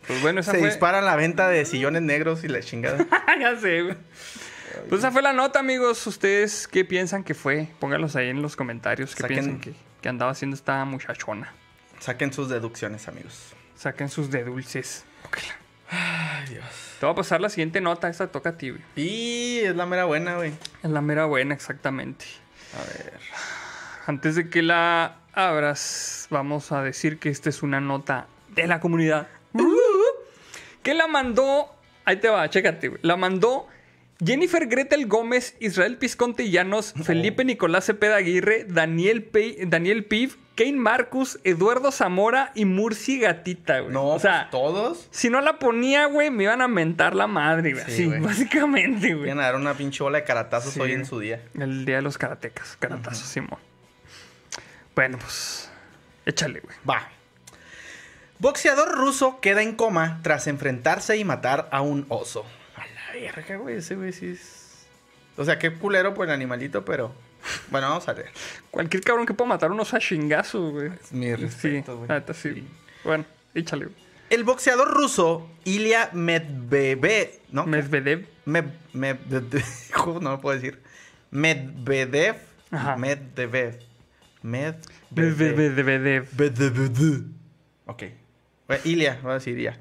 [0.08, 0.68] Pues bueno, esa Se fue.
[0.68, 3.06] disparan la venta de sillones negros y la chingada.
[3.40, 3.96] ya sé, güey.
[4.90, 6.06] Pues esa fue la nota, amigos.
[6.08, 7.68] ¿Ustedes qué piensan que fue?
[7.80, 9.16] Pónganlos ahí en los comentarios.
[9.16, 11.54] ¿Qué Saquen- piensan que, que andaba haciendo esta muchachona?
[12.00, 13.54] Saquen sus deducciones, amigos.
[13.76, 15.06] Saquen sus de dulces.
[15.90, 16.66] Ay, Dios.
[17.00, 18.08] Te voy a pasar la siguiente nota.
[18.10, 18.82] Esta toca a ti, güey.
[18.96, 20.54] Y es la mera buena, güey.
[20.84, 22.26] Es la mera buena, exactamente.
[22.80, 23.14] A ver.
[24.08, 28.80] Antes de que la abras, vamos a decir que esta es una nota de la
[28.80, 29.28] comunidad.
[30.84, 31.76] Que la mandó.
[32.06, 33.00] Ahí te va, chécate, güey.
[33.04, 33.68] La mandó
[34.24, 40.74] Jennifer Gretel Gómez, Israel Pisconte Llanos, Felipe Nicolás Cepeda Aguirre, Daniel, Pe- Daniel Piv, Kane
[40.74, 43.92] Marcus, Eduardo Zamora y Murci Gatita, güey.
[43.94, 45.08] No, o sea, pues, todos.
[45.10, 47.84] si no la ponía, güey, me iban a mentar la madre, güey.
[47.88, 48.20] Sí, güey.
[48.20, 49.26] básicamente, güey.
[49.28, 50.80] Iban a dar una pinche ola de caratazos Sí.
[50.80, 51.42] hoy en su día.
[51.60, 53.58] El día de los karatecas, karatazos, Simón.
[54.94, 55.72] Bueno, pues.
[56.28, 56.76] Échale, güey.
[56.88, 57.10] Va.
[58.38, 62.46] Boxeador ruso queda en coma tras enfrentarse y matar a un oso.
[63.14, 63.78] Verga, güey.
[63.78, 64.86] Ese güey sí es.
[65.38, 67.14] O sea, qué culero por el animalito, pero.
[67.72, 68.30] Bueno, vamos a ver.
[68.70, 70.92] Cualquier cabrón que pueda matar unos a chingazos, güey.
[71.04, 72.08] Es mi respeto, sí, güey.
[72.08, 72.68] la neta sí.
[73.04, 73.98] Bueno, échale, güey.
[74.30, 77.66] El boxeador ruso Ilya Medvedev, ¿no?
[77.66, 78.26] Medvedev.
[78.46, 79.64] Med- Medvedev,
[80.22, 80.82] no lo puedo decir.
[81.32, 82.36] Medvedev.
[82.72, 82.96] Ajá.
[82.96, 83.80] Medvedev.
[84.44, 85.58] Medvedev.
[85.58, 86.28] Medvedev.
[86.38, 87.24] Medvedev.
[87.88, 88.04] Ok.
[88.86, 89.78] Ilya, voy a decir Ilya.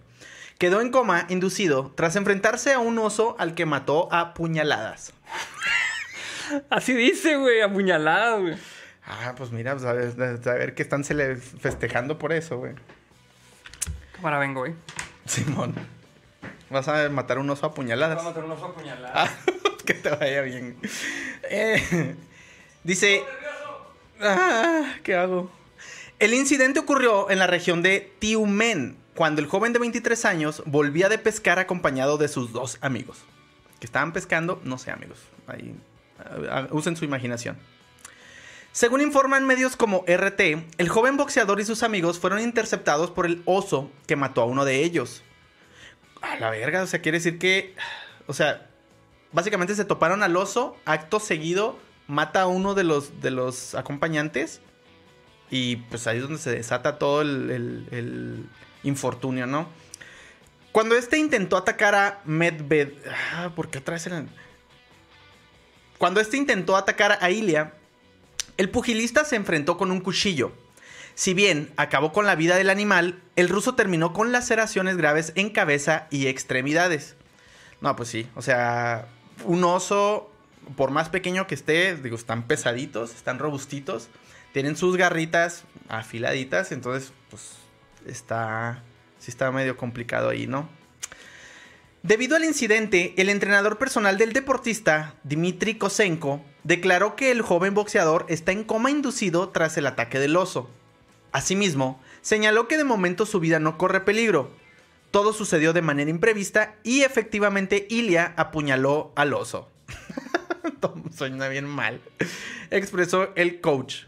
[0.60, 5.14] Quedó en coma inducido tras enfrentarse a un oso al que mató a puñaladas.
[6.70, 8.56] Así dice, güey, apuñalada, güey.
[9.06, 10.12] Ah, pues mira, pues a ver,
[10.46, 12.74] a ver que están cele- festejando por eso, güey.
[14.12, 14.74] Cámara vengo, güey.
[15.24, 15.74] Simón.
[16.68, 18.22] Vas a matar a un oso a puñaladas.
[18.22, 19.12] matar un oso apuñalada.
[19.14, 19.30] Ah,
[19.86, 20.76] que te vaya bien.
[21.44, 22.14] Eh,
[22.84, 23.24] dice.
[24.20, 25.50] Ah, ¿Qué hago?
[26.18, 31.08] El incidente ocurrió en la región de Tiumen, cuando el joven de 23 años volvía
[31.08, 33.18] de pescar acompañado de sus dos amigos.
[33.78, 35.74] Que estaban pescando, no sé amigos, ahí
[36.18, 37.56] ah, ah, usen su imaginación.
[38.72, 40.40] Según informan medios como RT,
[40.78, 44.64] el joven boxeador y sus amigos fueron interceptados por el oso que mató a uno
[44.64, 45.22] de ellos.
[46.22, 47.74] A la verga, o sea, quiere decir que,
[48.26, 48.68] o sea,
[49.32, 54.60] básicamente se toparon al oso, acto seguido mata a uno de los, de los acompañantes
[55.48, 58.48] y pues ahí es donde se desata todo el
[58.82, 59.68] infortunio, ¿no?
[60.72, 62.92] Cuando este intentó atacar a Medved...
[63.34, 64.30] Ah, ¿por qué otra vez eran?
[65.98, 67.74] Cuando este intentó atacar a Ilia,
[68.56, 70.52] el pugilista se enfrentó con un cuchillo.
[71.14, 75.50] Si bien acabó con la vida del animal, el ruso terminó con laceraciones graves en
[75.50, 77.16] cabeza y extremidades.
[77.80, 79.08] No, pues sí, o sea,
[79.44, 80.30] un oso,
[80.76, 84.08] por más pequeño que esté, digo, están pesaditos, están robustitos,
[84.52, 87.59] tienen sus garritas afiladitas, entonces, pues,
[88.06, 88.82] está,
[89.18, 90.68] sí está medio complicado ahí, ¿no?
[92.02, 98.24] Debido al incidente, el entrenador personal del deportista, Dmitry Kosenko, declaró que el joven boxeador
[98.28, 100.70] está en coma inducido tras el ataque del oso.
[101.32, 104.50] Asimismo, señaló que de momento su vida no corre peligro.
[105.10, 109.68] Todo sucedió de manera imprevista y efectivamente Ilia apuñaló al oso.
[111.16, 112.00] Suena bien mal.
[112.70, 114.04] Expresó el coach.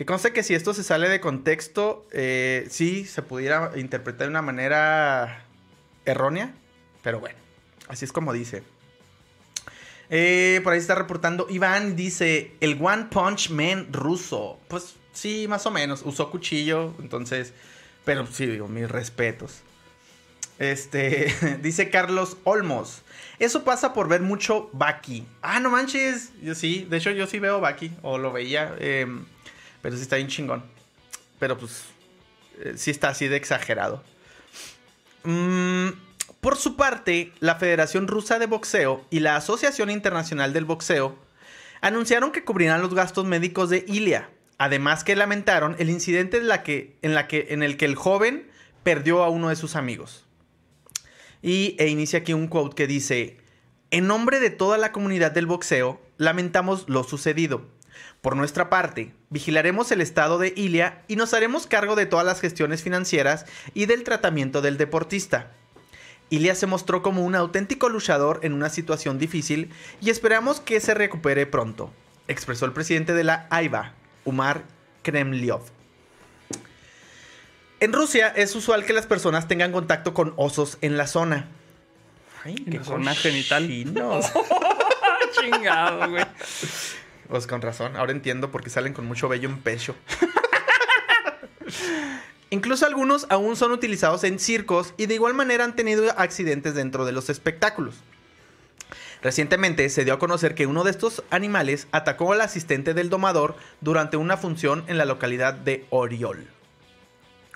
[0.00, 4.30] Que conste que si esto se sale de contexto, eh, sí se pudiera interpretar de
[4.30, 5.44] una manera
[6.06, 6.54] errónea.
[7.02, 7.36] Pero bueno,
[7.86, 8.62] así es como dice.
[10.08, 14.58] Eh, por ahí está reportando Iván, dice el One Punch Man ruso.
[14.68, 16.00] Pues sí, más o menos.
[16.02, 17.52] Usó cuchillo, entonces.
[18.06, 19.60] Pero sí, digo, mis respetos.
[20.58, 23.02] Este, dice Carlos Olmos.
[23.38, 25.26] Eso pasa por ver mucho Baki.
[25.42, 26.30] Ah, no manches.
[26.40, 28.74] Yo sí, de hecho yo sí veo Baki, o lo veía.
[28.78, 29.06] eh,
[29.82, 30.62] pero sí está bien chingón.
[31.38, 31.84] Pero pues,
[32.60, 34.02] eh, sí está así de exagerado.
[35.24, 35.88] Mm,
[36.40, 41.18] por su parte, la Federación Rusa de Boxeo y la Asociación Internacional del Boxeo
[41.80, 44.30] anunciaron que cubrirán los gastos médicos de Ilia.
[44.58, 46.44] Además que lamentaron el incidente en,
[47.02, 48.50] en el que el joven
[48.82, 50.26] perdió a uno de sus amigos.
[51.42, 53.38] Y e inicia aquí un quote que dice,
[53.90, 57.66] en nombre de toda la comunidad del boxeo, lamentamos lo sucedido.
[58.20, 62.40] Por nuestra parte, vigilaremos el estado de Ilia y nos haremos cargo de todas las
[62.40, 65.50] gestiones financieras y del tratamiento del deportista.
[66.28, 69.70] Ilia se mostró como un auténtico luchador en una situación difícil
[70.00, 71.92] y esperamos que se recupere pronto,
[72.28, 73.94] expresó el presidente de la AIBA,
[74.24, 74.64] Umar
[75.02, 75.62] Kremliov.
[77.80, 81.48] En Rusia es usual que las personas tengan contacto con osos en la zona.
[82.44, 83.66] Ay, la zona genital.
[85.40, 86.24] Chingado, güey.
[87.30, 89.94] Pues con razón, ahora entiendo por qué salen con mucho vello en pecho.
[92.50, 97.04] Incluso algunos aún son utilizados en circos y de igual manera han tenido accidentes dentro
[97.04, 97.94] de los espectáculos.
[99.22, 103.54] Recientemente se dio a conocer que uno de estos animales atacó al asistente del domador
[103.80, 106.48] durante una función en la localidad de Oriol.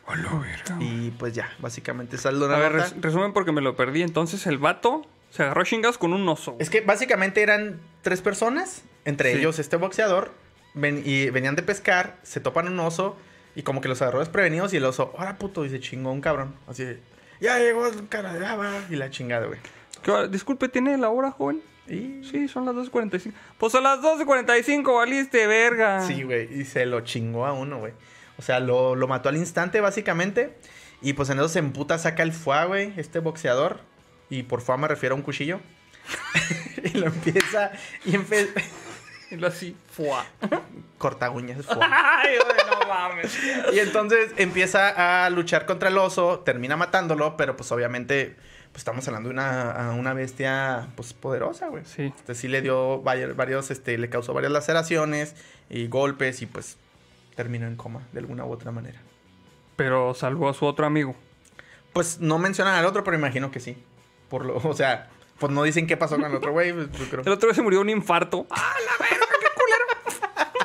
[0.06, 0.76] Hola, verga.
[0.78, 4.02] Y pues ya, básicamente es la A ver, res- resumen porque me lo perdí.
[4.02, 6.54] Entonces el vato se agarró chingas con un oso.
[6.60, 9.38] Es que básicamente eran tres personas, entre Sí.
[9.38, 10.32] ellos este boxeador,
[10.74, 13.16] ven- y venían de pescar, se topan un oso
[13.55, 16.20] y como que los agarró desprevenidos y el oso, ahora puto, y se chingó un
[16.20, 16.55] cabrón.
[16.66, 17.00] Así de,
[17.40, 19.61] ya llegó el cara de lava y la chingada, güey.
[20.30, 21.62] Disculpe, ¿tiene la hora, joven?
[21.86, 22.22] Y...
[22.30, 23.32] Sí, son las 12.45.
[23.59, 26.00] Pues a las 12.45 valiste, verga.
[26.07, 27.92] Sí, güey, y se lo chingó a uno, güey.
[28.38, 30.57] O sea, lo, lo mató al instante, básicamente.
[31.02, 33.80] Y pues en eso se emputa, saca el fuá, güey, este boxeador.
[34.30, 35.61] Y por fuá me refiero a un cuchillo.
[36.84, 37.72] y lo empieza,
[38.05, 38.52] y empieza...
[39.30, 40.26] Y lo así, fuá.
[40.98, 41.78] corta uñas, fuá.
[42.22, 43.38] Ay, güey, no mames.
[43.72, 48.36] Y entonces empieza a luchar contra el oso, termina matándolo, pero pues obviamente
[48.74, 51.84] pues estamos hablando de una, a una bestia pues poderosa, güey.
[51.84, 52.12] Sí.
[52.16, 55.36] Este sí le dio varios, varios, este, le causó varias laceraciones
[55.70, 56.76] y golpes y pues
[57.36, 59.00] terminó en coma de alguna u otra manera.
[59.76, 61.14] Pero salvó a su otro amigo.
[61.92, 63.80] Pues no mencionan al otro, pero imagino que sí.
[64.28, 65.08] Por lo, o sea,
[65.47, 67.12] pues no dicen qué pasó con el otro güey, pues.
[67.12, 68.47] El otro vez se murió de un infarto.
[68.51, 69.84] ¡Ah, la verga, qué culero!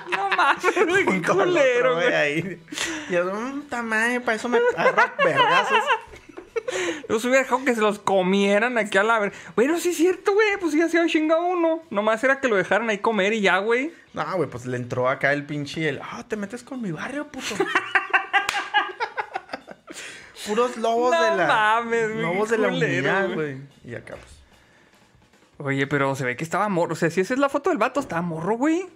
[0.29, 2.15] No mames, güey, qué culero, güey, güey.
[2.15, 2.63] ahí.
[3.09, 5.79] Y yo, mmm, tamaño, para eso me agarra vergazos.
[7.09, 9.35] Yo se hubiera dejado que se los comieran aquí a la verga.
[9.55, 10.47] Bueno, sí es cierto, güey.
[10.59, 11.81] Pues ya se había chingado uno.
[11.89, 13.91] Nomás era que lo dejaran ahí comer y ya, güey.
[14.13, 16.91] No, güey, pues le entró acá el pinche y el, ah, te metes con mi
[16.91, 17.55] barrio, puto.
[20.47, 21.47] Puros lobos No de la.
[21.47, 23.35] mames, güey, Lobos de la unidad, güey.
[23.35, 23.57] güey.
[23.85, 24.38] Y acá, pues.
[25.59, 26.93] Oye, pero se ve que estaba morro.
[26.93, 28.87] O sea, si esa es la foto del vato, estaba morro, güey.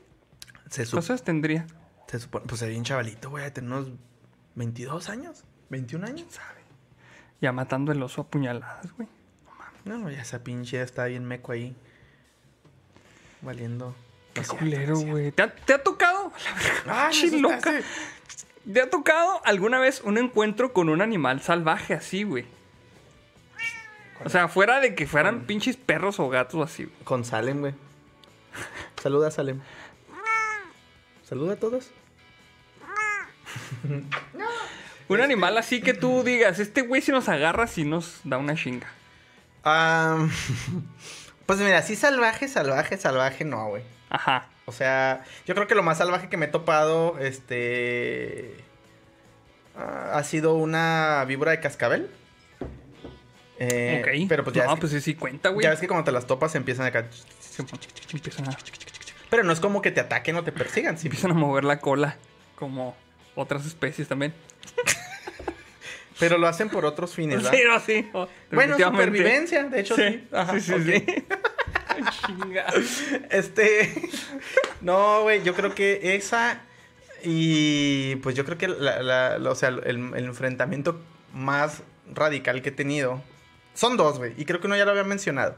[0.70, 1.68] Se, sup- ¿Cuántos años tendría?
[2.08, 3.90] Se supone, pues sería un chavalito, güey, de tener unos
[4.56, 6.26] 22 años, 21 años.
[7.42, 9.08] Ya matando el oso a puñaladas, güey.
[9.86, 11.76] No, no, ya esa pinche ya está bien meco ahí.
[13.42, 13.94] Valiendo.
[14.34, 15.32] Qué No culero, güey.
[15.32, 16.32] ¿Te ha, te ha tocado?
[16.88, 17.72] Ah, me Pinche loca.
[18.72, 22.46] ¿Te ha tocado alguna vez un encuentro con un animal salvaje así, güey?
[24.26, 27.04] O sea, fuera de que fueran pinches perros o gatos así, güey.
[27.04, 27.74] Con Salem, güey.
[29.02, 29.60] Saluda, Salem.
[31.24, 31.92] Saluda a todos.
[35.08, 38.56] Un animal así que tú digas, este güey si nos agarra, si nos da una
[38.56, 38.88] chinga.
[39.64, 40.28] Ah,
[41.46, 43.84] pues mira, sí salvaje, salvaje, salvaje, no, güey.
[44.10, 44.48] Ajá.
[44.66, 48.56] O sea, yo creo que lo más salvaje que me he topado, este...
[49.76, 52.10] ah, ha sido una víbora de cascabel.
[53.60, 54.28] Eh, ok.
[54.30, 55.64] Pero pues ya, No, ves que, pues sí, sí cuenta, güey.
[55.64, 57.08] ya ves que cuando te las topas empiezan acá...
[58.12, 58.58] Empiezan a,
[59.30, 60.98] Pero no es como que te ataquen o te persigan.
[60.98, 61.08] sí.
[61.08, 62.18] empiezan a mover la cola,
[62.56, 62.96] como
[63.36, 64.34] otras especies también.
[66.20, 67.52] Pero lo hacen por otros fines, ¿verdad?
[67.52, 68.10] Sí, no, sí.
[68.14, 70.04] oh, Bueno, supervivencia, de hecho sí.
[70.10, 70.82] Sí, Ajá, sí, sí, ok.
[70.82, 71.26] sí.
[73.30, 73.94] Este.
[74.82, 76.62] No, güey, yo creo que esa.
[77.24, 79.80] Y pues yo creo que la, la- la- o sea, el,
[80.14, 81.00] el enfrentamiento
[81.34, 81.84] más
[82.14, 83.24] radical que he tenido.
[83.74, 84.34] Son dos, güey.
[84.38, 85.56] Y creo que uno ya lo había mencionado.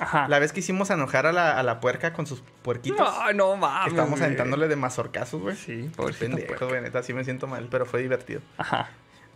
[0.00, 0.28] Ajá.
[0.28, 2.98] La vez que hicimos enojar a la, a la puerca con sus puerquitos.
[2.98, 3.92] No, no mames.
[3.92, 5.56] estábamos aventándole de mazorcazos, güey.
[5.56, 6.80] Sí, pobrecito pendejo, güey.
[6.82, 8.40] Neta, sí me siento mal, pero fue divertido.
[8.58, 8.90] Ajá.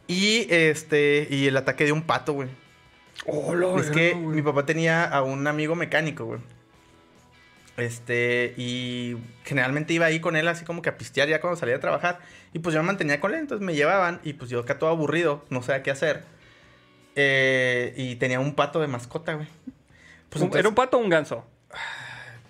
[0.06, 1.26] Y este.
[1.30, 2.48] Y el ataque de un pato, güey.
[3.26, 6.40] Oh, Es que mi papá tenía a un amigo mecánico, güey.
[7.76, 11.76] Este, y generalmente iba ahí con él así como que a pistear ya cuando salía
[11.76, 12.20] a trabajar.
[12.52, 14.90] Y pues yo me mantenía con él, entonces me llevaban y pues yo acá todo
[14.90, 16.24] aburrido, no sabía qué hacer.
[17.16, 19.48] Eh, y tenía un pato de mascota, güey.
[20.30, 21.46] Pues ¿Era un pato o un ganso?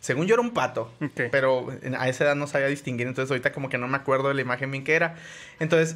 [0.00, 0.92] según yo era un pato,
[1.30, 4.34] pero a esa edad no sabía distinguir, entonces ahorita como que no me acuerdo de
[4.34, 5.14] la imagen bien que era.
[5.60, 5.94] Entonces,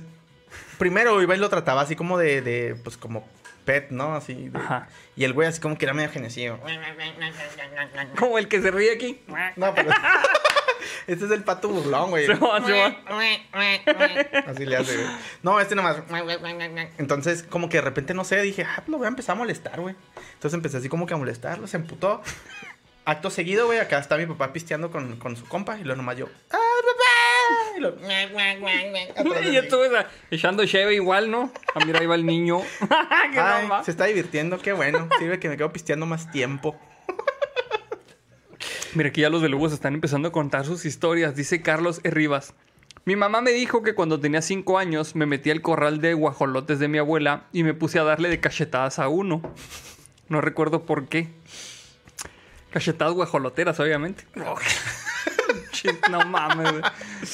[0.78, 3.26] primero iba y lo trataba así como de, de pues como
[3.64, 4.14] pet, ¿no?
[4.14, 4.48] Así.
[4.48, 4.88] de- Ajá.
[5.16, 6.60] y el güey así como que era medio genecido.
[8.16, 9.20] Como el que se ríe aquí.
[9.56, 9.90] No, pero.
[11.06, 12.26] este es el pato burlón, güey.
[12.26, 12.96] Se va, se va.
[14.46, 15.08] Así le hace, güey.
[15.42, 15.96] No, este nomás.
[16.98, 19.80] Entonces, como que de repente, no sé, dije, ah, lo voy a empezar a molestar,
[19.80, 19.94] güey.
[20.34, 22.22] Entonces empecé así como que a molestarlo, se emputó.
[23.04, 26.16] Acto seguido, güey, acá está mi papá pisteando con, con su compa y luego nomás
[26.16, 27.76] yo, ¡ah, papá!
[27.76, 27.94] Y lo,
[29.52, 31.52] yo estuve echando cheve igual, ¿no?
[31.74, 32.62] Ah, mira, ahí va el niño.
[32.90, 35.08] Ay, se está divirtiendo, qué bueno.
[35.18, 36.76] Sirve que me quedo pisteando más tiempo.
[38.94, 41.36] Mira, aquí ya los belugos están empezando a contar sus historias.
[41.36, 42.10] Dice Carlos E.
[42.10, 42.54] Rivas.
[43.04, 46.78] Mi mamá me dijo que cuando tenía cinco años me metí al corral de guajolotes
[46.78, 49.42] de mi abuela y me puse a darle de cachetadas a uno.
[50.28, 51.28] No recuerdo por qué.
[52.70, 54.24] Cachetadas guajoloteras, obviamente.
[56.10, 56.82] No mames.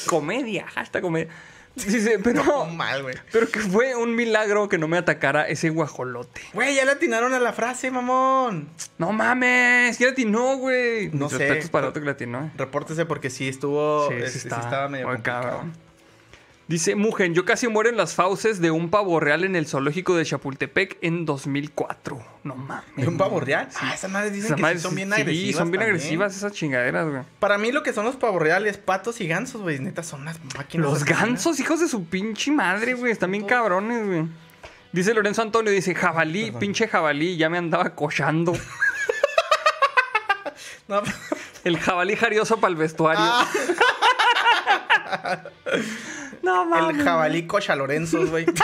[0.07, 1.29] Comedia, hasta comedia.
[1.75, 3.15] Dice, pero, No, mal, güey.
[3.33, 6.41] pero que fue un milagro que no me atacara ese guajolote.
[6.53, 8.69] Güey, ya le atinaron a la frase, mamón.
[8.99, 11.09] No mames, ¿qué latinó, güey?
[11.13, 11.39] No Mis sé.
[11.39, 12.51] respetos para otro que latinó.
[12.57, 14.09] Repórtese porque sí estuvo.
[14.09, 15.43] Sí, sí, este, sí está estaba medio muy complicado.
[15.45, 15.73] cabrón.
[16.73, 20.17] Dice Mugen, yo casi muero en las fauces de un pavo real en el zoológico
[20.17, 22.19] de Chapultepec en 2004.
[22.45, 22.97] No mames.
[22.97, 23.69] ¿De un pavo real?
[23.79, 25.57] Ah, esas madres dicen Esas que madres sí son bien sí, agresivas.
[25.59, 25.97] son bien también.
[25.97, 27.23] agresivas esas chingaderas, güey.
[27.41, 30.41] Para mí lo que son los pavos reales, patos y gansos, güey, neta son unas
[30.57, 30.87] máquinas.
[30.87, 33.13] Los gansos, hijos de su pinche madre, güey.
[33.13, 34.25] Están bien cabrones, güey.
[34.93, 36.61] Dice Lorenzo Antonio, dice, jabalí, Perdón.
[36.61, 38.55] pinche jabalí, ya me andaba cochando.
[40.89, 41.01] No,
[41.65, 43.23] El jabalí jarioso para el vestuario.
[43.25, 43.47] Ah.
[46.43, 46.99] no mames.
[46.99, 48.47] el jabalí cocha Lorenzo, güey.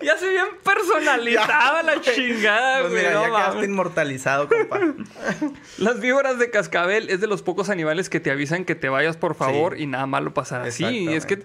[0.00, 3.02] Ya se bien personalizada la chingada, Pues güey.
[3.02, 3.68] mira, no ya quedaste mames.
[3.68, 4.78] inmortalizado, compa.
[5.78, 9.16] Las víboras de cascabel es de los pocos animales que te avisan que te vayas
[9.16, 9.82] por favor Sí.
[9.82, 10.70] y nada malo pasará.
[10.70, 11.40] Sí, es que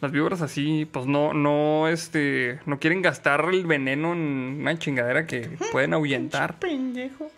[0.00, 5.26] las víboras así, pues no, no, este, no quieren gastar el veneno en una chingadera
[5.26, 6.58] que pueden ahuyentar.
[6.60, 7.30] Pendejo.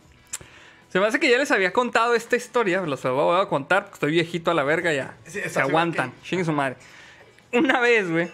[0.88, 3.94] Se me hace que ya les había contado esta historia, los voy a contar, porque
[3.94, 5.16] estoy viejito a la verga ya.
[5.26, 6.76] Sí, Se aguantan, chingue su madre.
[7.52, 8.30] Una vez, güey,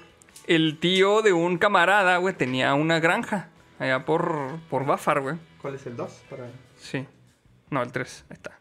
[0.46, 3.48] el tío de un camarada, güey, tenía una granja
[3.78, 5.36] allá por, por Bafar, güey.
[5.60, 6.22] ¿Cuál es el 2?
[6.30, 6.44] Para...
[6.78, 7.06] Sí.
[7.70, 8.24] No, el 3.
[8.30, 8.58] Ahí está.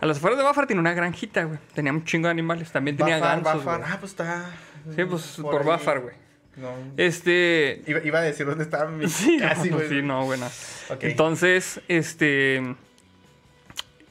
[0.00, 1.58] A las afueras de Bafar tiene una granjita, güey.
[1.74, 2.72] Tenía un chingo de animales.
[2.72, 3.82] También tenía gansos, Bafar.
[3.86, 4.50] Ah, pues está.
[4.96, 5.66] Sí, pues por, ahí.
[5.66, 6.14] Bafar, güey.
[6.56, 6.70] No.
[6.96, 7.82] Este...
[7.86, 9.06] Iba, iba a decir dónde estaba mi.
[9.08, 9.88] Sí, Casi, no, güey.
[9.88, 10.46] sí, no, bueno.
[10.88, 11.04] Ok.
[11.04, 12.76] Entonces, este...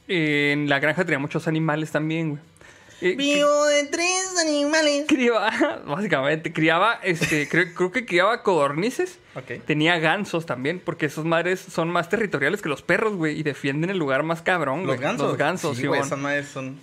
[0.09, 2.41] En la granja tenía muchos animales también, güey.
[3.01, 5.05] Eh, Vivo de tres animales.
[5.07, 5.49] criaba,
[5.87, 9.19] básicamente, criaba, este, creo, creo que criaba codornices.
[9.35, 9.63] Ok.
[9.65, 13.89] Tenía gansos también, porque esos madres son más territoriales que los perros, güey, y defienden
[13.89, 14.95] el lugar más cabrón, güey.
[14.97, 15.27] Los gansos.
[15.29, 16.01] Los gansos, sí, güey.
[16.17, 16.77] madres son.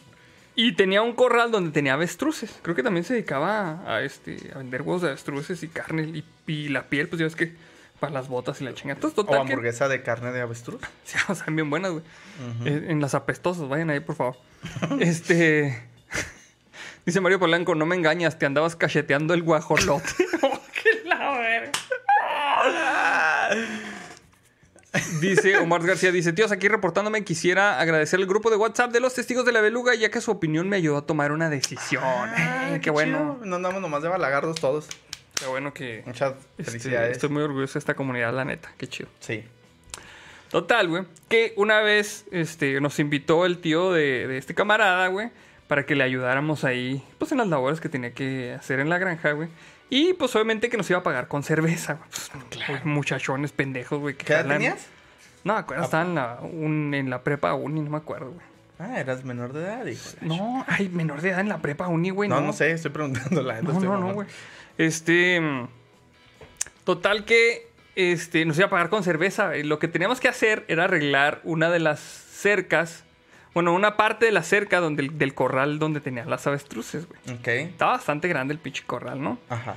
[0.54, 2.58] Y tenía un corral donde tenía avestruces.
[2.62, 6.04] Creo que también se dedicaba a, este, a vender huevos de avestruces y carne.
[6.04, 7.52] Y, y la piel, pues ya ves que
[8.00, 8.96] para las botas y la chingada.
[8.96, 10.80] Entonces, O que- hamburguesa de carne de avestruz.
[11.04, 12.04] Sí, o sea, bien buenas, güey.
[12.64, 14.36] Eh, En las apestosas, vayan ahí, por favor.
[15.00, 15.82] este.
[17.06, 20.08] Dice Mario Polanco, no me engañas, te andabas cacheteando el guajolote.
[20.18, 21.70] ¡Qué la verga!
[25.20, 29.12] Dice Omar García, dice, tíos, aquí reportándome, quisiera agradecer al grupo de WhatsApp de los
[29.14, 32.02] testigos de la beluga, ya que su opinión me ayudó a tomar una decisión.
[32.04, 33.36] Ah, Eh, qué, bueno.
[33.36, 33.46] chido.
[33.46, 34.88] No andamos nomás de balagardos todos.
[35.38, 36.02] Qué bueno que...
[36.06, 37.12] Muchas este, felicidades.
[37.12, 38.72] estoy muy orgulloso de esta comunidad, la neta.
[38.78, 39.08] Qué chido.
[39.20, 39.44] Sí.
[40.50, 41.04] Total, güey.
[41.28, 45.30] Que una vez este, nos invitó el tío de, de este camarada, güey,
[45.68, 48.98] para que le ayudáramos ahí, pues en las labores que tenía que hacer en la
[48.98, 49.48] granja, güey.
[49.90, 52.08] Y pues obviamente que nos iba a pagar con cerveza, güey.
[52.50, 54.14] Pues, güey, muchachones pendejos, güey.
[54.16, 54.86] ¿Qué edad tenías?
[55.44, 58.46] No, me acuerdo, estaba en la, un- en la prepa uni, no me acuerdo, güey.
[58.78, 60.10] Ah, eras menor de edad, hijo.
[60.20, 62.28] No, ay, menor de edad en la prepa uni, güey.
[62.28, 64.28] No, no, sé, estoy preguntando la No, no, no, güey.
[64.78, 65.40] Este.
[66.84, 67.70] Total que.
[67.94, 69.56] Este, nos iba a pagar con cerveza.
[69.56, 73.04] y Lo que teníamos que hacer era arreglar una de las cercas.
[73.54, 77.38] Bueno, una parte de la cerca donde, del corral donde tenían las avestruces, güey.
[77.38, 77.48] Ok.
[77.48, 79.38] Estaba bastante grande el pinche corral, ¿no?
[79.48, 79.76] Ajá.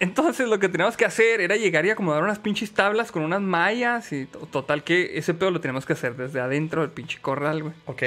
[0.00, 3.40] Entonces lo que teníamos que hacer era llegar y acomodar unas pinches tablas con unas
[3.42, 4.12] mallas.
[4.12, 7.62] Y to- total que ese pedo lo teníamos que hacer desde adentro del pinche corral,
[7.62, 7.74] güey.
[7.86, 8.02] Ok.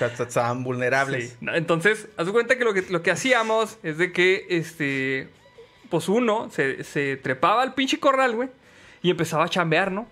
[0.00, 1.36] Estaban vulnerables.
[1.40, 1.46] Sí.
[1.52, 5.28] Entonces, haz cuenta que lo, que lo que hacíamos es de que, este,
[5.88, 8.48] pues uno se, se trepaba al pinche corral, güey,
[9.02, 10.06] y empezaba a chambear, ¿no?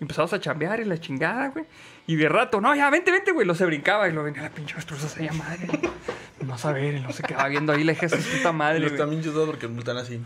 [0.00, 1.64] Empezamos a chambear y la chingada, güey.
[2.06, 3.46] Y de rato, no, ya, vente, vente, güey.
[3.46, 5.68] Lo se brincaba y lo venía la pinche avestruz allá, madre.
[6.44, 8.96] No saber, y lo se quedaba viendo ahí lejos, su puta madre, güey.
[8.96, 10.20] también chidos porque no están así.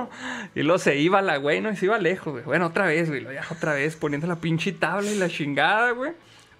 [0.54, 1.70] Y luego se iba la güey, ¿no?
[1.70, 2.44] Y se iba lejos, güey.
[2.44, 3.20] Bueno, otra vez, güey.
[3.20, 6.12] Lo ya otra vez poniendo la pinche tabla y la chingada, güey.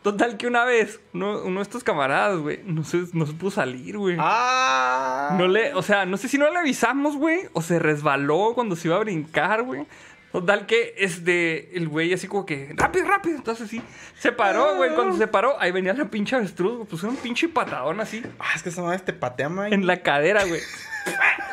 [0.03, 3.51] Total que una vez, uno, uno de estos camaradas, güey, no se, no se pudo
[3.51, 4.17] salir, güey.
[4.21, 5.35] ¡Ah!
[5.37, 8.77] No le, o sea, no sé si no le avisamos, güey, o se resbaló cuando
[8.77, 9.87] se iba a brincar, güey.
[10.33, 13.37] Total que este, el güey así como que, rápido, rápido.
[13.37, 13.81] Entonces sí,
[14.19, 14.95] se paró, güey.
[14.95, 16.87] Cuando se paró, ahí venía la pinche avestruz, güey.
[16.87, 18.23] Pusieron un pinche patadón así.
[18.39, 19.73] Ah, es que esa madre te patea, man.
[19.73, 20.61] En la cadera, güey.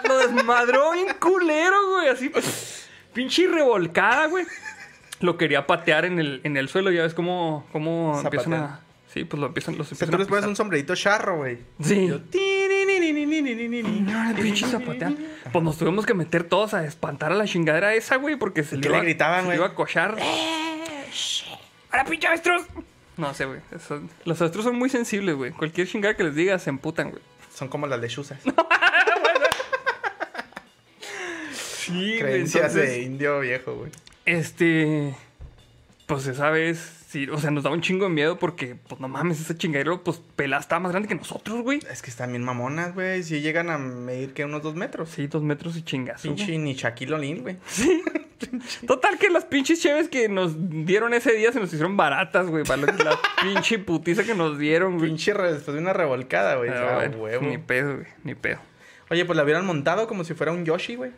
[0.07, 2.09] Lo desmadró bien culero, güey.
[2.09, 2.29] Así,
[3.13, 4.45] pinche revolcada, güey.
[5.21, 6.91] Lo quería patear en el, en el suelo.
[6.91, 8.81] Ya ves cómo, cómo empiezan a...
[9.07, 11.59] Sí, pues lo empiezan, los empiezan o tú les pones un sombrerito charro, güey.
[11.79, 12.07] Sí.
[12.07, 12.19] Yo,
[14.35, 14.67] pinche.
[15.55, 18.75] Pues nos tuvimos que meter todos a espantar a la chingadera esa, güey, porque se
[18.75, 20.17] ¿Y le iba, le gritaban, se iba a cochar.
[21.91, 22.65] ¡A la pinche avestruz!
[23.15, 23.61] No sé, güey.
[23.73, 25.51] Eso- Los avestruz son muy sensibles, güey.
[25.53, 27.23] Cualquier chingada que les digas se emputan, güey.
[27.53, 28.37] Son como las lechuzas.
[31.53, 33.91] Sí, Creencias de indio viejo, güey.
[34.25, 35.15] Este.
[36.07, 39.07] Pues esa vez, sí, o sea, nos daba un chingo de miedo porque, pues no
[39.07, 41.79] mames, ese chingadero, pues pelada estaba más grande que nosotros, güey.
[41.89, 43.23] Es que están bien mamonas, güey.
[43.23, 45.09] Si llegan a medir que unos dos metros.
[45.09, 46.21] Sí, dos metros y chingas.
[46.21, 47.57] Pinche ni Shaquille O'Neal, güey.
[48.67, 48.85] Sí.
[48.85, 50.55] Total que las pinches cheves que nos
[50.85, 52.65] dieron ese día se nos hicieron baratas, güey.
[52.65, 55.09] Para la pinche putiza que nos dieron, güey.
[55.09, 56.69] Pinche después de una revolcada, güey.
[56.69, 57.47] Ah, bueno, huevo.
[57.47, 58.07] Ni pedo, güey.
[58.25, 58.59] Ni pedo.
[59.09, 61.11] Oye, pues la hubieran montado como si fuera un Yoshi, güey.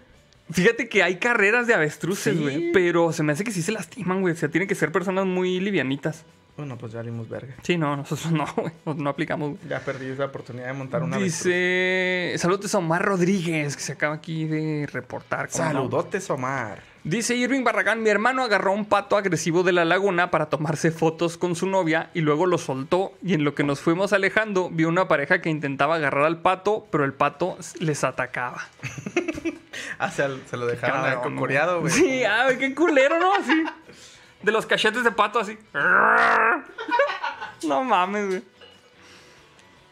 [0.51, 2.41] Fíjate que hay carreras de avestruces, Sí.
[2.41, 2.71] güey.
[2.71, 4.33] Pero se me hace que sí se lastiman, güey.
[4.33, 6.23] O sea, tienen que ser personas muy livianitas.
[6.55, 7.53] Bueno, pues ya vimos verga.
[7.61, 8.71] Sí, no, nosotros no, güey.
[8.97, 9.57] No, aplicamos.
[9.69, 11.43] Ya perdí esa oportunidad de montar una avestruz.
[11.45, 12.33] Dice.
[12.37, 15.49] Saludos a Omar Rodríguez, que se acaba aquí de reportar.
[15.51, 16.81] Saludotes, Omar.
[17.03, 21.37] Dice Irving Barragán: Mi hermano agarró un pato agresivo de la laguna para tomarse fotos
[21.37, 23.13] con su novia y luego lo soltó.
[23.23, 26.87] Y en lo que nos fuimos alejando, vio una pareja que intentaba agarrar al pato,
[26.91, 28.67] pero el pato les atacaba.
[29.99, 31.93] Ah, se, se lo dejaron cocoreado, güey.
[31.93, 33.33] Sí, ay, qué culero, ¿no?
[33.35, 33.63] Así.
[34.41, 35.57] De los cachetes de pato, así.
[37.67, 38.43] No mames, güey.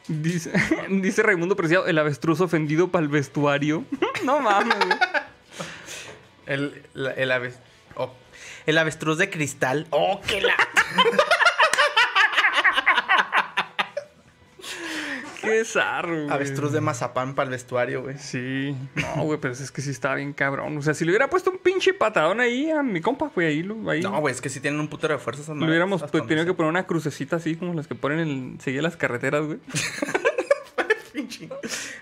[0.08, 0.52] Dice,
[0.90, 3.84] dice Raimundo Preciado, el avestruz ofendido para el vestuario.
[4.24, 4.98] No mames, güey.
[6.46, 7.60] El, la- el, aves-
[7.96, 8.12] oh,
[8.66, 9.88] el avestruz de cristal.
[9.92, 10.56] ¡Oh, qué la!
[15.42, 16.30] Qué zarro, güey.
[16.32, 18.18] avestruz de mazapán para el vestuario, güey.
[18.18, 18.76] Sí.
[18.96, 20.76] No, güey, pero es que sí estaba bien cabrón.
[20.76, 23.62] O sea, si le hubiera puesto un pinche patadón ahí a mi compa, güey, ahí,
[23.64, 26.02] lo- ahí No, güey, es que sí tienen un putero de fuerza esas le hubiéramos
[26.02, 29.46] pues, tenido que poner una crucecita así, como las que ponen en seguir las carreteras,
[29.46, 29.60] güey.
[31.14, 31.50] Pinche-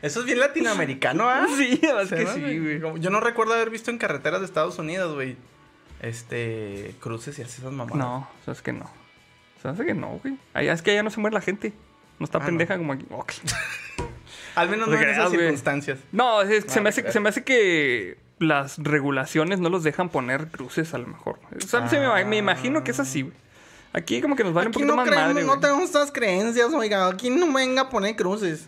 [0.04, 1.48] Eso es bien latinoamericano, ¿ah?
[1.58, 3.00] Sí, la verdad es que sí, güey.
[3.02, 5.36] Yo no recuerdo haber visto en carreteras de Estados Unidos, güey.
[6.02, 6.94] Este.
[7.00, 7.96] Cruces y así esas mamadas.
[7.96, 8.86] No, o sea, es que no.
[8.86, 10.38] O sea, es que no, güey.
[10.54, 11.74] Allá es que allá no se muere la gente.
[12.20, 13.06] No está Ah, pendeja como aquí.
[13.10, 13.32] Ok.
[14.56, 15.40] Al menos no en esas güey.
[15.40, 16.00] circunstancias.
[16.12, 20.10] No, es- se, Ah, me hace, se me hace que las regulaciones no los dejan
[20.10, 21.40] poner cruces a lo mejor.
[21.56, 23.34] O sea, se me, me imagino que es así, güey.
[23.94, 25.62] Aquí como que nos vale un poquito no, más creemos, madre, no güey.
[25.62, 27.08] tenemos estas creencias, oiga.
[27.08, 28.68] Aquí no venga a poner cruces.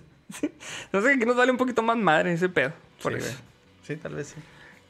[0.91, 2.73] No sé, aquí nos vale un poquito más madre ese pedo.
[3.01, 3.27] Por Sí, eso.
[3.29, 3.43] güey.
[3.83, 4.35] Sí, tal vez sí.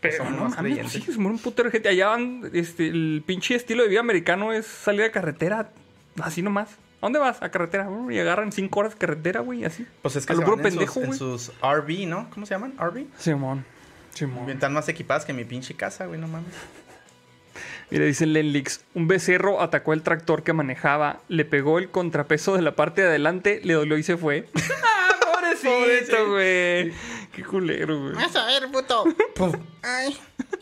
[0.01, 1.89] Pero Somos no más mames, sí, se muere un putero de gente.
[1.89, 5.71] Allá van, este, el pinche estilo de vida americano es salir a carretera
[6.21, 6.69] así nomás.
[6.71, 7.41] ¿A dónde vas?
[7.41, 7.89] A carretera.
[8.09, 9.85] Y agarran cinco horas de carretera, güey, así.
[10.01, 12.29] Pues es que A se lo van en, pendejo, sus, en sus RV, ¿no?
[12.31, 12.73] ¿Cómo se llaman?
[12.79, 13.05] RV.
[13.17, 13.65] Simón.
[14.13, 14.45] Simón.
[14.45, 16.53] Bien, Están más equipadas que mi pinche casa, güey, no mames.
[17.91, 22.61] Mira, dice Lenlix, un becerro atacó el tractor que manejaba, le pegó el contrapeso de
[22.63, 24.47] la parte de adelante, le dolió y se fue.
[25.63, 26.93] ¡Ah, pobrecito, güey!
[27.33, 28.13] Qué culero, güey.
[28.15, 29.03] Vas a ver, puto.
[29.83, 30.17] Ay,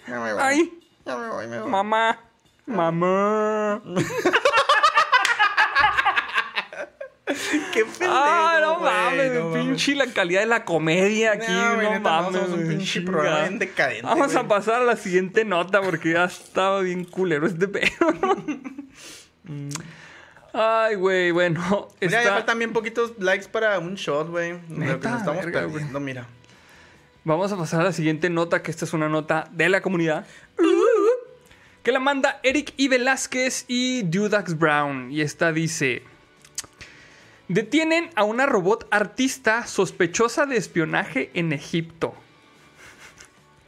[0.08, 0.42] ya me voy.
[0.44, 0.80] ¡Ay!
[1.06, 1.70] Ya me voy, me voy.
[1.70, 2.20] ¡Mamá!
[2.66, 3.82] ¡Mamá!
[7.74, 9.32] Qué pendejo, ¡Ah, no güey, mames!
[9.34, 9.66] no mames.
[9.66, 12.34] pinche la calidad de la comedia aquí, No, güey, mames.
[12.42, 16.82] somos un pinche programa decadente, Vamos a pasar a la siguiente nota porque ya estaba
[16.82, 17.90] bien culero este pedo.
[20.54, 21.88] Ay, güey, bueno.
[22.02, 24.52] Mira, ya está- faltan bien poquitos likes para un shot, güey.
[24.70, 26.28] Lo que nos estamos verga, perdiendo, mira.
[27.26, 30.26] Vamos a pasar a la siguiente nota, que esta es una nota de la comunidad.
[31.82, 32.88] Que la manda Eric I.
[32.90, 35.12] Velázquez y Dudax Brown.
[35.12, 36.04] Y esta dice...
[37.50, 42.14] Detienen a una robot artista sospechosa de espionaje en Egipto.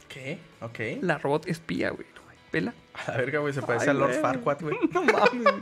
[0.08, 0.38] ¿Qué?
[0.62, 0.78] Ok.
[1.02, 2.06] La robot espía, güey.
[2.50, 2.72] ¿Pela?
[2.94, 4.14] A la verga, güey, se parece Ay, a Lord.
[4.20, 4.76] Farquaad, güey.
[4.92, 5.54] No mames.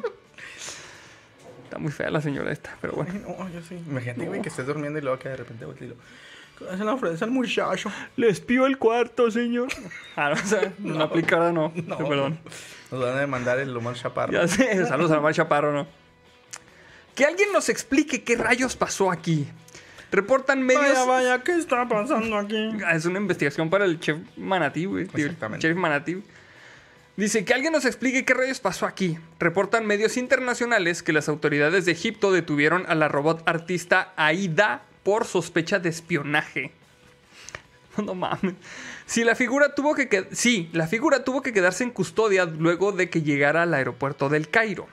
[1.75, 3.11] Está muy fea la señora esta, pero bueno.
[3.13, 3.75] Ay, No, yo sí.
[3.75, 6.73] Imagínate, güey, que estés durmiendo y luego que de repente voltees y lo...
[6.73, 7.91] Es la ofrece al muchacho.
[8.15, 9.67] Le espío el cuarto, señor.
[10.17, 11.73] Ah, no, o sea, no, aplica ahora, no.
[11.89, 12.39] No, Perdón.
[12.93, 14.33] Nos van a demandar el Omar Chaparro.
[14.33, 15.89] Ya sé, saludos a Mar Chaparro, ¿no?
[17.17, 19.49] Que alguien nos explique qué rayos pasó aquí.
[20.13, 20.85] Reportan medios.
[20.85, 22.71] Vaya, vaya, ¿qué está pasando aquí?
[22.87, 25.09] Ah, Es una investigación para el chef Manatí, güey.
[25.13, 25.67] Exactamente.
[25.67, 26.23] Chef Manatí.
[27.17, 29.19] Dice que alguien nos explique qué rayos pasó aquí.
[29.39, 35.25] Reportan medios internacionales que las autoridades de Egipto detuvieron a la robot artista Aida por
[35.25, 36.73] sospecha de espionaje.
[38.05, 38.55] No mames.
[39.07, 43.09] Si la figura tuvo que sí, la figura tuvo que quedarse en custodia luego de
[43.09, 44.89] que llegara al aeropuerto del Cairo.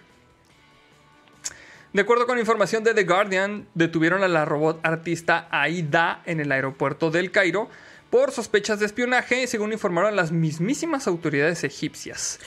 [1.94, 6.52] De acuerdo con información de The Guardian, detuvieron a la robot artista Aida en el
[6.52, 7.72] aeropuerto del Cairo
[8.12, 12.39] por sospechas de espionaje, según informaron las mismísimas autoridades egipcias.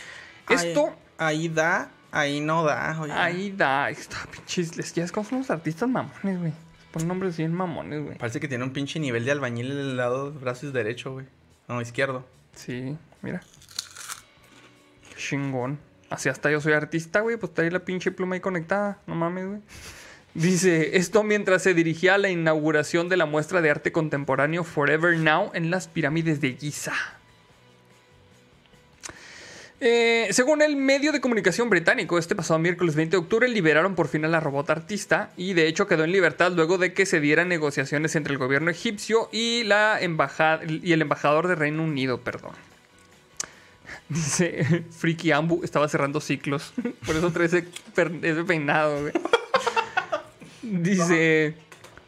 [0.48, 3.00] Esto, Ahí, ahí da, ahí no da.
[3.00, 3.12] Oye.
[3.12, 6.52] Aida, está pinches, les es como son los artistas mamones, güey.
[6.92, 8.18] Ponen nombres bien mamones, güey.
[8.18, 11.26] Parece que tiene un pinche nivel de albañil en el lado brazo derecho, güey.
[11.66, 12.24] No, izquierdo.
[12.54, 13.42] Sí, mira.
[15.16, 15.80] Chingón.
[16.10, 18.98] Así hasta yo soy artista, güey, pues trae la pinche pluma ahí conectada.
[19.06, 19.60] No mames, güey.
[20.34, 25.16] Dice, esto mientras se dirigía a la inauguración de la muestra de arte contemporáneo Forever
[25.16, 26.92] Now en las pirámides de Giza.
[29.80, 34.08] Eh, según el medio de comunicación británico, este pasado miércoles 20 de octubre liberaron por
[34.08, 37.20] fin a la robot artista y de hecho quedó en libertad luego de que se
[37.20, 42.22] dieran negociaciones entre el gobierno egipcio y, la embajada, y el embajador de Reino Unido,
[42.22, 42.54] perdón.
[44.08, 46.72] Dice, Freaky Ambu estaba cerrando ciclos,
[47.06, 47.68] por eso trae ese,
[48.22, 49.12] ese peinado, güey.
[50.64, 51.54] Dice,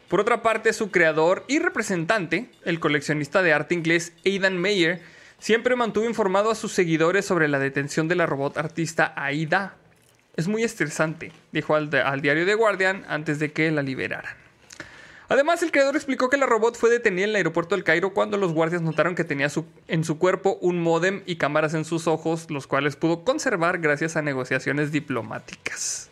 [0.07, 5.01] por otra parte, su creador y representante, el coleccionista de arte inglés Aidan Mayer,
[5.37, 9.75] siempre mantuvo informado a sus seguidores sobre la detención de la robot artista Aida.
[10.35, 14.35] Es muy estresante, dijo al, diario The Guardian antes de que la liberaran.
[15.29, 18.37] Además, el creador explicó que la robot fue detenida en el aeropuerto del Cairo cuando
[18.37, 19.49] los guardias notaron que tenía
[19.87, 24.15] en su cuerpo un módem y cámaras en sus ojos, los cuales pudo conservar gracias
[24.15, 26.06] a negociaciones diplomáticas.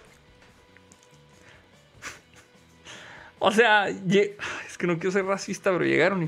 [3.40, 6.28] O sea, es que no quiero ser racista, pero llegaron y...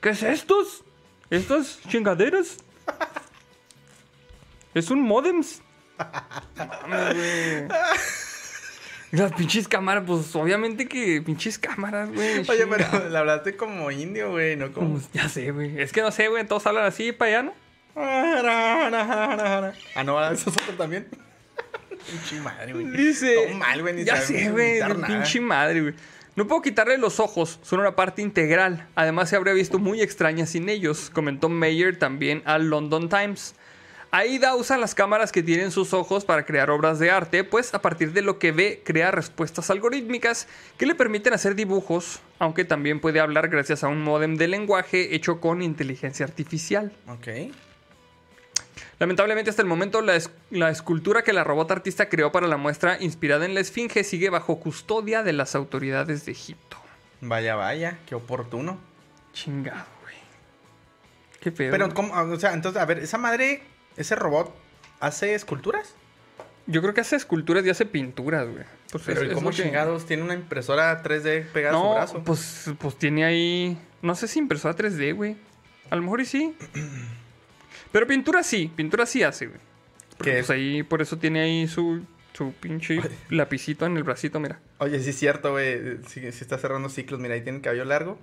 [0.00, 0.84] ¿Qué es estos?
[1.30, 2.56] ¿Estas chingaderas?
[4.74, 5.62] ¿Es un modems?
[6.56, 7.68] Mames, güey.
[9.12, 12.38] Las pinches cámaras, pues obviamente que pinches cámaras, güey.
[12.38, 12.76] Oye, chinga.
[12.90, 14.94] pero la hablaste como indio, güey, no como...
[14.94, 15.80] Como- Ya sé, güey.
[15.80, 16.46] Es que no sé, güey.
[16.46, 17.54] Todos hablan así para allá, ¿no?
[19.94, 21.08] Ah, no, eso es otro también.
[22.10, 22.86] Pinche madre, güey.
[22.86, 23.34] Dice.
[23.34, 24.80] Todo mal, güey, ni Ya sé, güey.
[25.06, 25.94] Pinche madre, güey.
[26.34, 28.88] No puedo quitarle los ojos, son una parte integral.
[28.94, 33.54] Además, se habría visto muy extraña sin ellos, comentó Mayer también al London Times.
[34.10, 37.82] Aida usa las cámaras que tienen sus ojos para crear obras de arte, pues a
[37.82, 43.00] partir de lo que ve crea respuestas algorítmicas que le permiten hacer dibujos, aunque también
[43.00, 46.92] puede hablar gracias a un módem de lenguaje hecho con inteligencia artificial.
[47.08, 47.28] Ok.
[49.02, 52.56] Lamentablemente hasta el momento la, es- la escultura que la robot artista creó para la
[52.56, 56.76] muestra inspirada en la Esfinge sigue bajo custodia de las autoridades de Egipto.
[57.20, 58.78] Vaya, vaya, qué oportuno.
[59.32, 60.14] Chingado, güey.
[61.40, 61.72] Qué pedo.
[61.72, 62.14] Pero, ¿cómo?
[62.14, 63.64] O sea, entonces, a ver, esa madre,
[63.96, 64.54] ese robot,
[65.00, 65.96] ¿hace esculturas?
[66.68, 68.64] Yo creo que hace esculturas y hace pinturas, güey.
[68.92, 70.06] Pues Pero es- ¿y cómo que- chingados?
[70.06, 72.22] Tiene una impresora 3D pegada a su No, brazo.
[72.24, 73.76] pues, pues tiene ahí.
[74.00, 75.36] No sé si impresora 3D, güey.
[75.90, 76.54] A lo mejor y sí.
[77.92, 79.60] Pero pintura sí, pintura sí hace, güey.
[80.16, 80.32] Porque.
[80.32, 84.58] Pues ahí, por eso tiene ahí su, su pinche lapicito en el bracito, mira.
[84.78, 85.98] Oye, sí es cierto, güey.
[86.08, 87.20] Sí, sí está cerrando ciclos.
[87.20, 88.18] Mira, ahí tiene el cabello largo.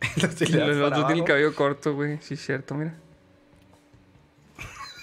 [0.16, 2.18] Entonces, Y los otros tienen el cabello corto, güey.
[2.20, 2.94] Sí, es cierto, mira.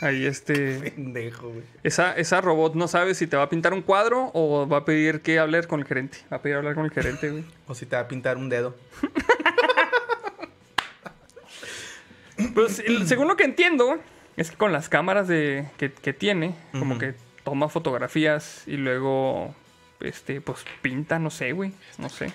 [0.02, 0.92] Ahí este.
[0.96, 1.64] Pendejo, güey.
[1.84, 4.86] Esa, esa robot no sabe si te va a pintar un cuadro o va a
[4.86, 6.18] pedir que hablar con el gerente.
[6.32, 7.46] Va a pedir hablar con el gerente, güey.
[7.68, 8.76] O si te va a pintar un dedo.
[12.54, 14.00] Pues según lo que entiendo,
[14.38, 17.14] es que con las cámaras de, que, que tiene, como que
[17.44, 19.54] toma fotografías y luego,
[20.00, 21.74] este, pues pinta, no sé, güey.
[21.98, 22.32] No sé.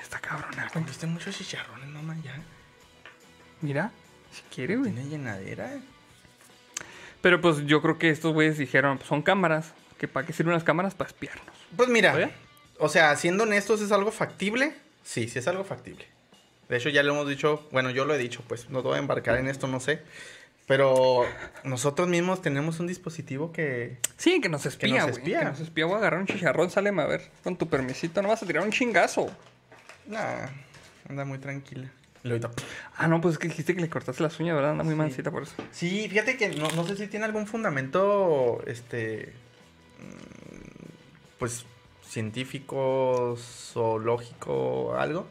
[0.00, 0.70] Está cabrona, güey.
[0.70, 2.34] Comiste muchos chicharrones, mamá, ya.
[3.60, 3.92] Mira,
[4.32, 4.92] si quiere, güey.
[4.92, 5.70] Tiene llenadera.
[7.20, 9.72] Pero pues yo creo que estos güeyes dijeron, pues son cámaras.
[9.98, 10.94] que ¿Para qué sirven las cámaras?
[10.94, 11.54] Para espiarnos.
[11.76, 12.30] Pues mira, Oye.
[12.78, 14.74] o sea, siendo honestos, ¿es algo factible?
[15.04, 16.06] Sí, sí es algo factible.
[16.70, 18.96] De hecho, ya lo hemos dicho, bueno, yo lo he dicho, pues no te voy
[18.96, 20.02] a embarcar en esto, no sé.
[20.68, 21.24] Pero
[21.64, 23.98] nosotros mismos tenemos un dispositivo que...
[24.16, 25.14] Sí, que nos espía, nos güey.
[25.14, 25.38] espía.
[25.40, 25.86] Que nos espía.
[25.86, 27.28] Voy a agarrar un chicharrón, sale a ver.
[27.42, 29.28] Con tu permisito, no vas a tirar un chingazo.
[30.06, 30.46] Nah,
[31.08, 31.90] anda muy tranquila.
[32.96, 34.70] Ah, no, pues es que dijiste que le cortaste las uñas, ¿verdad?
[34.70, 35.54] Anda muy mansita por eso.
[35.72, 39.32] Sí, fíjate que no, no sé si tiene algún fundamento, este,
[39.98, 41.64] mm, pues,
[42.06, 45.26] científico, zoológico, algo.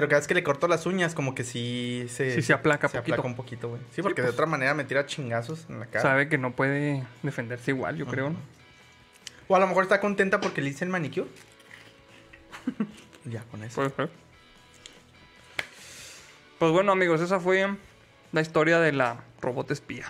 [0.00, 2.34] Pero cada vez que le corto las uñas, como que sí se...
[2.34, 3.16] Sí se aplaca se poquito.
[3.16, 3.82] aplaca un poquito, güey.
[3.92, 4.32] Sí, porque de pues.
[4.34, 6.00] otra manera me tira chingazos en la cara.
[6.00, 8.38] Sabe que no puede defenderse igual, yo creo, ¿no?
[9.46, 11.28] O a lo mejor está contenta porque le hice el manicure.
[13.26, 13.74] ya, con eso.
[13.74, 14.08] Puede ser.
[16.58, 17.68] Pues bueno, amigos, esa fue
[18.32, 20.06] la historia de la robot espía.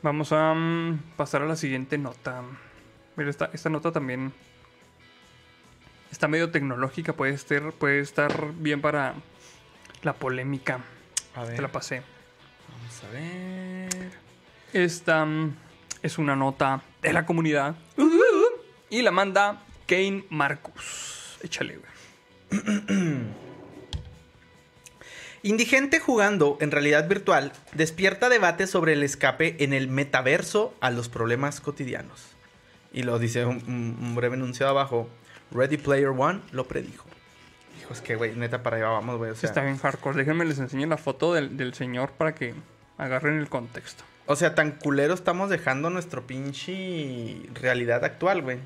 [0.00, 2.44] Vamos a mm, pasar a la siguiente nota.
[3.16, 4.32] Mira, esta, esta nota también
[6.12, 9.14] está medio tecnológica, puede estar, puede estar bien para
[10.02, 10.80] la polémica.
[11.34, 12.02] A ver, Te la pasé.
[12.70, 14.12] vamos a ver.
[14.72, 15.56] Esta mm,
[16.02, 17.74] es una nota de la comunidad.
[18.90, 21.38] Y la manda Kane Marcus.
[21.42, 22.62] Échale, güey.
[25.44, 31.08] Indigente jugando en realidad virtual despierta debate sobre el escape en el metaverso a los
[31.08, 32.26] problemas cotidianos.
[32.92, 35.08] Y lo dice un breve enunciado abajo.
[35.54, 37.06] Ready Player One lo predijo.
[37.80, 39.30] Hijo, es que, güey, neta, para allá vamos, güey.
[39.30, 40.16] O sea, Está bien hardcore.
[40.16, 42.54] Déjenme les enseño la foto del, del señor para que
[42.98, 44.04] agarren el contexto.
[44.26, 48.58] o sea, tan culero estamos dejando nuestro pinche realidad actual, güey.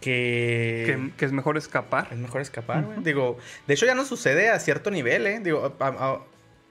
[0.00, 0.84] Que...
[0.86, 2.08] Que, que es mejor escapar.
[2.12, 2.98] Es mejor escapar, güey.
[3.02, 5.40] Digo, de hecho ya no sucede a cierto nivel, ¿eh?
[5.42, 6.20] Digo, a- a-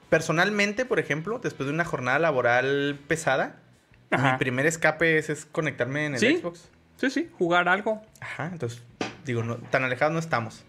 [0.09, 3.59] personalmente, por ejemplo, después de una jornada laboral pesada,
[4.11, 4.31] Ajá.
[4.33, 6.37] mi primer escape es, es conectarme en el ¿Sí?
[6.37, 6.69] Xbox.
[6.95, 8.01] Sí, sí, jugar algo.
[8.21, 8.81] Ajá, entonces,
[9.27, 10.63] digo, no, tan alejados no estamos.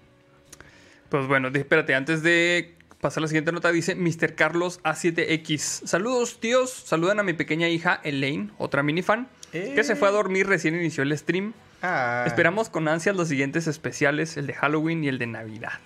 [1.08, 4.34] Pues bueno, espérate, antes de pasar a la siguiente nota, dice Mr.
[4.34, 5.86] Carlos A7X.
[5.86, 6.70] Saludos, tíos.
[6.70, 11.02] Saludan a mi pequeña hija Elaine, otra minifan, que se fue a dormir recién inició
[11.02, 11.54] el stream.
[11.80, 15.78] Ah, Esperamos con ansias los siguientes especiales, el de Halloween y el de Navidad.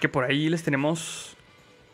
[0.00, 1.35] Que por ahí les tenemos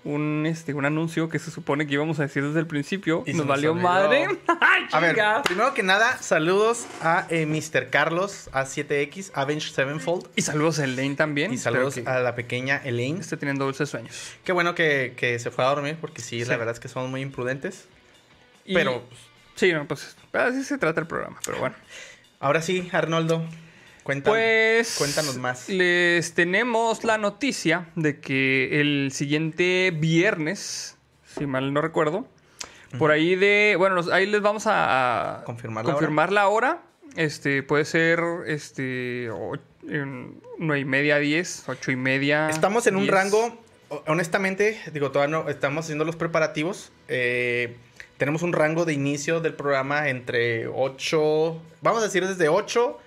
[0.04, 3.22] un, este, un anuncio que se supone que íbamos a decir desde el principio.
[3.26, 4.26] Y nos valió madre.
[4.60, 7.88] ¡Ay, A ver, primero que nada, saludos a eh, Mr.
[7.90, 10.28] Carlos A7X, Avenged Sevenfold.
[10.34, 11.52] Y saludos a Elaine también.
[11.52, 13.20] Y saludos a la pequeña Elaine.
[13.20, 14.32] esté teniendo dulces sueños.
[14.44, 16.50] Qué bueno que, que se fue a dormir, porque sí, Sí.
[16.50, 17.86] la verdad es que somos muy imprudentes.
[18.64, 19.20] Y- Pero, pues,
[19.54, 21.76] Sí, no, pues así se trata el programa, pero bueno.
[22.40, 23.44] ahora sí, Arnoldo,
[24.02, 24.38] cuéntanos.
[24.38, 25.68] Pues cuéntanos más.
[25.68, 30.96] Les tenemos la noticia de que el siguiente viernes,
[31.36, 32.26] si mal no recuerdo,
[32.98, 36.82] por ahí de, bueno, ahí les vamos a, a Confirmar la confirmar la hora.
[37.16, 39.54] Este puede ser este o-
[39.88, 42.48] en nueve y media, diez, ocho y media.
[42.50, 43.12] Estamos en un 10.
[43.14, 46.92] rango, ho- honestamente, digo, todavía no estamos haciendo los preparativos.
[47.08, 47.76] eh,
[48.18, 52.98] tenemos un rango de inicio del programa entre 8, vamos a decir desde 8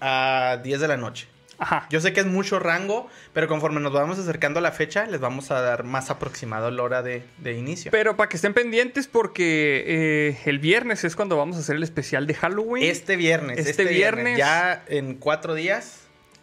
[0.00, 1.26] a 10 de la noche.
[1.62, 1.86] Ajá.
[1.90, 5.20] Yo sé que es mucho rango, pero conforme nos vamos acercando a la fecha, les
[5.20, 7.90] vamos a dar más aproximado la hora de, de inicio.
[7.90, 11.82] Pero para que estén pendientes porque eh, el viernes es cuando vamos a hacer el
[11.82, 12.84] especial de Halloween.
[12.90, 14.38] Este viernes, Este este, viernes, viernes.
[14.38, 15.98] ya en cuatro días,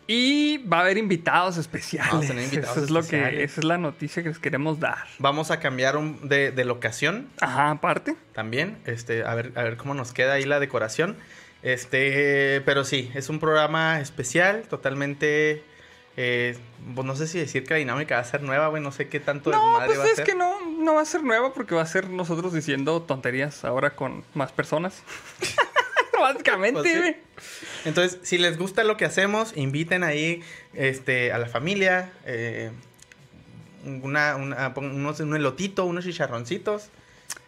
[0.05, 2.11] Y va a haber invitados especiales.
[2.11, 3.51] Vamos a tener invitados Eso es lo que, especiales.
[3.51, 4.99] esa es la noticia que les queremos dar.
[5.17, 8.15] vamos a cambiar un- de, de locación Ajá, aparte.
[8.33, 11.17] también, este, a ver, a ver cómo nos queda ahí la decoración.
[11.63, 15.63] Este, pero sí, es un programa especial, totalmente,
[16.15, 16.57] eh,
[16.95, 19.07] pues no sé si decir que la dinámica va a ser nueva, güey, no sé
[19.09, 20.25] qué tanto No, desmadre pues va a es ser.
[20.25, 23.91] que no, no va a ser nueva porque va a ser nosotros diciendo tonterías ahora
[23.95, 25.01] con más personas.
[26.19, 27.15] Básicamente, Pues sí.
[27.85, 30.41] Entonces, si les gusta lo que hacemos, inviten ahí
[30.73, 32.11] este, a la familia.
[32.25, 32.71] eh,
[33.85, 36.89] una, una- unos, un elotito, unos chicharroncitos.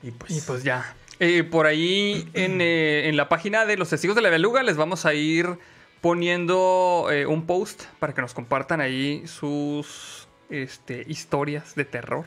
[0.04, 0.96] Y pues, Y pues ya.
[1.20, 4.78] Eh, por ahí en, eh, en la página de los testigos de la beluga les
[4.78, 5.58] vamos a ir
[6.02, 12.26] poniendo eh, un post para que nos compartan ahí sus este, historias de terror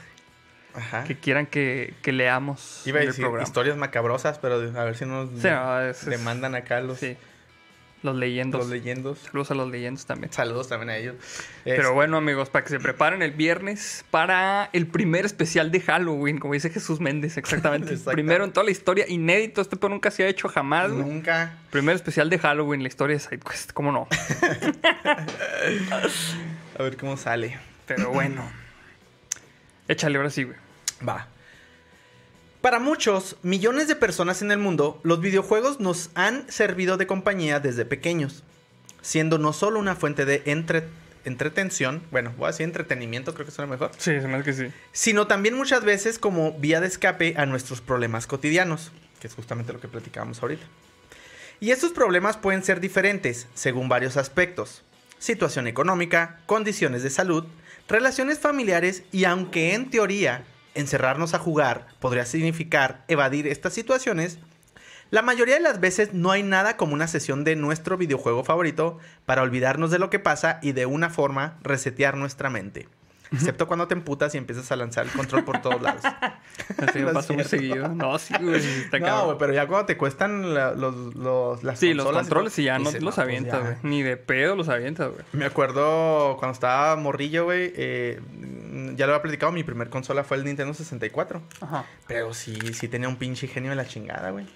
[0.74, 1.05] ajá.
[1.05, 5.30] que quieran que, que leamos Iba a decir historias macabrosas, pero a ver si nos
[5.40, 7.16] Sí, no, es- es- demandan acá los, Sí.
[8.03, 8.61] Los leyendos.
[8.61, 9.18] los leyendos.
[9.20, 10.32] Saludos a los leyendos también.
[10.32, 11.14] Saludos también a ellos.
[11.64, 15.80] Pero Es- bueno, amigos, para que se preparen el viernes para el primer especial de
[15.80, 17.92] Halloween, como dice Jesús Méndez, exactamente.
[17.92, 18.12] Exactamente.
[18.22, 20.90] Primero en toda la historia, inédito, este pedo nunca se ha hecho jamás.
[20.90, 21.55] nunca.
[21.70, 24.09] Primer especial de Halloween, la historia de SideQuest, ¿cómo no?
[26.78, 27.59] A ver cómo sale.
[27.86, 28.42] Pero bueno.
[29.88, 30.57] Échale ahora sí, güey.
[31.07, 31.28] Va.
[32.63, 37.59] Para muchos, millones de personas en el mundo, los videojuegos nos han servido de compañía
[37.59, 38.45] desde pequeños,
[39.03, 40.85] siendo no solo una fuente de entre-
[41.25, 44.53] entretención, bueno, voy a decir entretenimiento, creo que suena mejor, Sí, se me hace que
[44.53, 44.67] sí.
[44.93, 49.73] sino también muchas veces como vía de escape a nuestros problemas cotidianos, que es justamente
[49.73, 50.65] lo que platicábamos ahorita.
[51.59, 54.83] Y estos problemas pueden ser diferentes según varios aspectos.
[55.19, 57.45] Situación económica, condiciones de salud,
[57.89, 60.45] relaciones familiares y aunque en teoría
[60.75, 64.39] encerrarnos a jugar podría significar evadir estas situaciones,
[65.11, 68.99] la mayoría de las veces no hay nada como una sesión de nuestro videojuego favorito
[69.27, 72.89] para olvidarnos de lo que pasa y de una forma resetear nuestra mente.
[73.33, 76.03] Excepto cuando te emputas y empiezas a lanzar el control por todos lados.
[76.78, 77.89] Así No me es pasa muy seguido.
[77.89, 78.57] No, sí, güey.
[78.57, 82.59] Está No, güey, pero ya cuando te cuestan la- los, los, las Sí, los controles
[82.59, 83.76] y ya no los pues avientas, güey.
[83.83, 85.24] Ni de pedo los avientas, güey.
[85.33, 87.72] Me acuerdo cuando estaba morrillo, güey.
[87.76, 88.20] eh,
[88.95, 91.43] ya lo había platicado, mi primer consola fue el Nintendo 64.
[91.61, 91.85] Ajá.
[92.07, 94.47] Pero sí, sí tenía un pinche genio de la chingada, güey.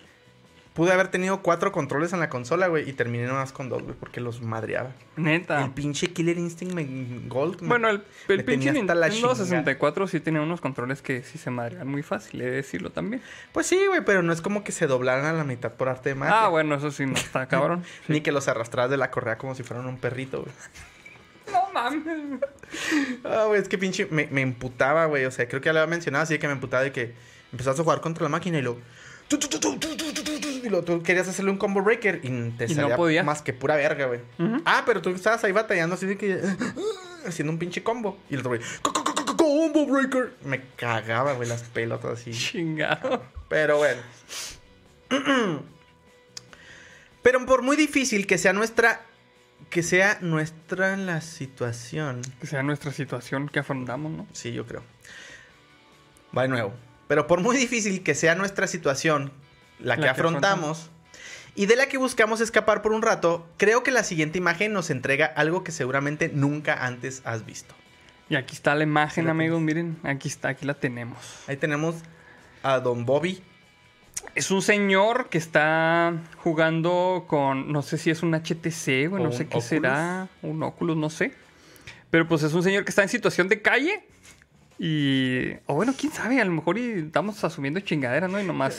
[0.77, 3.95] Pude haber tenido cuatro controles en la consola, güey, y terminé nomás con dos, güey,
[3.99, 4.91] porque los madreaba.
[5.16, 5.64] Neta.
[5.64, 7.62] El pinche Killer Instinct me- Gold.
[7.62, 8.01] me- Bueno, el,
[8.45, 9.35] pinche Nintendo chingada.
[9.35, 13.22] 64 sí tenía unos controles que sí se madrean muy fácil, he de decirlo también.
[13.53, 16.11] Pues sí, güey, pero no es como que se doblaran a la mitad por arte
[16.11, 16.45] de magia.
[16.45, 17.83] Ah, bueno, eso sí no está cabrón.
[18.09, 20.53] Ni que los arrastras de la correa como si fueran un perrito, güey.
[21.53, 22.41] No mames.
[23.24, 25.24] Ah, güey, es que pinche me, me emputaba, güey.
[25.24, 27.14] O sea, creo que ya lo había mencionado, así que me emputaba de que
[27.53, 28.77] empezabas a jugar contra la máquina y lo
[29.29, 34.07] y lo, tú querías hacerle un combo breaker y te salía más que pura verga,
[34.07, 34.20] güey.
[34.64, 36.41] Ah, pero tú estabas ahí batallando así de que.
[37.27, 38.18] haciendo un pinche combo.
[38.31, 38.61] Y el otro, güey,
[39.37, 40.35] combo breaker.
[40.45, 42.31] Me cagaba, güey, las pelotas así.
[42.31, 43.24] Chingado.
[43.49, 44.01] Pero bueno.
[47.22, 49.03] Pero por muy difícil que sea nuestra.
[49.70, 52.22] Que sea nuestra la situación.
[52.41, 54.27] Que sea nuestra situación que afrontamos, ¿no?
[54.33, 54.83] Sí, yo creo.
[56.37, 56.86] Va de nuevo.
[57.09, 59.33] Pero por muy difícil que sea nuestra situación,
[59.79, 60.91] la que, La que afrontamos,
[61.55, 64.91] y de la que buscamos escapar por un rato, creo que la siguiente imagen nos
[64.91, 67.75] entrega algo que seguramente nunca antes has visto.
[68.29, 69.97] Y aquí está la imagen, Sí amigos, miren.
[70.03, 71.19] Aquí está, aquí la tenemos.
[71.47, 71.97] Ahí tenemos
[72.63, 73.43] a Don Bobby.
[74.35, 79.27] Es un señor que está jugando con, no sé si es un HTC, güey, O
[79.27, 79.65] no sé qué Oculus.
[79.65, 81.33] será, un Oculus, no sé.
[82.11, 84.05] Pero pues es un señor que está en situación de calle.
[84.79, 88.39] Y, o bueno, quién sabe, a lo mejor y estamos asumiendo chingadera, ¿no?
[88.41, 88.74] Y nomás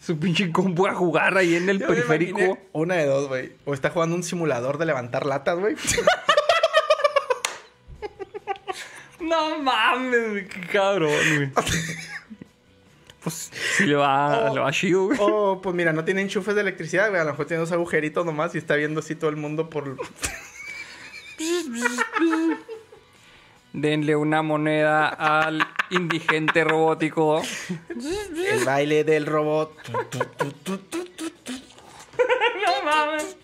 [0.00, 2.58] su pinche combo a jugar ahí en el periférico.
[2.72, 3.52] Una de dos, güey.
[3.64, 5.76] O está jugando un simulador de levantar latas, güey.
[9.20, 11.50] No mames, güey, qué cabrón, güey.
[13.22, 14.54] Pues sí le va, Oh.
[14.54, 15.16] le va chido, güey.
[15.22, 17.20] O, pues mira, no tiene enchufes de electricidad, güey.
[17.20, 19.96] A lo mejor tiene dos agujeritos nomás y está viendo así todo el mundo por...
[23.72, 27.42] Denle una moneda al indigente robótico.
[27.88, 29.72] El baile del robot.
[32.64, 33.36] No mames.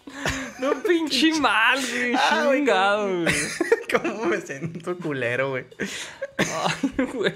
[0.58, 2.12] No pinche mal, güey.
[2.16, 3.34] Ah, güey, Chingado, güey.
[4.02, 5.64] ¿Cómo me siento culero, güey?
[6.38, 7.34] Ay, güey.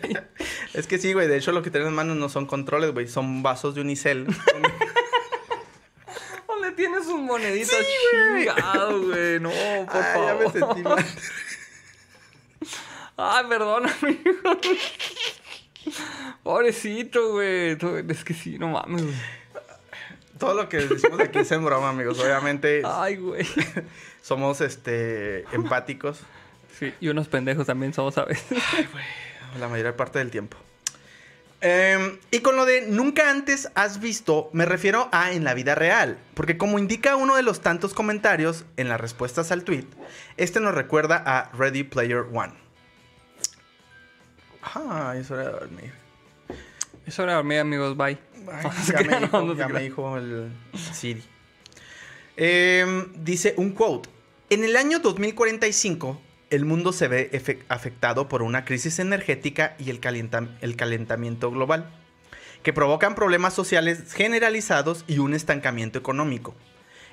[0.74, 1.26] Es que sí, güey.
[1.28, 3.08] De hecho, lo que tienen en manos no son controles, güey.
[3.08, 4.26] Son vasos de unicel.
[6.46, 7.84] ¿Dónde tienes sus moneditas?
[8.10, 9.40] Chingado, güey.
[9.40, 10.74] No, por Ay, ya me favor.
[10.74, 11.04] sentí mal.
[13.16, 14.60] Ay, perdón, amigo.
[16.42, 17.76] Pobrecito, güey.
[18.08, 19.16] Es que sí, no mames, güey.
[20.38, 22.18] Todo lo que decimos aquí es en broma, amigos.
[22.18, 23.46] Obviamente Ay, güey.
[24.22, 26.20] somos este empáticos
[26.78, 28.58] Sí, y unos pendejos también somos a veces.
[29.60, 30.56] la mayor parte del tiempo.
[31.60, 35.76] Em, y con lo de nunca antes has visto, me refiero a en la vida
[35.76, 36.18] real.
[36.34, 39.84] Porque como indica uno de los tantos comentarios en las respuestas al tweet,
[40.38, 42.52] este nos recuerda a Ready Player One.
[44.62, 45.92] Ah, es hora de dormir.
[47.06, 47.96] Es hora de dormir, amigos.
[47.96, 48.18] Bye.
[48.84, 49.84] Se ya me dijo, no se ya me crean.
[49.84, 50.52] dijo el
[50.92, 51.22] Siri.
[52.36, 54.08] Em, dice un quote.
[54.50, 56.20] En el año 2045,
[56.50, 57.30] el mundo se ve
[57.68, 60.00] afectado por una crisis energética y el,
[60.60, 61.90] el calentamiento global,
[62.62, 66.54] que provocan problemas sociales generalizados y un estancamiento económico.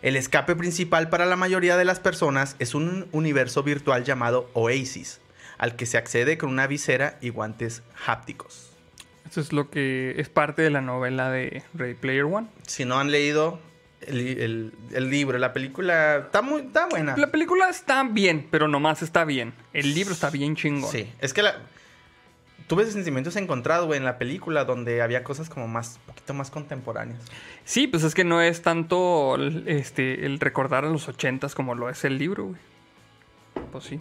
[0.01, 5.21] El escape principal para la mayoría de las personas es un universo virtual llamado Oasis,
[5.59, 8.71] al que se accede con una visera y guantes hápticos.
[9.29, 12.47] Eso es lo que es parte de la novela de Ready Player One.
[12.65, 13.59] Si no han leído
[14.01, 17.15] el, el- el libro, la película está muy está buena.
[17.15, 19.53] La película está bien, pero nomás está bien.
[19.73, 20.89] El libro está bien chingón.
[20.91, 21.57] Sí, es que la
[22.67, 27.19] tuve sentimientos encontrados, güey, en la película donde había cosas como más poquito más contemporáneas.
[27.65, 31.75] Sí, pues es que no es tanto el- este, el recordar a los ochentas como
[31.75, 32.59] lo es el libro, güey.
[33.71, 33.99] Pues sí.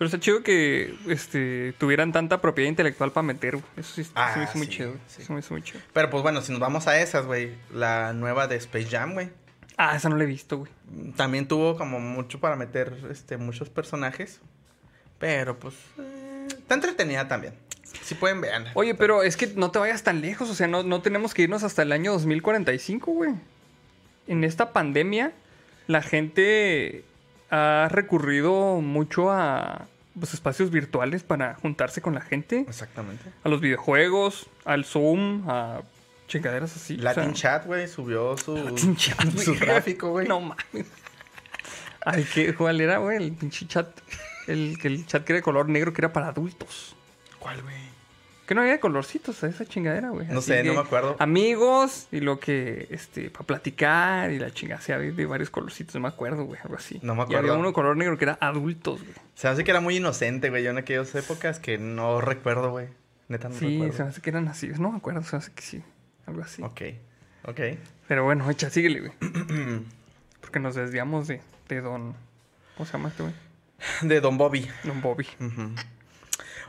[0.00, 3.66] Pero está chido que este, tuvieran tanta propiedad intelectual para meter, güey.
[3.76, 4.88] Eso sí, Ah, se me hizo muy chido.
[4.92, 5.00] güey.
[5.06, 5.22] sí.
[5.22, 5.80] Se me hizo muy chido.
[5.92, 9.28] Pero pues bueno, si nos vamos a esas, güey, la nueva de Space Jam, güey,
[9.76, 10.72] Ah, esa no la he visto, güey.
[11.16, 14.40] también tuvo como mucho para meter este muchos personajes,
[15.18, 17.52] pero pues eh, está entretenida también.
[18.02, 18.70] Si pueden verla.
[18.74, 20.48] Oye, pero es que no te vayas tan lejos.
[20.48, 23.34] O sea, no, no tenemos que irnos hasta el año 2045, güey.
[24.28, 25.32] En esta pandemia,
[25.88, 27.04] la gente
[27.50, 32.64] ha recurrido mucho a pues, espacios virtuales para juntarse con la gente.
[32.68, 33.24] Exactamente.
[33.44, 35.82] A los videojuegos, al Zoom, a
[36.28, 36.96] chingaderas así.
[36.98, 39.44] o Latin sea, Chat, güey, subió su, Latin Chat, güey.
[39.44, 40.26] su tráfico, güey.
[40.28, 40.86] No mames.
[42.04, 43.18] Ay, ¿qué, ¿cuál era, güey?
[43.18, 43.88] El pinche chat.
[44.46, 46.96] El, el chat que era de color negro, que era para adultos.
[47.38, 47.89] ¿Cuál, güey?
[48.50, 50.26] Que no había de colorcitos a esa chingadera, güey.
[50.26, 51.14] No Así sé, no me acuerdo.
[51.20, 54.80] Amigos y lo que, este, para platicar y la chingada.
[54.80, 56.98] sea, de, de varios colorcitos, no me acuerdo, güey, algo así.
[57.00, 57.58] No me Y había acuerdo.
[57.60, 59.14] uno color negro que era adultos, güey.
[59.36, 62.72] Se me hace que era muy inocente, güey, yo en aquellas épocas que no recuerdo,
[62.72, 62.88] güey.
[63.28, 64.66] Neta no Sí, se me hace que eran así.
[64.80, 65.82] No me acuerdo, se me hace que sí.
[66.26, 66.60] Algo así.
[66.60, 66.80] Ok,
[67.44, 67.60] ok.
[68.08, 69.12] Pero bueno, echa, síguele, güey.
[70.40, 72.16] Porque nos desviamos de, de Don.
[72.76, 73.34] ¿Cómo se llama este, güey?
[74.02, 74.68] De Don Bobby.
[74.82, 75.28] Don Bobby.
[75.38, 75.70] Ujú.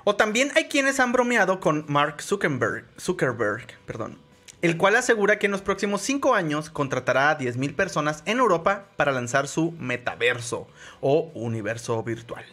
[0.04, 4.18] O también hay quienes han bromeado con Mark Zuckerberg, Zuckerberg, perdón,
[4.62, 8.86] el cual asegura que en los próximos cinco años contratará a 10.000 personas en Europa
[8.96, 10.68] para lanzar su metaverso
[11.02, 12.46] o universo virtual.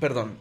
[0.00, 0.36] Perdón.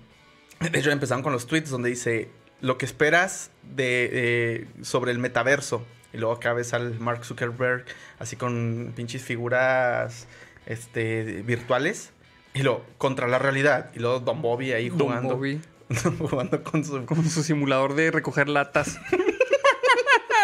[0.59, 2.29] De hecho, empezaron con los tweets donde dice
[2.61, 5.85] lo que esperas de, eh, sobre el metaverso.
[6.13, 7.85] Y luego acá ves al Mark Zuckerberg
[8.17, 10.27] así con pinches figuras
[10.65, 12.11] este, virtuales.
[12.57, 13.91] Y luego contra la realidad.
[13.95, 15.35] Y luego Don Bobby ahí Don jugando.
[15.35, 15.61] Bobby.
[16.19, 17.05] jugando con su...
[17.05, 18.99] Con su simulador de recoger latas.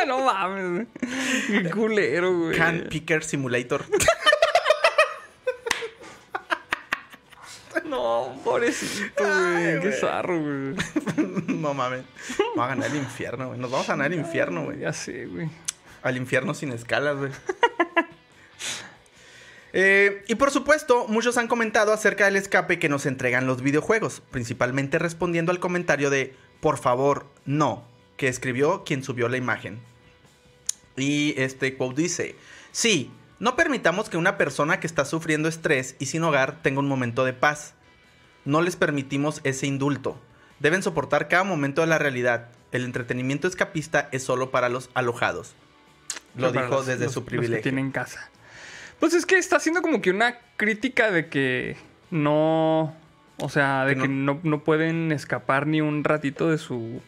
[0.07, 1.64] no mames, güey.
[1.64, 2.57] Qué culero, güey.
[2.57, 3.85] Can Picker Simulator.
[7.85, 9.81] No, pobrecito, güey.
[9.81, 10.76] Qué zarro, güey.
[11.48, 12.03] no mames.
[12.38, 13.60] Vamos a ganar el infierno, güey.
[13.60, 14.80] Nos vamos a ganar el infierno, güey.
[14.80, 15.49] Ya sé, güey.
[16.02, 17.31] Al infierno sin escalas, güey.
[19.74, 24.22] Eh, y por supuesto, muchos han comentado acerca del escape que nos entregan los videojuegos,
[24.32, 27.84] principalmente respondiendo al comentario de por favor, no,
[28.16, 29.80] que escribió quien subió la imagen.
[30.95, 32.36] Y este quote dice,
[32.72, 36.88] sí, no permitamos que una persona que está sufriendo estrés y sin hogar tenga un
[36.88, 37.74] momento de paz.
[38.45, 40.20] No les permitimos ese indulto.
[40.60, 42.50] Deben soportar cada momento de la realidad.
[42.72, 45.56] El entretenimiento escapista es solo para los alojados.
[46.36, 47.64] Lo dijo los- desde los- su los que privilegio.
[47.64, 48.30] tienen casa.
[49.04, 51.76] Pues es que está haciendo como que una crítica de que
[52.10, 52.96] no.
[53.36, 57.02] O sea, de Que que no, no pueden escapar ni un ratito de su.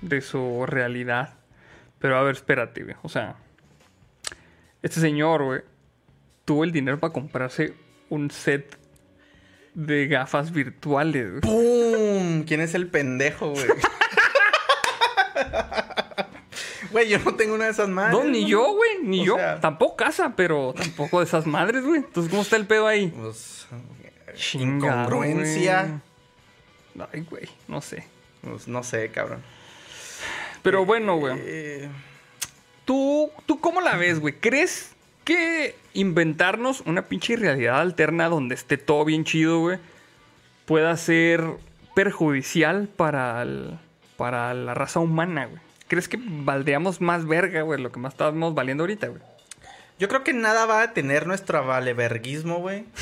[0.00, 1.34] de su realidad.
[1.98, 2.94] Pero a ver, espérate, güey.
[3.02, 3.34] O sea.
[4.80, 5.62] Este señor, güey.
[6.44, 7.74] Tuvo el dinero para comprarse
[8.10, 8.78] un set
[9.74, 11.40] de gafas virtuales, güey.
[11.40, 12.44] ¡Pum!
[12.44, 13.66] ¿Quién es el pendejo, güey?
[16.94, 18.16] Güey, yo no tengo una de esas madres.
[18.16, 19.36] No, ni yo, güey, ni O yo.
[19.36, 21.98] sea- Tampoco casa, pero tampoco de esas madres, güey.
[22.00, 23.08] Entonces, ¿cómo está el pedo ahí?
[23.08, 23.66] Pues,
[24.34, 26.00] Chingado, incongruencia.
[26.94, 27.06] güey.
[27.12, 28.06] Ay, güey, no sé.
[28.42, 29.42] Pues, no sé, cabrón.
[30.62, 31.34] Pero bueno, güey.
[31.38, 31.88] Eh,
[32.84, 34.34] ¿Tú, ¿Tú cómo la ves, güey?
[34.40, 34.92] ¿Crees
[35.24, 39.78] que inventarnos una pinche realidad alterna donde esté todo bien chido, güey,
[40.66, 41.42] pueda ser
[41.94, 43.78] perjudicial para, el-
[44.16, 45.60] para la raza humana, güey?
[45.88, 49.20] ¿Crees que valdríamos más verga, güey, lo que más estamos valiendo ahorita, güey?
[49.98, 52.84] yo creo que nada va a tener nuestro valeverguismo, güey.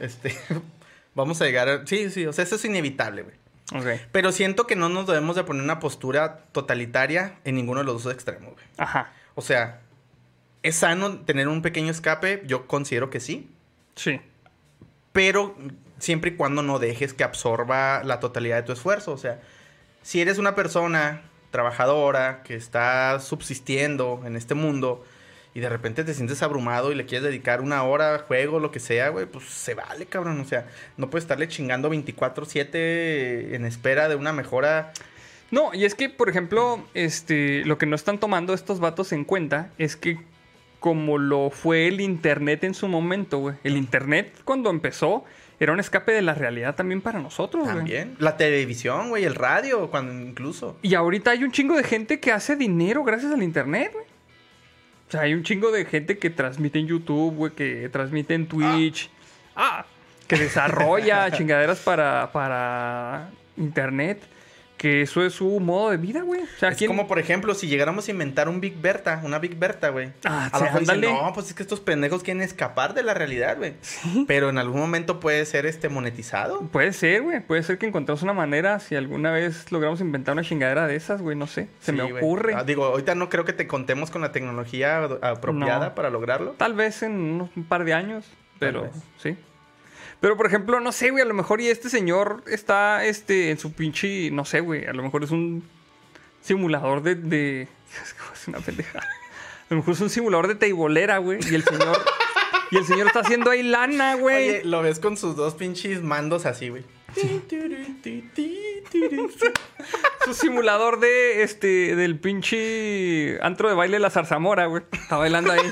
[0.00, 0.36] Este.
[1.14, 1.86] Vamos a llegar a.
[1.86, 3.34] Sí, sí, o sea, eso es inevitable, güey.
[3.74, 4.02] Ok.
[4.12, 8.04] Pero siento que no nos debemos de poner una postura totalitaria en ninguno de los
[8.04, 8.64] dos extremos, güey.
[8.76, 9.12] Ajá.
[9.34, 9.80] O sea,
[10.62, 12.42] ¿es sano tener un pequeño escape?
[12.46, 13.50] Yo considero que sí.
[13.96, 14.20] Sí.
[15.12, 15.56] Pero
[15.98, 19.12] siempre y cuando no dejes que absorba la totalidad de tu esfuerzo.
[19.12, 19.40] O sea,
[20.02, 25.04] si eres una persona trabajadora que está subsistiendo en este mundo
[25.54, 28.70] y de repente te sientes abrumado y le quieres dedicar una hora a juego, lo
[28.70, 30.40] que sea, güey, pues se vale, cabrón.
[30.40, 34.92] O sea, no puedes estarle chingando 24-7 en espera de una mejora.
[35.50, 39.24] No, y es que, por ejemplo, este, lo que no están tomando estos vatos en
[39.24, 40.18] cuenta es que
[40.80, 43.54] como lo fue el internet en su momento.
[43.64, 45.24] El internet cuando empezó
[45.60, 47.76] era un escape de la realidad también para nosotros, güey.
[47.76, 48.16] También.
[48.18, 50.76] La televisión, güey, el radio, cuando incluso.
[50.82, 54.04] Y ahorita hay un chingo de gente que hace dinero gracias al internet, güey.
[55.08, 58.46] O sea, hay un chingo de gente que transmite en YouTube, güey, que transmite en
[58.46, 59.10] Twitch.
[59.56, 59.84] Ah,
[60.28, 64.22] que desarrolla chingaderas para, para internet.
[64.78, 66.40] Que eso es su modo de vida, güey.
[66.42, 69.38] O sea, Es ¿quién- como, por ejemplo, si llegáramos a inventar un Big Berta, una
[69.40, 70.12] Big Berta, güey.
[70.24, 73.02] Ah, a sí, lo mejor dicen, no, pues es que estos pendejos quieren escapar de
[73.02, 73.74] la realidad, güey.
[74.28, 76.60] Pero en algún momento puede ser este monetizado.
[76.68, 77.40] Puede ser, güey.
[77.40, 78.78] Puede ser que encontremos una manera.
[78.78, 81.68] Si alguna vez logramos inventar una chingadera de esas, güey, no sé.
[81.80, 82.54] Se Sí, me ocurre.
[82.54, 85.94] Ah, digo, ahorita no creo que te contemos con la tecnología ad- apropiada No.
[85.96, 86.52] para lograrlo.
[86.52, 88.24] Tal vez en unos, un par de años,
[88.60, 89.36] pero sí.
[90.20, 93.58] Pero por ejemplo, no sé, güey, a lo mejor y este señor está este en
[93.58, 95.62] su pinche, no sé, güey, a lo mejor es un
[96.40, 97.62] simulador de de
[98.34, 98.98] es una pendeja.
[98.98, 101.98] A lo mejor es un simulador de teibolera, güey, y el señor
[102.70, 104.48] y el señor está haciendo ahí lana, güey.
[104.48, 106.84] Oye, lo ves con sus dos pinches mandos así, güey.
[110.24, 114.82] Su simulador de este del pinche antro de baile de la zarzamora, güey.
[114.92, 115.60] Está bailando ahí.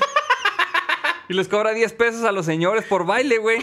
[1.29, 3.59] Y les cobra 10 pesos a los señores por baile, güey.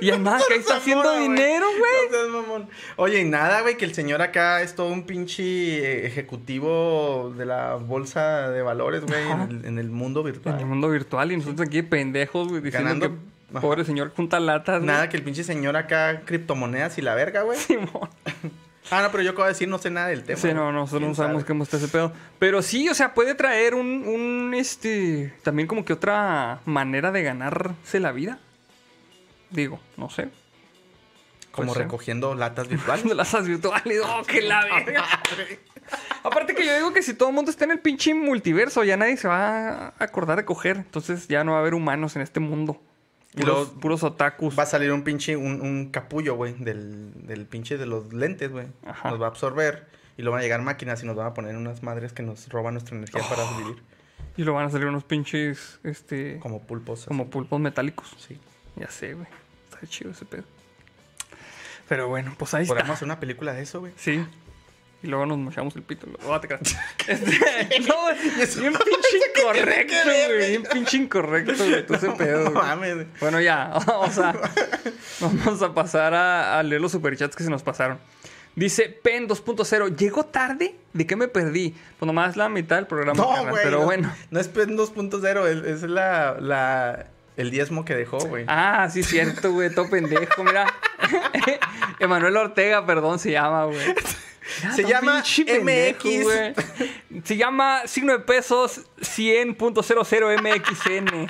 [0.00, 2.10] Y además que ahí está haciendo dinero, güey.
[2.10, 2.68] No seas mamón.
[2.96, 7.46] Oye, y nada, güey, que el señor acá es todo un pinche eh, ejecutivo de
[7.46, 10.66] la bolsa de valores, güey, en en el mundo En el virtual.
[10.66, 13.14] mundo virtual y nosotros aquí de pendejos, güey, diciendo Ganando- que
[13.52, 13.60] Ajá.
[13.60, 14.86] pobre señor junta latas, güey.
[14.86, 17.58] Nada que el pinche señor acá, criptomonedas y la verga, güey.
[17.60, 18.08] Simón.
[18.88, 20.38] Ah, no, pero yo acabo de decir, no sé nada del tema.
[20.38, 21.48] Sí, no, nosotros ¿Quién no sabemos sabe?
[21.48, 22.12] cómo está ese pedo.
[22.38, 27.24] Pero sí, o sea, puede traer un, un, este, también como que otra manera de
[27.24, 28.38] ganarse la vida.
[29.50, 30.28] Digo, no sé.
[31.50, 33.06] Como recogiendo latas virtuales.
[33.18, 35.04] Asas virtuales, oh, que la verga.
[36.22, 38.96] Aparte que yo digo que si todo el mundo está en el pinche multiverso, ya
[38.96, 40.76] nadie se va a acordar de coger.
[40.76, 42.80] Entonces ya no va a haber humanos en este mundo.
[43.34, 44.58] Y Puros, luego puros otakus.
[44.58, 48.50] Va a salir un pinche, un, un capullo, güey, del, del pinche de los lentes,
[48.50, 48.66] güey.
[49.04, 49.86] Nos va a absorber
[50.16, 52.48] y luego van a llegar máquinas y nos van a poner unas madres que nos
[52.48, 53.56] roban nuestra energía para Oh.
[53.58, 53.82] vivir.
[54.38, 57.06] Y lo van a salir unos pinches, este, como, Como pulpos.
[57.08, 57.24] así.
[57.24, 58.14] pulpos metálicos.
[58.18, 58.38] Sí.
[58.76, 59.26] Ya sé, güey.
[59.72, 60.44] Está chido ese pedo.
[61.88, 62.80] Pero bueno, pues ahí está.
[62.92, 63.92] hacer una película de eso, güey.
[63.96, 64.24] Sí.
[65.02, 66.06] Y luego nos mochamos el pito.
[66.28, 66.48] Ah, te.
[67.06, 68.16] Este, no, güey.
[68.60, 70.48] Bien pinche incorrecto, güey.
[70.48, 71.86] Bien pinche incorrecto, güey.
[71.86, 72.44] Todo ese pedo.
[72.44, 72.94] No mames.
[72.94, 73.06] güey.
[73.20, 74.34] Bueno, ya, vamos a,
[75.20, 77.98] vamos a pasar a, a leer los superchats que se nos pasaron.
[78.56, 80.74] Dice Pen 2.0, ¿llegó tarde?
[80.94, 81.76] ¿De qué me perdí?
[81.98, 83.84] Pues nomás la mitad del programa, No, carnal, pero no.
[83.84, 84.10] bueno.
[84.30, 87.06] No es PEN 2.0, es, es la, la,
[87.36, 88.44] el diezmo que dejó, güey.
[88.48, 90.66] Ah, sí, cierto, güey, todo pendejo, mira.
[91.98, 93.94] Emanuel Ortega, perdón, se llama, güey.
[94.74, 97.24] Se llama pendejo, MX.
[97.24, 101.26] Se llama signo de pesos 100.00 MXN.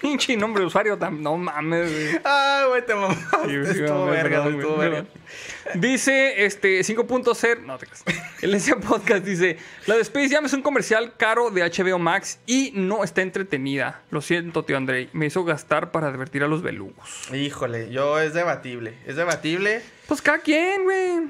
[0.00, 2.20] Pinche nombre de usuario, tam- no mames, güey.
[2.24, 3.24] Ah, güey, te mamaste.
[3.46, 5.04] Sí, estuvo verga, güey, estuvo verga.
[5.74, 7.60] Dice este 5.0.
[7.60, 8.04] No te creas.
[8.42, 12.38] El ese podcast dice: La de Space Jam es un comercial caro de HBO Max
[12.46, 14.00] y no está entretenida.
[14.10, 15.10] Lo siento, tío Andrei.
[15.12, 17.30] Me hizo gastar para divertir a los belugos.
[17.34, 18.94] Híjole, yo es debatible.
[19.06, 19.82] Es debatible.
[20.08, 21.28] Pues cada quien, güey.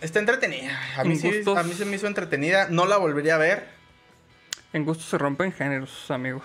[0.00, 0.80] Está entretenida.
[0.96, 2.66] A mí, sí, a mí se me hizo entretenida.
[2.70, 3.68] No la volvería a ver.
[4.72, 6.44] En gusto se rompen géneros, amigos.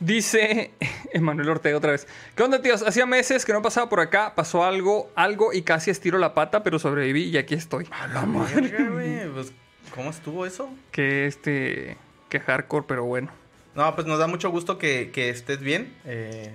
[0.00, 0.72] Dice
[1.12, 2.06] Emanuel Ortega otra vez.
[2.34, 2.82] ¿Qué onda, tíos?
[2.82, 4.34] Hacía meses que no pasaba por acá.
[4.34, 7.86] Pasó algo, algo y casi estiro la pata, pero sobreviví y aquí estoy.
[7.90, 8.22] A la
[8.90, 9.28] güey.
[9.32, 9.52] Pues,
[9.94, 10.68] ¿cómo estuvo eso?
[10.90, 11.96] Que este.
[12.28, 13.30] Que hardcore, pero bueno.
[13.74, 15.94] No, pues nos da mucho gusto que, que estés bien.
[16.06, 16.50] Eh,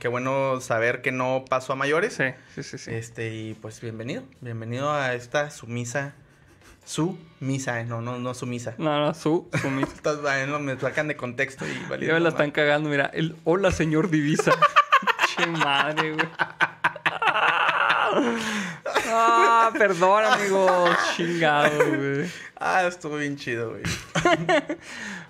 [0.00, 2.14] qué bueno saber que no pasó a mayores.
[2.14, 2.92] Sí, sí, sí, sí.
[2.92, 4.24] Este, y pues bienvenido.
[4.40, 6.14] Bienvenido a esta sumisa.
[6.84, 8.74] Su misa, eh, no, no, no sumisa.
[8.78, 12.14] No, no, su, su mis- Estas eh, no, me sacan de contexto y Ya valiendo
[12.14, 13.06] me la están cagando, mira.
[13.12, 14.52] El hola, señor Divisa.
[15.36, 16.28] che madre, güey.
[19.16, 20.96] Ah, perdón, amigos.
[21.16, 22.30] Chingado, güey.
[22.56, 23.82] Ah, estuvo bien chido, güey.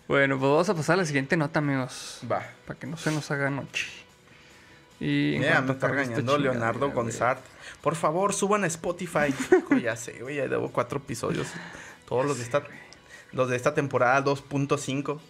[0.07, 2.21] Bueno, pues vamos a pasar a la siguiente nota, amigos.
[2.31, 2.43] Va.
[2.67, 3.89] Para que no se nos haga noche.
[5.01, 6.91] Y Mira, me está regañando Leonardo.
[6.91, 7.41] Gonzart.
[7.85, 9.27] Por favor, suban a Spotify.
[9.59, 11.49] Hijo, ya sé, güey, ya debo cuatro episodios.
[12.09, 12.63] Todos los de esta,
[13.33, 15.21] los de esta temporada 2.5.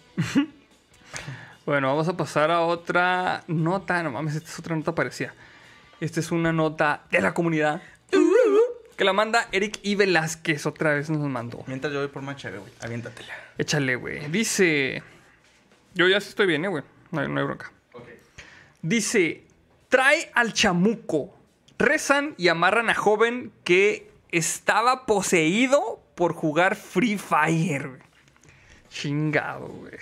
[1.65, 4.01] Bueno, vamos a pasar a otra nota.
[4.03, 5.33] No mames, esta es otra nota parecida.
[5.99, 7.81] Esta es una nota de la comunidad.
[8.95, 9.95] Que la manda Eric I.
[9.95, 10.65] Velázquez.
[10.65, 11.63] Otra vez nos mandó.
[11.67, 12.71] Mientras yo voy por más chévere, güey.
[12.81, 13.33] Aviéntatela.
[13.57, 14.29] Échale, güey.
[14.31, 15.03] Dice.
[15.93, 16.83] Yo ya sí estoy bien, eh, güey.
[17.11, 17.71] No, hay- no hay bronca.
[17.93, 18.07] Ok.
[18.81, 19.43] Dice:
[19.89, 21.37] Trae al chamuco.
[21.77, 27.99] Rezan y amarran a joven que estaba poseído por jugar Free Fire.
[28.89, 29.93] Chingado, güey.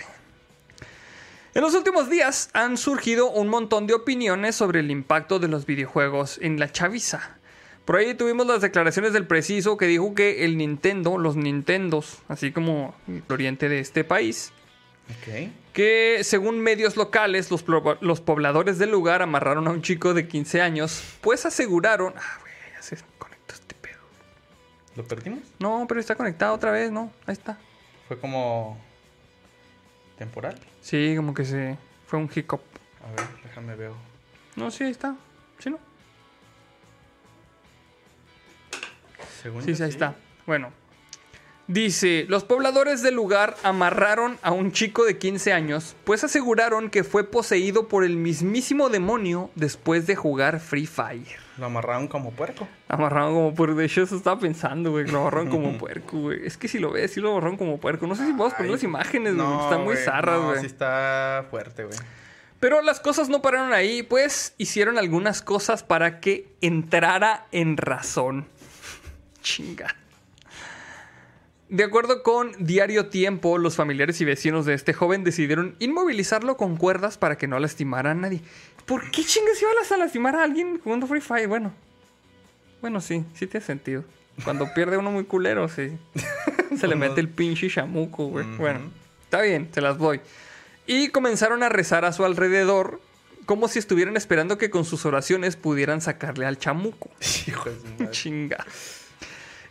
[1.56, 5.68] En los últimos días han surgido un montón de opiniones sobre el impacto de los
[5.68, 7.38] videojuegos en la chaviza.
[7.86, 12.52] Por ahí tuvimos las declaraciones del preciso que dijo que el Nintendo, los Nintendos, así
[12.52, 14.52] como el oriente de este país,
[15.10, 15.50] Ok.
[15.74, 17.66] que según medios locales, los,
[18.02, 22.14] los pobladores del lugar amarraron a un chico de 15 años, pues aseguraron...
[22.18, 24.00] Ah, güey, ya se conectó este pedo.
[24.96, 25.42] ¿Lo perdimos?
[25.60, 27.12] No, pero está conectado otra vez, ¿no?
[27.26, 27.58] Ahí está.
[28.08, 28.78] Fue como.
[30.18, 30.58] temporal.
[30.82, 31.78] Sí, como que se...
[32.08, 32.62] Fue un hiccup.
[33.06, 33.92] A ver, déjame ver.
[34.56, 35.16] No, sí, ahí está.
[35.60, 35.80] ¿Sí, no?
[39.42, 40.16] Según Sí, sí, ahí está.
[40.46, 40.72] Bueno.
[41.68, 47.06] Dice, los pobladores del lugar amarraron a un chico de 15 años, pues aseguraron que
[47.06, 51.40] fue poseído por el mismísimo demonio después de jugar Free Fire.
[51.58, 52.68] Lo amarraron como puerco.
[52.90, 53.76] Amarraron como puerco.
[53.76, 55.06] De hecho, eso estaba pensando, güey.
[55.06, 56.46] que Lo amarraron como puerco, güey.
[56.46, 58.08] Es que si lo ves, sí lo amarraron como puerco.
[58.08, 59.48] No sé si podemos poner las imágenes, güey.
[59.48, 60.60] no, Están muy güey, zarras, no, güey.
[60.60, 61.98] sí está fuerte, güey.
[62.60, 68.48] Pero las cosas no pararon ahí, pues hicieron algunas cosas para que entrara en razón.
[69.42, 69.96] Chinga.
[71.70, 76.78] De acuerdo con Diario Tiempo, los familiares y vecinos de este joven decidieron inmovilizarlo con
[76.78, 78.42] cuerdas para que no lastimara a nadie.
[78.86, 81.48] ¿Por qué chingas ibas a lastimar a alguien jugando Free Fire?
[81.48, 81.74] Bueno,
[82.82, 84.04] bueno, sí, sí tiene sentido.
[84.44, 85.98] Cuando pierde uno muy culero, sí.
[86.78, 88.46] Se le mete el pinche chamuco, güey.
[88.58, 88.92] Bueno,
[89.24, 90.20] está bien, se las doy.
[90.86, 93.00] Y comenzaron a rezar a su alrededor
[93.46, 97.10] como si estuvieran esperando que con sus oraciones pudieran sacarle al chamuco.
[97.48, 98.10] Hijo de.
[98.12, 98.66] Chinga.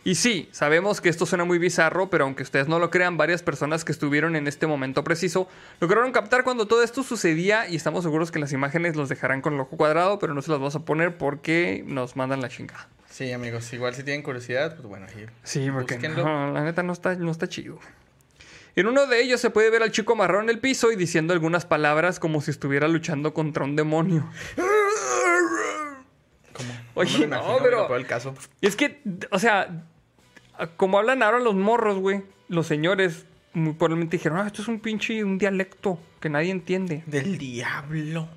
[0.05, 3.41] Y sí, sabemos que esto suena muy bizarro, pero aunque ustedes no lo crean, varias
[3.41, 5.47] personas que estuvieron en este momento preciso
[5.79, 9.53] lograron captar cuando todo esto sucedía y estamos seguros que las imágenes los dejarán con
[9.53, 12.89] el ojo cuadrado, pero no se las vamos a poner porque nos mandan la chingada.
[13.09, 15.25] Sí, amigos, igual si tienen curiosidad, pues bueno, ahí.
[15.43, 17.79] Sí, porque no, la neta no está, no está chido.
[18.75, 21.31] En uno de ellos se puede ver al chico marrón en el piso y diciendo
[21.31, 24.27] algunas palabras como si estuviera luchando contra un demonio.
[26.53, 26.69] ¿Cómo?
[26.95, 28.33] Oye, me no, pero- el caso.
[28.61, 29.01] Es que,
[29.31, 29.85] o sea,
[30.77, 34.79] como hablan ahora los morros, güey, los señores muy probablemente dijeron, ah, esto es un
[34.79, 37.03] pinche, un dialecto que nadie entiende.
[37.05, 38.27] Del diablo.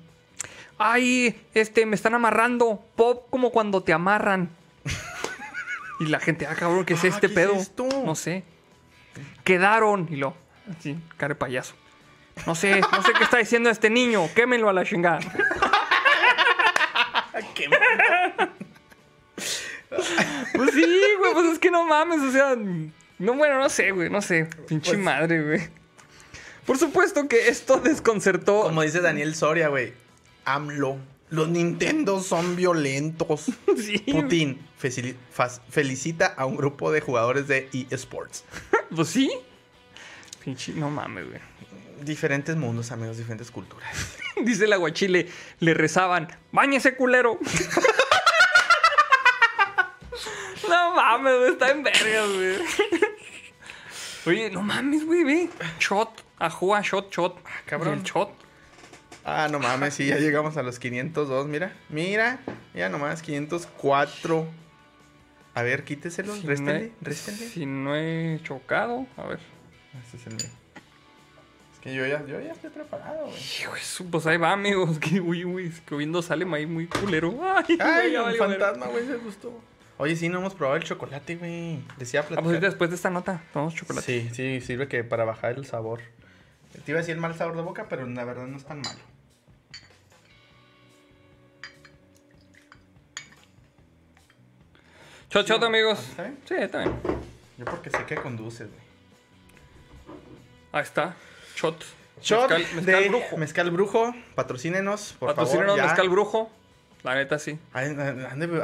[0.77, 2.83] Ay, este, me están amarrando.
[2.95, 4.49] Pop como cuando te amarran.
[5.99, 7.53] y la gente, ah, cabrón, ¿qué es Ah, este ¿qué es pedo?
[7.53, 7.87] esto?
[8.05, 8.43] No sé.
[9.43, 10.07] Quedaron.
[10.11, 10.35] Y lo,
[10.77, 11.73] así, cara de payaso.
[12.45, 14.29] No sé, no sé qué está diciendo este niño.
[14.35, 15.19] Quémelo a la chingada.
[19.89, 20.85] Pues sí,
[21.19, 24.47] güey, pues es que no mames, o sea, no, bueno, no sé, güey, no sé,
[24.67, 25.61] pinche Pues- madre, güey.
[26.65, 28.63] Por supuesto que esto desconcertó.
[28.63, 29.93] Como dice Daniel Soria, güey.
[30.43, 30.97] AMLO.
[31.29, 33.45] Los Nintendo son violentos.
[33.77, 34.59] Sí, Putin
[35.69, 38.43] felicita a un grupo de jugadores de eSports.
[38.93, 39.31] Pues sí.
[40.43, 41.39] Pinche, no mames, güey.
[42.03, 43.89] Diferentes mundos, amigos, diferentes culturas.
[44.43, 47.39] Dice el aguachile, le rezaban, bañese culero.
[51.07, 52.57] mames, güey, está en vergas, güey.
[54.25, 55.49] Oye, no mames, güey, ve.
[55.79, 57.37] Shot, ajua, shot, shot.
[57.65, 57.95] cabrón.
[57.95, 58.29] Y el shot.
[59.23, 61.73] Ah, no mames, sí, ya llegamos a los 502, mira.
[61.89, 62.39] Mira,
[62.73, 64.47] ya nomás, 504.
[65.53, 67.47] A ver, quíteselo, Si no réstenle, he- réstenle.
[67.47, 69.39] Si no he chocado, a ver.
[70.03, 70.45] Este es el mío.
[71.73, 73.37] Es que yo ya, yo ya estoy preparado, güey.
[73.59, 73.73] Hijo
[74.11, 74.97] pues ahí va, amigos.
[74.99, 77.33] Que, uy, uy, es que viendo sale ahí muy culero.
[77.43, 79.59] Ay, Ay, un fantasma, güey, se gustó.
[79.99, 81.79] Oye, sí, no hemos probado el chocolate, güey.
[81.97, 82.61] Decía Ah, pues platicar.
[82.61, 84.05] después de esta nota, tomamos chocolate.
[84.05, 86.01] Sí, sí, sirve que para bajar el sabor.
[86.85, 88.81] Te iba a decir el mal sabor de boca, pero la verdad no es tan
[88.81, 88.99] malo.
[95.29, 95.99] Shot, shot, amigos.
[95.99, 96.37] ¿Está bien?
[96.47, 96.93] Sí, está bien.
[97.57, 98.81] Yo porque sé que conduces, güey.
[100.71, 101.15] Ahí está.
[101.55, 101.83] Shot.
[102.21, 103.37] Shot Mezcal, mezcal de brujo.
[103.37, 105.77] Mezcal Brujo, patrocínenos, por Patrocínenos favor.
[105.81, 105.85] ya.
[105.87, 106.51] mezcal brujo.
[107.07, 107.57] La neta, sí.
[107.73, 107.83] A, a-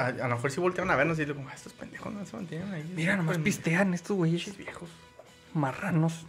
[0.07, 2.71] a lo mejor si voltearon a vernos y digo, "Ah, estos pendejos no se mantienen
[2.73, 2.91] ahí.
[2.95, 4.55] Mira, nomás Pues, pistean estos güeyes.
[4.57, 4.89] viejos.
[5.53, 6.25] Marranos.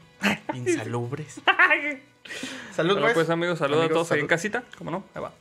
[0.54, 1.40] Insalubres.
[2.74, 3.14] Salud, Bueno, pues.
[3.14, 4.28] pues, amigos, saludos a Amigos, todos ahí en salud.
[4.30, 4.62] casita.
[4.78, 5.04] ¿Cómo no?
[5.14, 5.32] Ahí va.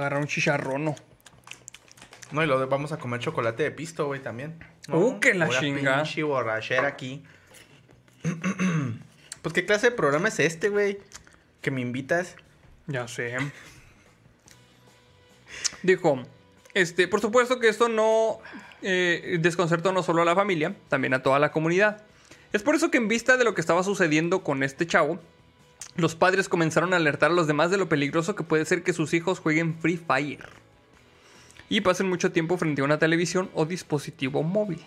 [0.00, 0.96] Agarrar un chicharrón, ¿no?
[2.32, 4.58] No, y lo de- vamos a comer chocolate de pisto, güey, también.
[4.88, 5.96] Uh, que la Pura chinga.
[6.02, 7.24] pinche borrachera aquí.
[9.42, 10.98] pues, ¿qué clase de programa es este, güey?
[11.60, 12.36] Que me invitas.
[12.86, 13.36] Ya sé.
[15.82, 16.22] Dijo,
[16.74, 18.38] este, por supuesto que esto no
[18.82, 22.02] eh, desconcertó no solo a la familia, también a toda la comunidad.
[22.52, 25.20] Es por eso que en vista de lo que estaba sucediendo con este chavo,
[25.96, 28.92] los padres comenzaron a alertar a los demás de lo peligroso que puede ser que
[28.92, 30.48] sus hijos jueguen Free Fire.
[31.68, 34.80] Y pasen mucho tiempo frente a una televisión o dispositivo móvil.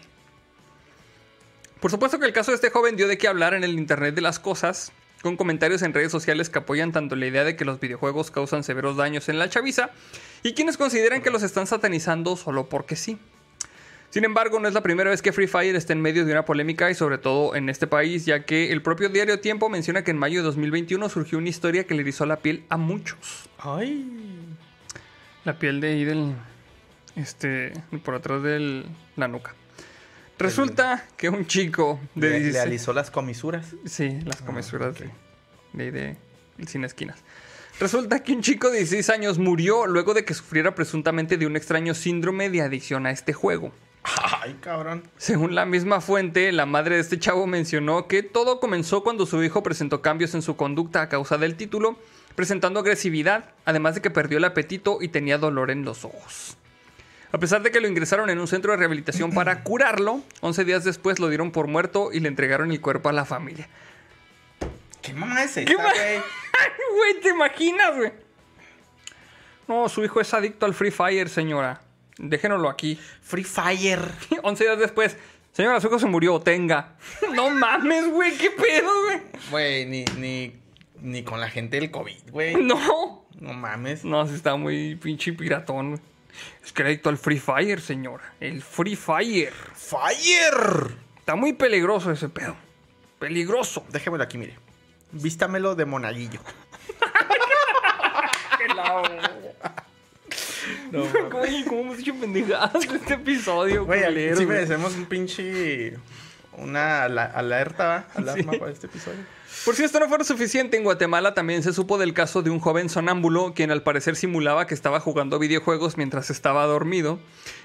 [1.79, 4.15] Por supuesto que el caso de este joven dio de qué hablar en el Internet
[4.15, 4.91] de las Cosas,
[5.21, 8.63] con comentarios en redes sociales que apoyan tanto la idea de que los videojuegos causan
[8.63, 9.91] severos daños en la chaviza,
[10.43, 13.17] y quienes consideran que los están satanizando solo porque sí.
[14.13, 16.45] Sin embargo, no es la primera vez que Free Fire está en medio de una
[16.45, 20.11] polémica y sobre todo en este país, ya que el propio diario Tiempo menciona que
[20.11, 23.49] en mayo de 2021 surgió una historia que le erizó la piel a muchos.
[23.57, 24.07] Ay.
[25.45, 26.35] La piel de ahí del.
[27.15, 27.73] Este.
[28.05, 28.85] por atrás de
[29.15, 29.55] la nuca.
[30.37, 33.73] Resulta que un chico de Le, le 16 alisó las comisuras.
[33.85, 35.09] Sí, las comesuras de,
[35.73, 36.17] de, de-
[36.57, 37.17] de sin esquinas.
[37.79, 41.55] Resulta que un chico de 16 años murió luego de que sufriera presuntamente de un
[41.55, 43.71] extraño síndrome de adicción a este juego.
[44.03, 45.03] Ay, cabrón.
[45.17, 49.41] Según la misma fuente, la madre de este chavo mencionó que todo comenzó cuando su
[49.43, 51.97] hijo presentó cambios en su conducta a causa del título,
[52.35, 56.57] presentando agresividad, además de que perdió el apetito y tenía dolor en los ojos.
[57.31, 60.83] A pesar de que lo ingresaron en un centro de rehabilitación para curarlo, 11 días
[60.83, 63.69] después lo dieron por muerto y le entregaron el cuerpo a la familia.
[65.01, 65.93] ¿Qué mamá es ¿Qué esta, güey?
[66.95, 68.11] Güey, ¿te imaginas, güey?
[69.67, 71.81] No, su hijo es adicto al Free Fire, señora.
[72.17, 72.99] Déjenoslo aquí.
[73.21, 74.01] Free Fire.
[74.43, 75.17] 11 días después,
[75.51, 76.95] señora, su hijo se murió, tenga.
[77.33, 79.21] No mames, güey, qué pedo, güey.
[79.49, 80.55] Güey, ni, ni,
[81.01, 82.55] ni con la gente del COVID, güey.
[82.63, 83.25] No.
[83.39, 84.05] No mames.
[84.05, 86.01] No, sí está muy pinche piratón, güey.
[86.63, 88.33] Es adicto al Free Fire, señora.
[88.39, 89.53] El Free Fire.
[89.75, 90.95] Fire.
[91.19, 92.55] Está muy peligroso ese pedo.
[93.19, 93.85] Peligroso.
[93.89, 94.57] Déjemelo aquí, mire.
[95.11, 96.39] Vístamelo de monaguillo.
[100.91, 103.85] No, Güey, ¿cómo hemos dicho pendejadas en este episodio?
[103.85, 105.97] Güey, sí merecemos un pinche...
[106.55, 108.05] Una alerta, ¿va?
[108.13, 108.59] Alarma Sí.
[108.59, 109.17] para este episodio.
[109.65, 112.59] Por si esto no fuera suficiente, en Guatemala también se supo del caso de un
[112.59, 117.17] joven sonámbulo quien al parecer simulaba que estaba jugando videojuegos mientras estaba dormido.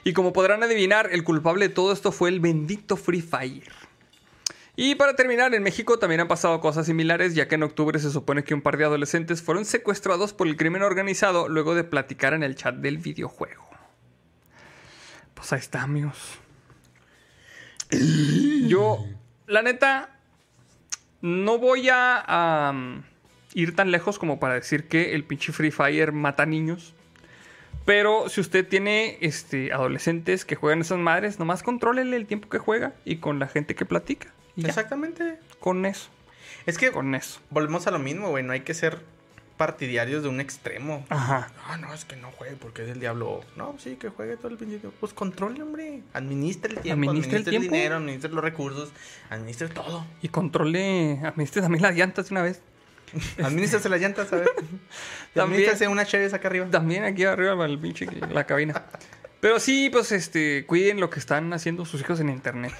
[0.05, 3.71] Y como podrán adivinar, el culpable de todo esto fue el bendito Free Fire.
[4.81, 8.13] Y para terminar, en México también han pasado cosas similares, ya que en octubre se
[8.13, 12.33] supone que un par de adolescentes fueron secuestrados por el crimen organizado luego de platicar
[12.33, 13.69] en el chat del videojuego.
[15.35, 16.39] Pues ahí está, amigos.
[18.69, 19.05] Yo,
[19.49, 20.17] la neta,
[21.23, 22.73] no voy a,
[23.55, 26.95] ir tan lejos como para decir que el pinche Free Fire mata niños.
[27.85, 32.59] Pero si usted tiene este, adolescentes que juegan esas madres, nomás contrólele el tiempo que
[32.59, 34.33] juega y con la gente que platica.
[34.67, 35.39] Exactamente.
[35.61, 36.09] con eso,
[36.67, 37.41] Es que con eso.
[37.51, 38.45] volvemos a lo mismo, güey.
[38.45, 38.99] No hay que ser
[39.57, 41.05] partidarios de un extremo.
[41.11, 41.51] Ajá.
[41.67, 43.41] Ah, no, es que no juegue porque es el diablo.
[43.57, 44.97] No, sí, que juegue todo el pinche tiempo.
[45.01, 46.03] Pues controle, hombre.
[46.15, 47.65] Administre el tiempo, administre, el el, tiempo.
[47.73, 48.91] dinero, administre los recursos,
[49.31, 50.07] administre todo.
[50.23, 52.63] Y controle, administre también las llantas una vez.
[53.43, 54.47] Administrase las llantas, a ver.
[55.35, 55.63] También.
[55.63, 56.67] Administrase una chévere acá arriba.
[56.71, 58.85] También aquí arriba el pinche la cabina.
[59.41, 62.73] Pero sí, pues este, cuiden lo que están haciendo sus hijos en internet.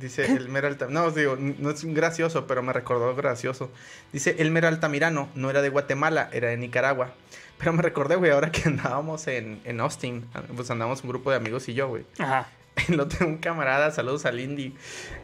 [0.00, 1.06] Dice Elmer Altamirano.
[1.06, 3.70] No, digo, no es gracioso, pero me recordó gracioso.
[4.12, 7.12] Dice Elmer Altamirano, no era de Guatemala, era de Nicaragua.
[7.58, 10.26] Pero me recordé, güey, ahora que andábamos en, en Austin.
[10.54, 12.04] Pues andábamos un grupo de amigos y yo, güey.
[12.18, 12.48] Ajá.
[12.88, 14.74] Lo tengo un camarada, saludos al Indy.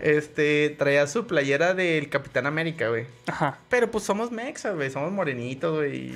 [0.00, 3.06] Este, traía su playera del Capitán América, güey.
[3.26, 3.58] Ajá.
[3.68, 6.12] Pero pues somos mexas, güey, somos morenitos, güey.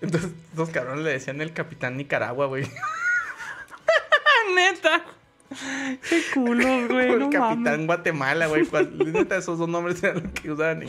[0.00, 2.64] Entonces, los cabrones le decían el Capitán Nicaragua, güey.
[4.54, 5.04] Neta.
[6.08, 7.10] Qué culos, güey.
[7.12, 7.86] el no Capitán mames.
[7.86, 8.66] Guatemala, güey.
[9.12, 10.82] Neta, esos dos nombres eran los que usaban.
[10.82, 10.86] y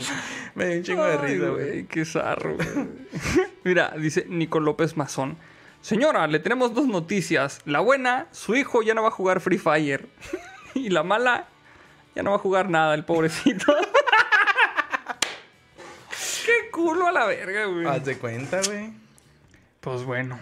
[0.54, 1.86] me dio un chingo de risa, güey.
[1.86, 2.68] Qué zarro, güey.
[3.64, 5.36] Mira, dice Nico López Mazón.
[5.80, 7.60] Señora, le tenemos dos noticias.
[7.66, 10.08] La buena, su hijo ya no va a jugar Free Fire.
[10.74, 11.46] y la mala,
[12.14, 13.74] ya no va a jugar nada, el pobrecito.
[16.46, 17.86] Qué culo a la verga, güey.
[17.86, 18.92] Haz de cuenta, güey.
[19.80, 20.38] Pues bueno.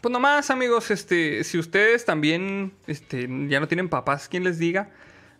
[0.00, 4.90] Pues nomás, amigos, este, si ustedes también este, ya no tienen papás, quien les diga,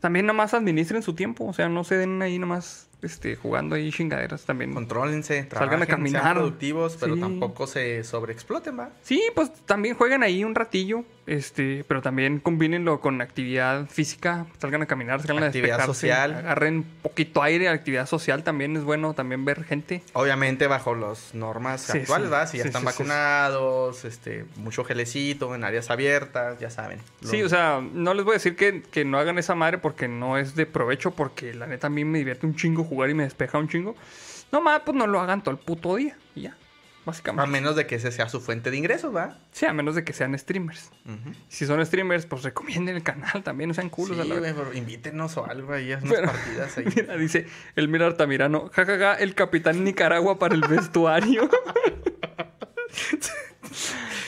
[0.00, 1.46] también nomás administren su tiempo.
[1.46, 4.72] O sea, no se den ahí nomás este, jugando ahí chingaderas también.
[4.74, 6.22] Contrólense, Salgan a caminar.
[6.22, 7.20] sean productivos, pero Sí.
[7.20, 8.90] tampoco se sobreexploten, ¿va?
[9.02, 14.82] Sí, pues también jueguen ahí un ratillo, este, pero también combínenlo con actividad física, salgan
[14.82, 16.34] a caminar, salgan Actividad a social.
[16.34, 20.02] agarren poquito aire, actividad social también es bueno, también ver gente.
[20.14, 22.32] Obviamente bajo las normas Sí, actuales, sí.
[22.32, 22.46] ¿va?
[22.46, 26.98] Si ya están vacunados, este, mucho gelecito en áreas abiertas, ya saben.
[27.20, 29.78] Lo- Sí, o sea, no les voy a decir que, que no hagan esa madre
[29.78, 33.10] porque no es de provecho, porque la neta a mí me divierte un chingo jugar
[33.10, 33.94] y me despeja un chingo.
[34.52, 36.56] No más, pues no lo hagan todo el puto día y ya, A
[37.04, 37.50] básicamente.
[37.50, 39.36] menos de que ese sea su fuente de ingresos, ¿va?
[39.52, 40.90] Sí, a menos de que sean streamers.
[41.48, 44.16] Si son streamers, pues recomienden el canal también, no sean culos.
[44.16, 46.84] Sí, a la güey, pero invítenos o algo ahí, unas Pero- partidas ahí.
[46.96, 47.46] Mira, dice
[47.76, 51.48] el Mira Altamirano, jajaja, el capitán Nicaragua para el vestuario.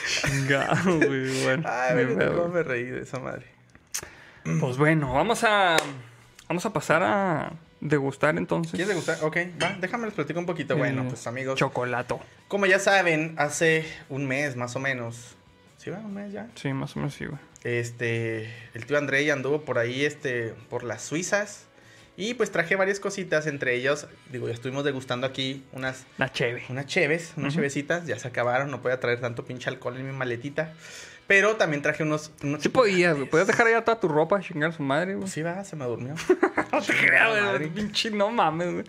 [0.05, 1.67] Chingado, güey, bueno.
[1.67, 3.47] Ay, me reí de esa madre.
[4.59, 5.77] Pues bueno, vamos a
[6.47, 8.71] vamos a pasar a degustar entonces.
[8.71, 9.17] ¿Quieres degustar?
[9.21, 10.77] Ok, va, déjame les platico un poquito.
[10.77, 12.19] Bueno, el pues amigos, Chocolato.
[12.47, 15.35] como ya saben, hace un mes más o menos,
[15.77, 15.97] ¿sí va?
[15.99, 16.47] Un mes ya.
[16.55, 17.39] Sí, más o menos sí, güey.
[17.63, 21.65] Este, el tío André anduvo por ahí, este, por las Suizas.
[22.17, 26.61] Y pues traje varias cositas, entre ellos, digo, ya estuvimos degustando aquí unas, La cheve.
[26.69, 30.11] unas cheves, unas chevecitas, ya se acabaron, no podía traer tanto pinche alcohol en mi
[30.11, 30.73] maletita.
[31.27, 32.31] Pero también traje unos...
[32.43, 33.29] unos Sí podías, güey.
[33.29, 35.29] Podías dejar allá toda tu ropa, chingar a su madre, güey.
[35.29, 36.15] Sí va, se me durmió.
[36.71, 37.69] No te creas, güey.
[37.69, 38.85] Pinche, no mames, güey.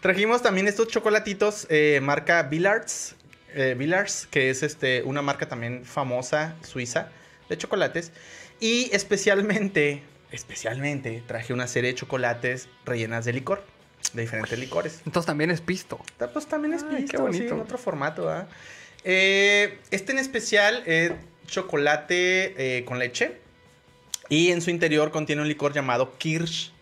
[0.00, 3.14] Trajimos también estos chocolatitos eh, marca Villards,
[3.54, 7.10] eh, Villards, que es este, una marca también famosa suiza
[7.48, 8.10] de chocolates.
[8.58, 10.02] Y especialmente,
[10.32, 13.64] especialmente traje una serie de chocolates rellenas de licor,
[14.12, 15.00] de diferentes licores.
[15.06, 16.00] Entonces también es pisto.
[16.32, 17.44] Pues también es Ay, qué pisto, bonito.
[17.44, 18.48] sí, en otro formato, ¿ah?
[19.04, 21.12] Eh, este en especial es
[21.52, 23.40] chocolate eh, con leche.
[24.28, 26.72] Y en su interior contiene un licor llamado Kirsch.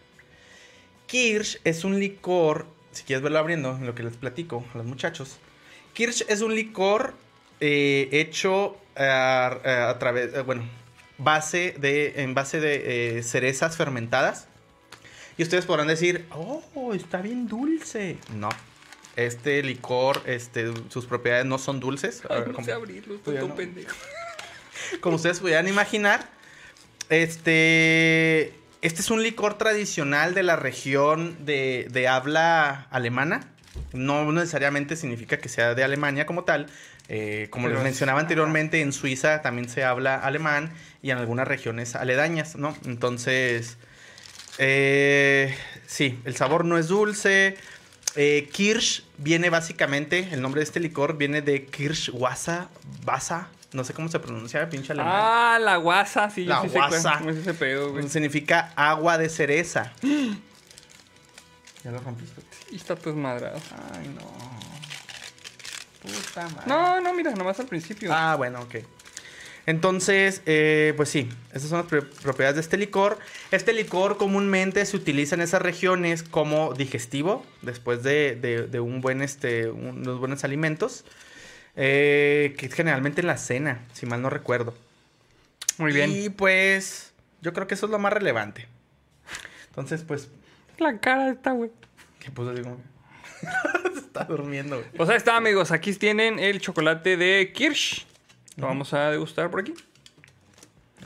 [1.07, 4.87] Kirsch es un licor, si quieres verlo abriendo, en lo que les platico a los
[4.87, 5.39] muchachos.
[5.93, 7.15] Kirsch es un licor
[7.61, 10.63] eh, hecho a, a- través, eh, bueno,
[11.19, 14.47] base de, en base de eh, cerezas fermentadas.
[15.37, 18.17] Y ustedes podrán decir, oh, está bien dulce.
[18.37, 18.51] No.
[19.17, 22.23] Este licor, este, sus propiedades no son dulces.
[22.31, 23.97] Ay, no sé abrirlo, estoy Todavía todo pendejo.
[25.01, 26.28] Como ustedes pudieran imaginar,
[27.09, 33.48] este, este es un licor tradicional de la región de, de habla alemana.
[33.93, 36.66] No necesariamente significa que sea de Alemania como tal.
[37.09, 41.19] Eh, como Pero les es- mencionaba anteriormente, en Suiza también se habla alemán y en
[41.19, 42.77] algunas regiones aledañas, ¿no?
[42.85, 43.77] Entonces,
[44.59, 45.55] eh,
[45.86, 47.57] sí, el sabor no es dulce.
[48.16, 52.62] Eh, Kirsch viene básicamente, el nombre de este licor viene de Kirschwasser,
[53.05, 55.13] Basa, no sé cómo se pronuncia, pinche alemán.
[55.15, 56.45] Ah, la guasa, sí.
[56.45, 57.19] La sí guasa.
[57.19, 58.09] cómo es ese pedo, güey.
[58.09, 59.93] Significa agua de cereza.
[61.85, 62.43] ya lo rompiste.
[62.71, 63.59] Y está pues madrado.
[63.95, 64.21] Ay, no.
[66.03, 66.65] Puta madre.
[66.67, 68.11] No, no, mira, nomás al principio.
[68.13, 68.77] Ah, bueno, ok.
[69.67, 73.19] Entonces, eh, pues sí, esas son las pro- propiedades de este licor.
[73.51, 79.01] Este licor comúnmente se utiliza en esas regiones como digestivo, después de, de- de un
[79.03, 81.05] buen, este, unos buenos alimentos,
[81.77, 84.75] eh, que es generalmente en la cena, si mal no recuerdo.
[85.79, 86.11] Muy bien.
[86.11, 88.67] Y pues, yo creo que eso es lo más relevante.
[89.69, 90.29] Entonces, pues,
[90.79, 91.71] La cara está, güey.
[92.19, 92.79] ¿qué puso así como
[93.97, 94.91] está durmiendo, güey.
[94.93, 95.71] Pues ahí está, amigos.
[95.71, 98.07] Aquí tienen el chocolate de Kirsch.
[98.57, 99.73] Lo vamos a degustar por aquí.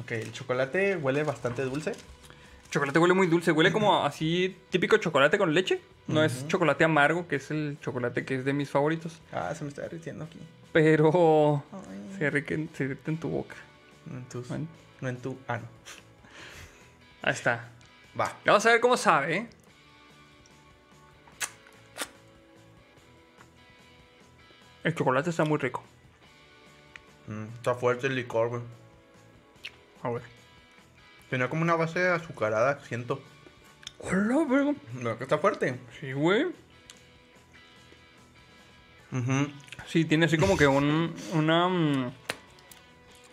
[0.01, 1.91] Ok, el chocolate huele bastante dulce.
[1.91, 3.53] El chocolate huele muy dulce.
[3.53, 5.81] Huele como así típico chocolate con leche.
[6.06, 9.20] No es chocolate amargo, que es el chocolate que es de mis favoritos.
[9.32, 10.39] Ah, se me está derritiendo aquí.
[10.72, 12.14] Pero Ay.
[12.18, 13.55] se derrite, se derrite en tu boca.
[14.06, 14.66] No en tus- Bueno,
[15.01, 15.39] no en tu.
[15.48, 15.64] Ah, no.
[17.22, 17.70] ahí está.
[18.18, 18.32] Va.
[18.44, 19.48] Vamos a ver cómo sabe, ¿eh?
[24.82, 25.82] El chocolate está muy rico.
[27.26, 28.62] Mm, está fuerte el licor, güey.
[30.02, 30.22] A ver.
[31.31, 33.22] Tenía como una base azucarada, siento.
[33.98, 34.74] Hola, verga.
[35.00, 35.78] No, que está fuerte.
[36.00, 36.46] Sí, güey.
[39.12, 39.48] Ujú.
[39.86, 41.68] Sí, tiene así como que un, una...
[41.68, 42.12] mm,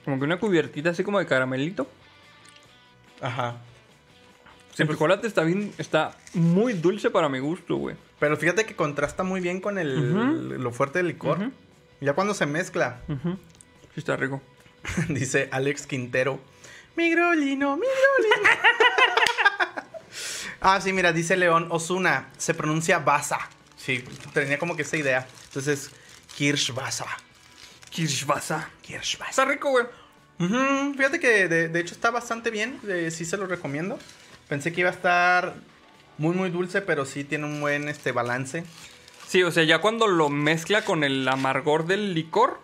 [0.05, 1.87] Como que una cubiertita así como de caramelito.
[3.21, 3.57] Ajá.
[4.77, 5.73] el pues- chocolate está bien...
[5.77, 7.95] Está muy dulce para mi gusto, güey.
[8.19, 11.51] Pero fíjate que contrasta muy bien con el, lo fuerte del licor.
[11.99, 13.01] Ya cuando se mezcla.
[13.07, 14.41] Sí está rico.
[15.09, 16.39] dice Alex Quintero.
[16.95, 18.49] Mi grolino, mi grolino.
[20.61, 22.29] ah, sí, mira, dice León Osuna.
[22.37, 23.39] Se pronuncia Basa.
[23.77, 25.27] Sí, tenía como que esa idea.
[25.47, 25.91] Entonces,
[26.35, 27.07] Kirschwasser.
[27.89, 28.59] Kirschwasser.
[28.81, 29.29] Kirschwasser.
[29.31, 29.85] Está rico, güey.
[30.39, 32.79] Ujú, Fíjate que de, de hecho está bastante bien.
[32.87, 33.99] eh, sí se lo recomiendo.
[34.47, 35.55] Pensé que iba a estar
[36.17, 38.63] muy, muy dulce, pero sí tiene un buen este, balance.
[39.27, 42.59] Sí, o sea, ya cuando lo mezcla con el amargor del licor,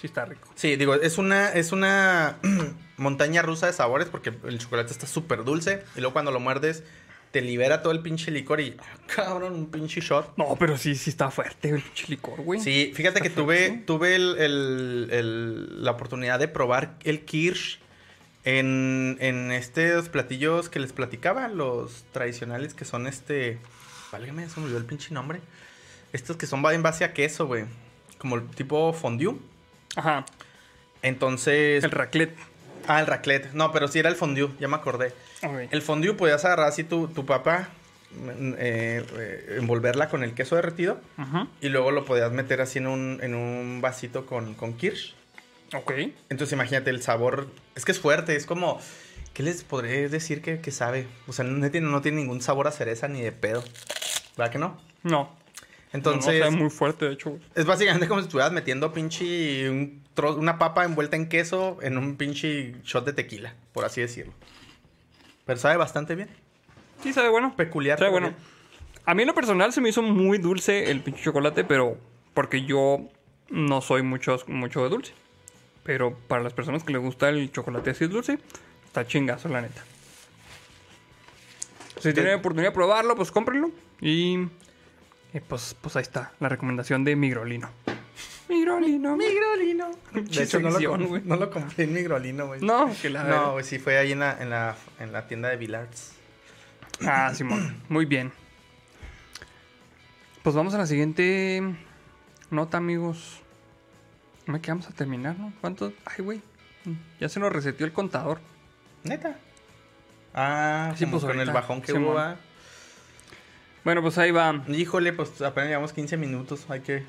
[0.00, 0.48] sí está rico.
[0.54, 2.36] Sí, digo, es una, es una
[2.96, 6.82] montaña rusa de sabores porque el chocolate está súper dulce y luego cuando lo muerdes
[7.32, 10.36] te libera todo el pinche licor y, ah, cabrón, un pinche shot.
[10.36, 12.60] No, pero sí, sí está fuerte el pinche licor, güey.
[12.60, 17.78] Sí, fíjate que tuve, tuve el- el- el- la oportunidad de probar el Kirsch
[18.44, 23.58] en, en estos platillos que les platicaba, los tradicionales que son este...
[24.12, 25.40] Válgame, se me olvidó el pinche nombre.
[26.12, 27.64] Estos que son en base a queso, güey.
[28.18, 29.36] Como el tipo fondue.
[29.96, 30.26] Ajá.
[31.00, 31.82] Entonces...
[31.82, 32.36] El raclette.
[32.86, 33.52] Ah, el raclette.
[33.54, 35.14] No, pero sí era el fondue, ya me acordé.
[35.70, 37.68] El fondue podías agarrar así tu, tu papa,
[38.12, 41.00] mm, eh, eh, envolverla con el queso derretido
[41.60, 45.14] y luego lo podías meter así en un, en un vasito con, con kirsch.
[45.74, 45.92] Ok.
[46.28, 48.78] Entonces imagínate el sabor, es que es fuerte, es como,
[49.32, 51.06] ¿qué les podré decir que, que sabe?
[51.26, 53.64] O sea, no tiene, no tiene ningún sabor a cereza ni de pedo.
[54.36, 54.78] ¿Verdad que no?
[55.02, 55.34] No.
[55.94, 60.36] Entonces, No, muy fuerte, de hecho, es básicamente como si estuvieras metiendo pinche un tro-
[60.38, 64.32] una papa envuelta en queso en un pinche shot de tequila, por así decirlo.
[65.44, 66.28] Pero sabe bastante bien.
[67.02, 67.54] Sí, sabe bueno.
[67.56, 67.98] Peculiar.
[67.98, 68.28] Sabe bueno.
[68.28, 68.38] bien.
[69.04, 71.98] A mí en lo personal se me hizo muy dulce el pinche chocolate, pero
[72.34, 73.00] porque yo
[73.50, 75.12] no soy mucho, mucho de dulce.
[75.82, 78.38] Pero para las personas que les gusta el chocolate así dulce,
[78.84, 79.82] está chingazo, la neta.
[81.98, 83.70] Si tienen oportunidad de probarlo, pues cómprenlo.
[84.00, 84.48] Y
[85.32, 87.70] eh, pues, pues ahí está, la recomendación de Migrolino.
[88.52, 89.90] Migrolino, Migrolino.
[90.12, 91.22] De hecho, no lo, güey.
[91.24, 92.60] no lo compré en Migrolino, güey.
[92.60, 95.48] No, que la No, güey, sí fue ahí en la, en la, en la tienda
[95.48, 96.12] de Villards.
[97.06, 97.82] Ah, Simón.
[97.88, 98.32] Muy bien.
[100.42, 101.62] Pues vamos a la siguiente
[102.50, 103.40] nota, amigos.
[104.46, 105.52] Me quedamos a terminar, ¿no?
[105.60, 105.92] ¿Cuántos?
[106.04, 106.42] Ay, güey.
[107.20, 108.40] Ya se nos reseteó el contador.
[109.04, 109.38] Neta.
[110.34, 112.16] Ah, Sí, pues con el bajón que Simón.
[112.16, 112.36] hubo.
[113.84, 114.62] Bueno, pues ahí va.
[114.68, 116.66] Híjole, pues apenas llevamos 15 minutos.
[116.68, 117.04] Hay que.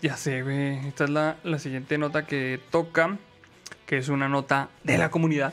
[0.00, 0.86] Ya sé, güey.
[0.88, 3.18] Esta es la, la siguiente nota que toca.
[3.86, 5.52] Que es una nota de la comunidad.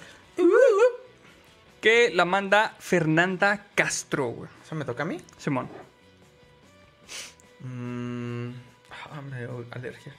[1.81, 4.49] Que la manda Fernanda Castro, güey.
[4.63, 5.19] ¿Eso me toca a mí?
[5.37, 5.67] Simón.
[7.59, 8.51] Mmm.
[9.11, 10.15] Ah, me dio alergia.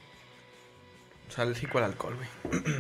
[1.28, 2.62] Soy alérgico al alcohol, güey.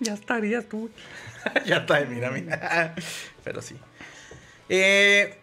[0.00, 0.90] Ya estarías tú.
[1.64, 2.92] ya está, mira, mira.
[3.44, 3.76] Pero sí.
[4.68, 5.41] Eh,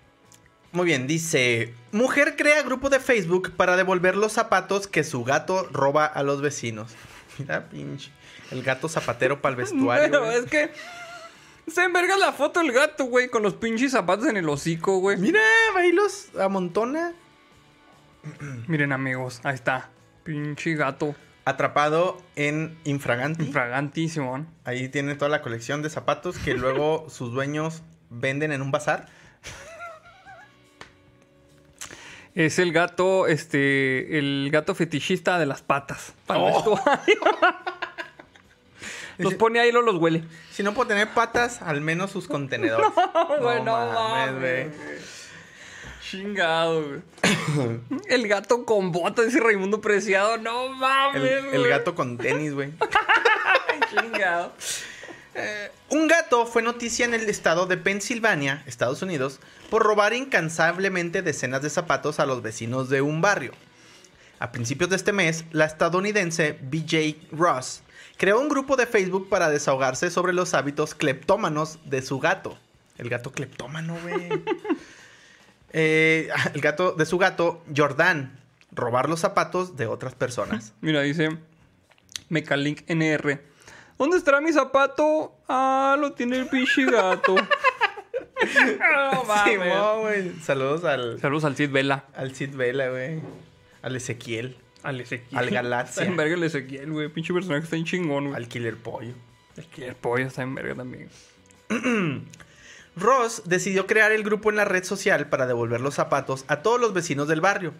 [0.71, 5.67] muy bien, dice: Mujer crea grupo de Facebook para devolver los zapatos que su gato
[5.71, 6.93] roba a los vecinos.
[7.37, 8.11] Mira, pinche.
[8.51, 10.05] El gato zapatero para el vestuario.
[10.11, 10.37] Pero güey.
[10.37, 10.71] es que.
[11.67, 15.17] Se enverga la foto del gato, güey, con los pinches zapatos en el hocico, güey.
[15.17, 15.39] Mira,
[15.75, 17.13] va y los amontona.
[18.67, 19.89] Miren, amigos, ahí está.
[20.23, 21.15] Pinche gato.
[21.45, 23.43] Atrapado en Infraganti.
[23.45, 24.45] Infragantísimo.
[24.65, 29.07] Ahí tiene toda la colección de zapatos que luego sus dueños venden en un bazar.
[32.35, 36.13] Es el gato, este, el gato fetichista de las patas.
[36.25, 36.79] Para el Oh.
[39.17, 40.23] los pone ahí y no los huele.
[40.51, 42.89] Si no puede tener patas, al menos sus contenedores.
[43.41, 44.67] güey, no mames, mames, güey.
[46.09, 47.01] Chingado, güey.
[48.07, 50.37] el gato con botas, dice Raimundo Preciado.
[50.37, 51.69] No El, mames, el güey.
[51.69, 52.71] gato con tenis, güey.
[53.89, 54.53] Chingado.
[55.89, 59.39] Un gato fue noticia en el estado de Pensilvania, Estados Unidos,
[59.69, 63.53] por robar incansablemente decenas de zapatos a los vecinos de un barrio.
[64.39, 67.81] A principios de este mes, la estadounidense BJ Ross
[68.17, 72.57] creó un grupo de Facebook para desahogarse sobre los hábitos cleptómanos de su gato.
[72.97, 74.29] El gato cleptómano, güey.
[75.71, 78.39] Eh, el gato de su gato, Jordan.
[78.71, 80.73] Robar los zapatos de otras personas.
[80.81, 81.37] Mira, dice
[82.29, 83.39] Mecalink NR.
[83.99, 85.35] ¿Dónde estará mi zapato?
[85.49, 87.35] Ah, lo tiene el pinche gato.
[89.11, 90.41] no mames.
[90.41, 92.05] Saludos al, Saludos al Cid Vela.
[92.15, 93.21] al Sid Vela, güey.
[93.81, 94.57] Al Ezequiel.
[94.83, 95.37] Al Ezequiel.
[95.37, 96.03] Al Galaxia.
[96.03, 97.09] Está en verga el Ezequiel, güey.
[97.09, 98.37] Pinche personaje está en chingón, güey.
[98.37, 99.13] Al Killer Pollo.
[99.57, 101.09] El Killer Pollo está en verga también.
[102.95, 106.79] Ross decidió crear el grupo en la red social para devolver los zapatos a todos
[106.79, 107.73] los vecinos del barrio.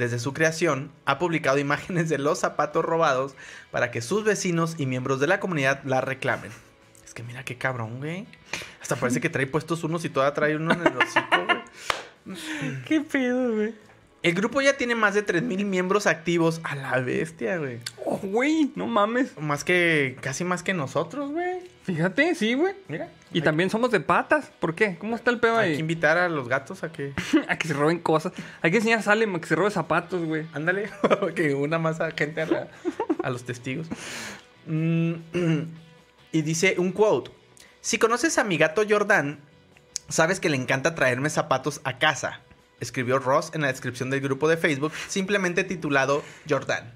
[0.00, 3.34] Desde su creación, ha publicado imágenes de los zapatos robados
[3.70, 6.50] para que sus vecinos y miembros de la comunidad la reclamen.
[7.04, 8.26] Es que mira qué cabrón, güey.
[8.80, 12.38] Hasta parece que trae puestos unos y todavía trae uno en el hocico, güey.
[12.86, 13.74] ¿Qué pedo, güey?
[14.22, 16.60] El grupo ya tiene más de 3.000 miembros activos.
[16.62, 17.78] A la bestia, güey.
[18.04, 19.32] Oh, güey, no mames.
[19.40, 20.16] Más que...
[20.20, 21.60] Casi más que nosotros, güey.
[21.84, 22.74] Fíjate, sí, güey.
[22.88, 23.08] Mira.
[23.32, 24.50] Y hay- también somos de patas.
[24.60, 24.96] ¿Por qué?
[24.98, 25.80] ¿Cómo está el pedo Hay que ahí?
[25.80, 27.14] invitar a los gatos a que...
[27.48, 28.34] a que se roben cosas.
[28.60, 30.44] Hay que enseñar a Salem a que se robe zapatos, güey.
[30.52, 30.90] Ándale,
[31.34, 32.68] que una más a gente a, la-
[33.22, 33.86] a los testigos.
[34.66, 35.12] Mm,
[36.32, 37.30] y dice un quote.
[37.80, 39.40] Si conoces a mi gato Jordan,
[40.10, 42.40] Sabes que le encanta traerme zapatos a casa,
[42.80, 46.92] escribió Ross en la descripción del grupo de Facebook, simplemente titulado Jordan.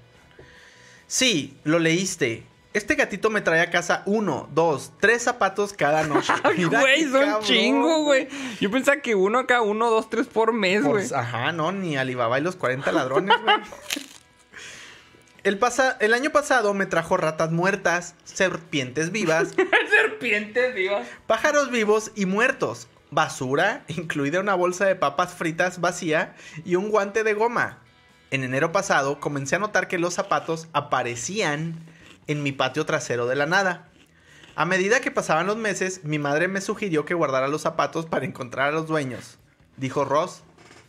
[1.07, 2.43] Sí, lo leíste.
[2.73, 6.33] Este gatito me trae a casa uno, dos, tres zapatos cada noche.
[6.57, 8.27] Güey, son cabrón, chingo, güey.
[8.59, 10.93] Yo pensaba que uno acá, uno, dos, tres por mes, güey.
[10.95, 13.55] Pues, ajá, no, ni Alibaba y los 40 ladrones, güey.
[15.43, 19.53] El, pasa- el año pasado me trajo ratas muertas, serpientes vivas,
[19.89, 21.07] Serpientes vivas.
[21.27, 27.23] pájaros vivos y muertos, basura, incluida una bolsa de papas fritas vacía y un guante
[27.23, 27.79] de goma.
[28.29, 31.75] En enero pasado comencé a notar que los zapatos aparecían
[32.27, 33.89] en mi patio trasero de la nada.
[34.55, 38.25] A medida que pasaban los meses, mi madre me sugirió que guardara los zapatos para
[38.25, 39.37] encontrar a los dueños.
[39.77, 40.43] Dijo Ross,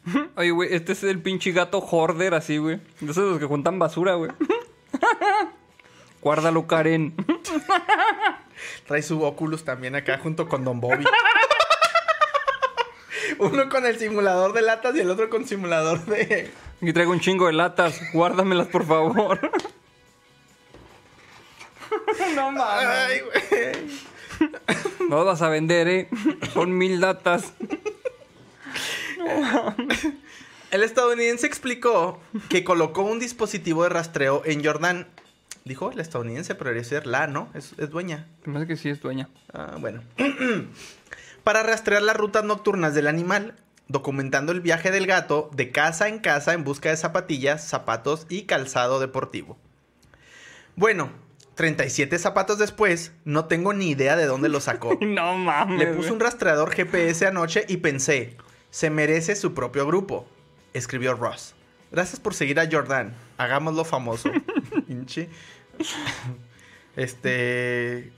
[0.37, 2.81] Oye, güey, este es el pinche gato hoarder así, güey.
[3.01, 4.31] De esos los que juntan basura, güey.
[6.23, 7.15] Guárdalo, Karen.
[8.87, 11.05] Trae su Oculus también acá junto con Don Bobby.
[13.39, 16.51] Uno con el simulador de latas y el otro con simulador de...
[16.83, 18.01] Aquí traigo un chingo de latas.
[18.13, 19.51] Guárdamelas, por favor.
[22.35, 22.87] no mames.
[22.87, 24.49] Ay, güey.
[25.09, 26.09] No las vas a vender, eh.
[26.53, 27.55] Son mil latas.
[30.71, 35.07] El estadounidense explicó que colocó un dispositivo de rastreo en Jordan.
[35.65, 37.49] Dijo el estadounidense, pero debería ser la, ¿no?
[37.55, 38.27] Es, es dueña.
[38.45, 39.29] Me hace que sí es dueña.
[39.53, 40.03] Ah, bueno.
[41.47, 43.55] Para rastrear las rutas nocturnas del animal,
[43.87, 48.47] documentando el viaje del gato de casa en casa en busca de zapatillas, zapatos y
[48.47, 49.57] calzado deportivo.
[50.75, 51.13] Bueno,
[51.55, 54.99] 37 zapatos después, no tengo ni idea de dónde los sacó.
[55.01, 55.79] No mames.
[55.79, 58.37] Le puse un rastreador GPS anoche y pensé,
[58.71, 60.27] se merece su propio grupo,
[60.75, 61.55] escribió Ross.
[61.93, 63.15] Gracias por seguir a Jordan.
[63.39, 64.33] Hagámoslo famoso.
[66.97, 68.11] Este.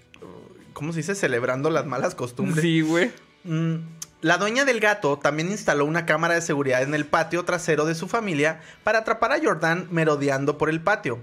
[0.79, 1.17] ¿Cómo se dice?
[1.17, 2.63] Celebrando las malas costumbres.
[2.63, 3.11] Sí, güey.
[3.43, 3.79] Mm,
[4.21, 7.97] La dueña del gato también instaló una cámara de seguridad en el patio trasero de
[7.97, 11.19] su familia para atrapar a Jordan merodeando por el patio.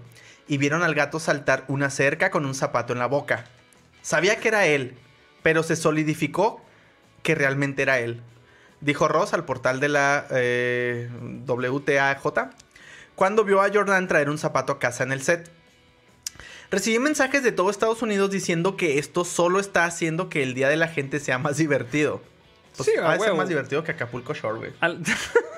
[0.50, 3.46] Y vieron al gato saltar una cerca con un zapato en la boca.
[4.02, 4.98] Sabía que era él,
[5.42, 6.62] pero se solidificó
[7.24, 8.22] que realmente era él.
[8.82, 11.10] Dijo Ross al portal de la eh,
[11.48, 12.50] WTAJ
[13.16, 15.50] cuando vio a Jordan traer un zapato a casa en el set.
[16.76, 20.68] Recibí mensajes de todo Estados Unidos diciendo que esto solo está haciendo que el Día
[20.68, 22.22] de la Gente sea más divertido.
[22.76, 24.72] Pues, Sí, a ha de ser más divertido que Acapulco Shore, güey.
[24.82, 25.02] Al-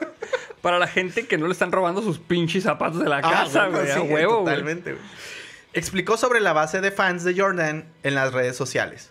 [0.61, 3.69] Para la gente que no le están robando sus pinches zapatos de la casa, Ah,
[3.69, 3.91] bueno, güey.
[3.91, 4.37] a sí, huevo.
[4.43, 5.03] Totalmente, güey.
[5.73, 9.09] Explicó sobre la base de fans de Jordan en las redes sociales.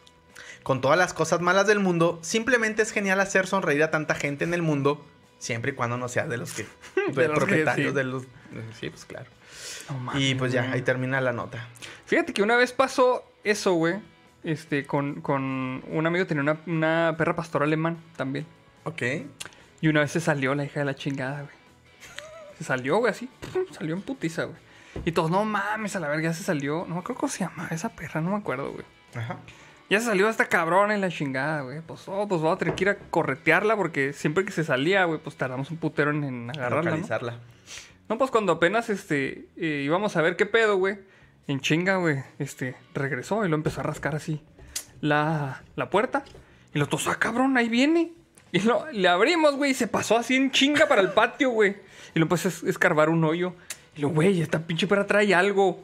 [0.62, 4.44] Con todas las cosas malas del mundo, simplemente es genial hacer sonreír a tanta gente
[4.44, 5.04] en el mundo,
[5.40, 6.66] siempre y cuando no seas de los que...
[7.08, 7.96] de, De los que propietarios sí.
[7.96, 8.22] de los...
[8.78, 9.26] Sí, pues claro.
[9.90, 11.66] No Y pues ya, ahí termina la nota.
[12.06, 13.96] Fíjate que una vez pasó eso, güey.
[14.44, 18.46] Este, con, con un amigo tenía una, una perra pastora alemán también.
[18.84, 19.02] Ok.
[19.80, 21.54] Y una vez se salió la hija de la chingada, güey.
[22.58, 23.28] Se salió, güey, así.
[23.72, 24.56] Salió en putiza, güey.
[25.04, 26.84] Y todos, no mames, a la verga, ya se salió.
[26.88, 28.84] No me acuerdo cómo se llama esa perra, no me acuerdo, güey.
[29.14, 29.38] Ajá.
[29.90, 31.80] Ya se salió esta cabrona y la chingada, güey.
[31.80, 35.04] Pues, oh, pues vamos a tener que ir a corretearla porque siempre que se salía,
[35.04, 36.90] güey, pues tardamos un putero en, en agarrarla.
[36.90, 37.32] Localizarla.
[37.32, 37.38] No,
[38.08, 40.98] pues cuando apenas este eh, íbamos a ver qué pedo, güey.
[41.48, 42.22] En chinga, güey.
[42.38, 44.40] Este, regresó y lo empezó a rascar así.
[45.00, 46.24] La, la puerta.
[46.74, 48.12] Y lo tosó, ah, cabrón, ahí viene.
[48.52, 51.76] Y lo, le abrimos, güey, y se pasó así en chinga para el patio, güey.
[52.14, 53.54] Y lo empezó a es- escarbar un hoyo.
[53.96, 55.82] Y lo, güey, esta pinche perra trae algo.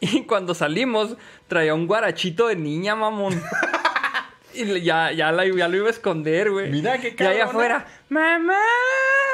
[0.00, 1.16] Y cuando salimos,
[1.48, 3.40] traía un guarachito de niña, mamón.
[4.56, 6.70] Y ya, ya, la- ya lo iba a esconder, güey.
[6.70, 7.44] Mira qué Y ahí cabrona.
[7.44, 8.54] afuera, ¡mamá!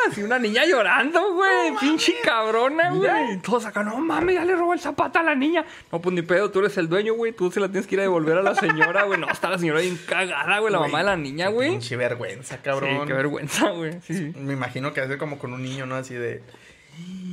[0.09, 1.75] Así una niña llorando, güey.
[1.81, 3.35] Pinche cabrona, güey.
[3.35, 5.65] Y Todos acá, no mames, ya le robó el zapato a la niña.
[5.93, 7.33] No, pues ni pedo, tú eres el dueño, güey.
[7.33, 9.19] Tú se la tienes que ir a devolver a la señora, güey.
[9.21, 10.73] No, está la señora bien cagada, güey.
[10.73, 11.71] La Güey, mamá de la niña, güey.
[11.71, 13.07] Pinche vergüenza, Sí, cabrón.
[13.07, 14.01] qué vergüenza, güey.
[14.03, 14.33] Sí, sí.
[14.39, 15.97] Me imagino que hace como con un niño, ¿no?
[15.97, 16.43] Así de...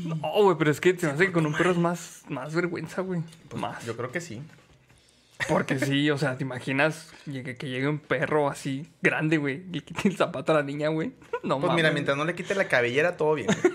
[0.05, 2.53] No, güey, pero es que se me hace que con un perro es más, más
[2.55, 3.21] vergüenza, güey.
[3.49, 3.85] pues, más.
[3.85, 4.41] Yo creo que sí.
[5.49, 9.63] Porque sí, o sea, ¿te imaginas que llegue un perro así grande, güey?
[9.71, 11.13] Y quite el zapato a la niña, güey.
[11.43, 11.75] No Pues mames.
[11.75, 13.47] mira, mientras no le quite la cabellera, todo bien.
[13.47, 13.73] güey.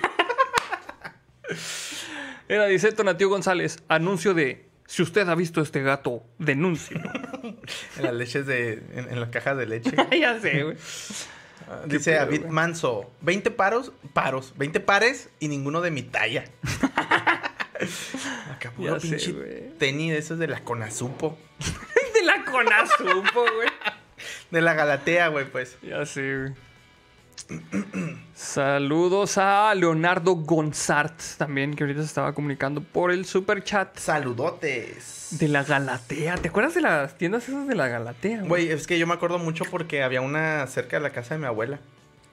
[2.49, 7.11] Era, dice Tonatiuh González, anuncio de si usted ha visto este gato, denúncielo.
[7.97, 8.83] en las leches de...
[8.95, 9.93] En, en las cajas de leche.
[10.21, 10.77] ya sé, güey.
[11.69, 12.53] Ah, Qué Dice pedo, David güey.
[12.53, 16.45] Manso, 20 paros, paros, 20 pares y ninguno de mi talla.
[18.51, 19.79] Acá puro Ya sé, pinche güey.
[19.79, 21.39] tenis de esos de la Conazupo.
[22.15, 23.69] De la Conazupo, güey.
[24.51, 25.77] De la Galatea, güey, pues.
[25.83, 27.63] Ya sé, güey.
[28.35, 35.29] Saludos a Leonardo Gonzart también, que ahorita se estaba comunicando por el super chat Saludotes.
[35.33, 36.37] de la Galatea.
[36.37, 38.43] ¿Te acuerdas de las tiendas esas de la Galatea?
[38.43, 41.41] Güey, es que yo me acuerdo mucho porque había una cerca de la casa de
[41.41, 41.81] mi abuela.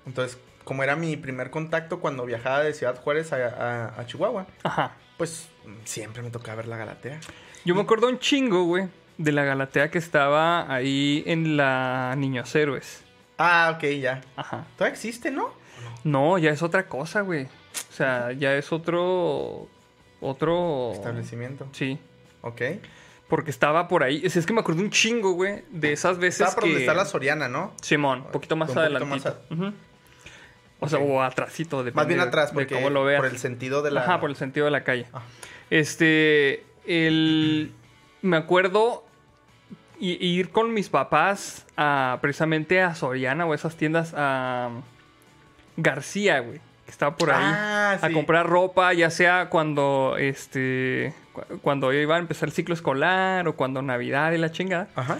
[0.05, 0.37] Entonces,
[0.69, 4.91] como era mi primer contacto cuando viajaba de Ciudad Juárez a, a- a Chihuahua, Ajá.
[5.17, 5.49] pues
[5.83, 7.19] siempre me tocaba ver la Galatea.
[7.65, 8.87] Yo me acuerdo un chingo, güey,
[9.17, 13.01] de la Galatea que estaba ahí en la Niños Héroes.
[13.39, 14.21] Ah, ok, ya.
[14.35, 14.65] Ajá.
[14.77, 15.49] ¿Todavía existe, no?
[16.03, 17.45] No, ya es otra cosa, güey.
[17.45, 19.67] O sea, ya es otro.
[20.21, 20.91] Otro.
[20.93, 21.67] Establecimiento.
[21.71, 21.97] Sí.
[22.41, 22.61] Ok.
[23.27, 24.21] Porque estaba por ahí.
[24.23, 26.69] Es, que me acuerdo un chingo, güey, de esas veces Estaba por que.
[26.69, 27.73] donde está la Soriana, ¿no?
[27.81, 29.29] Simón, un poquito más Un poquito adelantito.
[29.49, 29.73] más Ujú.
[30.81, 33.19] O sea, o atrásito, Más bien atrás, de porque cómo lo veas.
[33.21, 34.01] por el sentido de la...
[34.01, 35.07] Ajá, por el sentido de la calle.
[35.13, 35.21] Ah.
[35.69, 37.73] Este, el,
[38.21, 39.03] me acuerdo
[39.99, 44.69] ir con mis papás a precisamente a Soriana o esas tiendas a
[45.75, 47.43] García, güey, que estaba por ahí.
[47.43, 48.13] Ah, A sí.
[48.13, 53.55] comprar ropa, ya sea cuando este cu- cuando iba a empezar el ciclo escolar o
[53.57, 54.87] cuando Navidad y la chingada.
[54.95, 55.17] Ajá.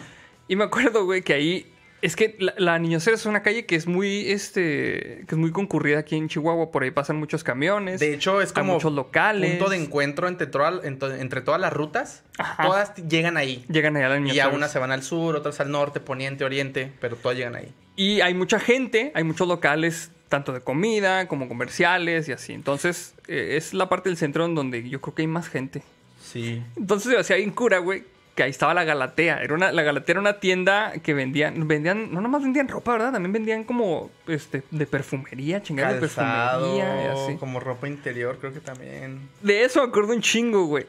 [0.48, 1.73] Y me acuerdo, güey, que ahí.
[2.02, 5.52] Es que la, la Héroes es una calle que es muy, este, que es muy
[5.52, 6.72] concurrida aquí en Chihuahua.
[6.72, 8.00] Por ahí pasan muchos camiones.
[8.00, 9.52] De hecho, es hay como muchos locales.
[9.58, 12.24] punto de encuentro entre, toda- entre todas las rutas.
[12.38, 12.64] Ajá.
[12.64, 13.66] Todas llegan ahí.
[13.70, 16.44] Llegan allá a la Niños Y unas se van al sur, otras al norte, poniente,
[16.46, 17.74] oriente, pero todas llegan ahí.
[17.96, 22.54] Y hay mucha gente, hay muchos locales, tanto de comida como comerciales y así.
[22.54, 25.84] Entonces, eh, es la parte del centro en donde yo creo que hay más gente.
[26.24, 26.64] Sí.
[26.78, 28.04] Entonces, me hacía bien cura, güey,
[28.40, 29.44] que ahí estaba la Galatea.
[29.44, 33.11] Era una, la Galatea era una tienda que vendían, vendían, no nomás vendían ropa, ¿verdad?
[33.11, 37.36] También vendían como, este, de perfumería, chingadas de perfumería y así.
[37.36, 39.28] como ropa interior, creo que también.
[39.41, 40.86] De eso me acuerdo un chingo, güey.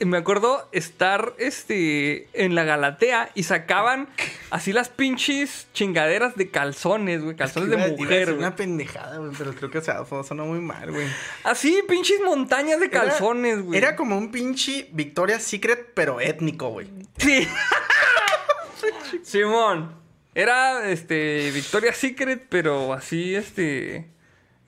[0.00, 4.08] Me acuerdo estar este, en la Galatea y sacaban
[4.50, 7.34] así las pinches chingaderas de calzones, güey.
[7.34, 8.38] Calzones de mujer, güey.
[8.38, 11.06] una pendejada, güey, pero creo que o sea, sonó muy mal, güey.
[11.42, 13.76] Así, pinches montañas de Era- calzones, güey.
[13.76, 16.88] Era como un pinche Victoria's Secret, pero étnico, güey.
[17.16, 17.48] Sí.
[19.22, 19.94] Simón.
[20.34, 24.08] Era este Victoria's Secret, pero así, este.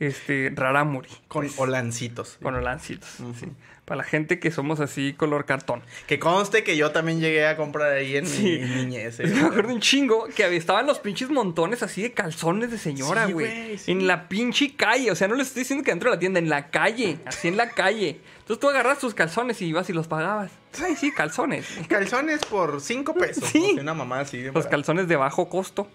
[0.00, 0.50] Este.
[0.54, 1.08] Raramuri.
[1.28, 2.38] Con olancitos.
[2.42, 3.08] Con olancitos.
[3.38, 3.46] sí.
[3.90, 5.82] Para la gente que somos así color cartón.
[6.06, 8.60] Que conste que yo también llegué a comprar ahí en Sí.
[8.62, 9.18] mi niñez.
[9.18, 9.24] eh.
[9.34, 13.76] Me acuerdo un chingo que estaban los pinches montones así de calzones de señora, güey.
[13.78, 13.90] sí.
[13.90, 15.10] En la pinche calle.
[15.10, 17.18] O sea, no les estoy diciendo que dentro de la tienda, en la calle.
[17.26, 18.20] Así en la calle.
[18.38, 20.52] Entonces tú agarras tus calzones y ibas y los pagabas.
[20.80, 21.66] Ay, sí, calzones.
[21.88, 23.42] Calzones por 5 pesos.
[23.48, 23.76] Sí.
[23.80, 24.40] una mamá así.
[24.54, 25.88] Los calzones de bajo costo.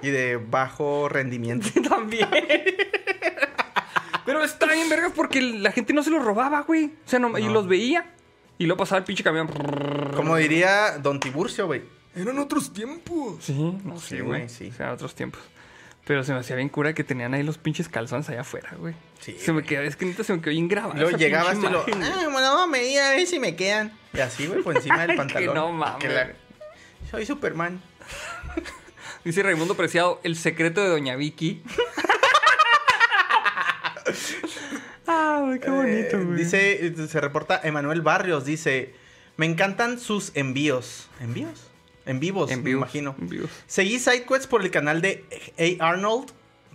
[0.00, 1.68] Y de bajo rendimiento.
[1.90, 2.26] También.
[4.32, 6.86] Pero está bien, vergas, porque la gente no se los robaba, güey.
[6.86, 8.12] O sea, no, y los veía.
[8.58, 9.48] Y luego pasaba el pinche camión.
[10.14, 11.82] Como diría Don Tiburcio, güey.
[12.14, 13.42] Eran otros tiempos.
[13.44, 13.54] Sí,
[13.84, 14.48] no Sí, sé, güey, güey.
[14.48, 14.68] sí.
[14.72, 15.40] O sea, otros tiempos.
[16.04, 18.94] Pero se me hacía bien cura que tenían ahí los pinches calzones allá afuera, güey.
[19.20, 20.94] Sí, Se me quedó, es que neta se me quedó bien grabado.
[21.00, 21.80] Luego llegabas y lo.
[21.80, 23.92] Ah, bueno, a medir a ver si me quedan.
[24.14, 25.54] Y así, güey, por encima del Que pantalón.
[25.54, 25.98] no mames.
[25.98, 26.32] Que la-
[27.10, 27.80] Soy Superman.
[29.24, 31.62] Dice Raimundo Preciado, el secreto de Doña Vicky.
[35.06, 36.38] ah, qué bonito, Eh, güey.
[36.38, 38.94] dice, se reporta Emanuel Barrios, dice,
[39.36, 41.08] me encantan sus envíos.
[41.20, 41.66] ¿Envíos?
[42.06, 43.14] En vivos, en me imagino.
[43.20, 43.50] en vivos.
[43.66, 45.24] Seguí SideQuest por el canal de
[45.80, 45.90] A.
[45.90, 46.30] Arnold,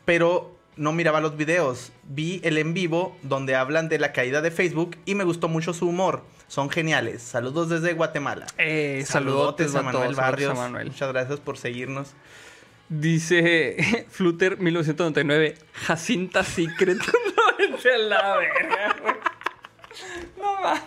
[0.05, 1.91] pero no miraba los videos.
[2.03, 5.73] Vi el en vivo donde hablan de la caída de Facebook y me gustó mucho
[5.73, 6.23] su humor.
[6.47, 7.23] Son geniales.
[7.23, 8.45] Saludos desde Guatemala.
[8.57, 10.51] Eh, Saludotes saludotes a Manuel todos, saludos Barrios.
[10.51, 10.87] a Manuel.
[10.87, 12.09] Muchas gracias por seguirnos.
[12.89, 16.97] Dice Flutter 1999, Jacinta Secret.
[16.97, 19.15] no, vete a la verga, güey.
[20.37, 20.81] No mames.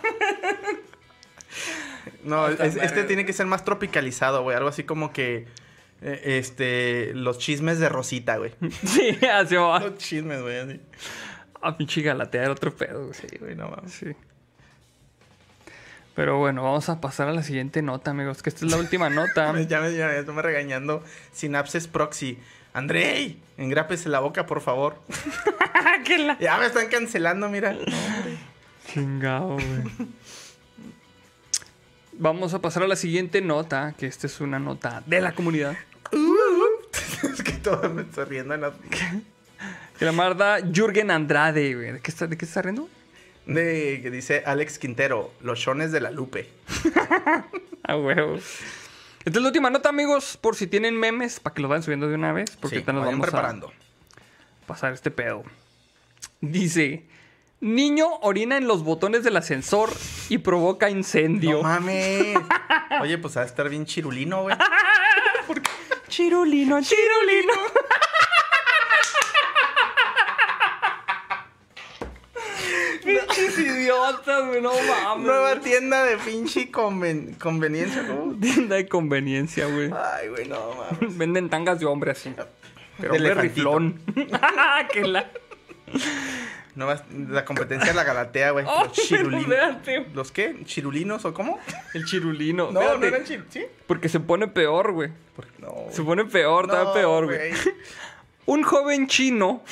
[2.23, 4.55] No, es- este tiene que ser más tropicalizado, güey.
[4.55, 5.47] Algo así como que.
[6.01, 7.11] eh, este.
[7.15, 8.51] Los chismes de Rosita, güey.
[8.85, 9.79] Sí, así va.
[9.79, 10.57] Los chismes, güey.
[10.57, 10.79] así.
[11.61, 13.13] A pinche galatea era otro pedo, güey.
[13.13, 13.91] Sí, güey, no mames.
[13.91, 14.07] Sí.
[16.19, 18.43] Pero bueno, vamos a pasar a la siguiente nota, amigos.
[18.43, 19.53] Que esta es la última nota.
[19.69, 21.01] Ya me, ya me estoy regañando.
[21.31, 22.37] Sinapses Proxy.
[22.73, 24.97] Andrei, engrápese la boca, por favor.
[26.19, 27.73] La- Ya me están cancelando, mira.
[28.85, 30.09] Chingado, güey.
[32.11, 35.77] Vamos a pasar a la siguiente nota, que esta es una nota de la comunidad.
[37.23, 38.73] es que todo me está riendo en la...
[39.97, 41.93] Que la marda Jürgen Andrade, güey.
[41.93, 42.89] ¿De qué está, de qué está riendo?
[43.53, 46.49] De, que dice Alex Quintero, los shones de la Lupe.
[47.83, 48.35] A huevo.
[48.35, 52.07] Esta es la última nota, amigos, por si tienen memes, para que los vayan subiendo
[52.07, 53.67] de una vez, porque Sí, nos vamos preparando.
[53.67, 55.43] a pasar este pedo.
[56.41, 57.05] Dice,
[57.59, 59.89] niño orina en los botones del ascensor
[60.29, 61.57] y provoca incendio.
[61.57, 62.37] No mames.
[63.01, 64.55] Oye, pues va a estar bien chirulino, güey.
[66.07, 67.53] Chirulino, chirulino.
[73.59, 75.25] Idiotas, güey, no mames.
[75.25, 75.63] Nueva güey.
[75.63, 78.35] tienda de pinche conven- conveniencia, ¿no?
[78.41, 79.91] Tienda de conveniencia, güey.
[79.93, 81.17] Ay, güey, no mames.
[81.17, 82.33] Venden tangas de hombre así.
[82.99, 84.01] Pero De hombre riflón.
[84.93, 85.29] que la...
[86.75, 88.65] Nueva, la competencia de la Galatea, güey.
[88.67, 89.77] Oh, Los chirulinos.
[90.13, 90.63] ¿Los qué?
[90.65, 91.59] ¿Chirulinos o cómo?
[91.93, 92.71] El chirulino.
[92.71, 93.53] No, Espérate, no eran chirulinos.
[93.53, 93.65] ¿Sí?
[93.87, 95.09] Porque se pone peor, güey.
[95.59, 95.87] No.
[95.91, 97.51] Se pone peor, No, todavía peor, güey.
[98.45, 99.63] Un joven chino.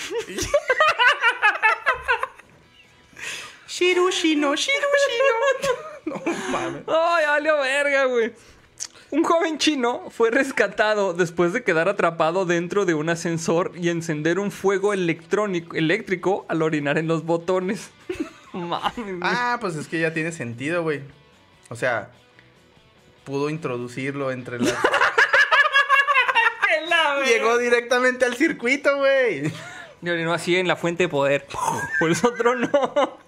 [3.77, 5.75] Shiru, shino, shiru, shino.
[6.07, 6.15] No
[6.49, 6.83] mames.
[6.87, 8.33] Ay, valió verga, güey.
[9.11, 14.39] Un joven chino fue rescatado después de quedar atrapado dentro de un ascensor y encender
[14.39, 17.91] un fuego electrónico, eléctrico al orinar en los botones.
[18.53, 19.19] Mames, güey.
[19.21, 21.01] Ah, pues es que ya tiene sentido, güey.
[21.69, 22.09] O sea,
[23.25, 24.73] pudo introducirlo entre las.
[27.27, 29.51] Llegó directamente al circuito, güey.
[30.01, 31.45] Y orinó así en la fuente de poder.
[31.99, 33.19] Por eso otro no.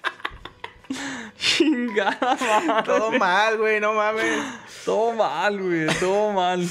[1.60, 2.84] Chingada, madre.
[2.86, 4.40] Todo mal, güey, no mames.
[4.86, 6.66] Todo mal, güey, todo mal.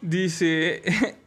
[0.00, 0.82] Dice,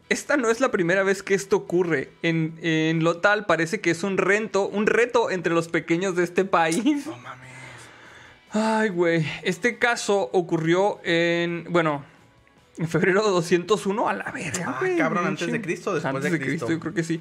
[0.10, 2.11] esta no es la primera vez que esto ocurre.
[2.23, 6.26] En, en lo tal parece que es un reto, un reto entre los pequeños de
[6.26, 7.05] este país.
[7.05, 7.53] No mames.
[8.51, 9.26] Ay, güey.
[9.43, 12.03] Este caso ocurrió en, bueno,
[12.78, 14.98] en febrero de 201 a la verga, Ah, güey.
[14.98, 16.72] cabrón, ¿antes de Cristo después Antes de Cristo, Cristo?
[16.72, 17.20] yo creo que sí.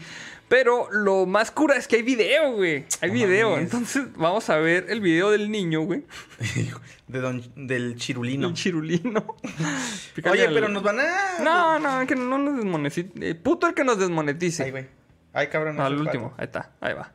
[0.48, 2.84] Pero lo más cura es que hay video, güey.
[3.00, 3.50] Hay No video.
[3.50, 3.64] mames.
[3.64, 6.04] Entonces vamos a ver el video del niño, güey.
[7.08, 8.48] De don, del chirulino.
[8.48, 9.36] El chirulino.
[10.30, 11.38] Oye, al- pero nos van a.
[11.42, 13.10] No, no, que no nos desmonetice.
[13.20, 14.62] Eh, puto el que nos desmonetice.
[14.64, 14.86] Ay, güey.
[15.34, 15.78] Ay, cabrón.
[15.80, 16.40] Al eso es último, pato.
[16.40, 17.12] ahí está, ahí va.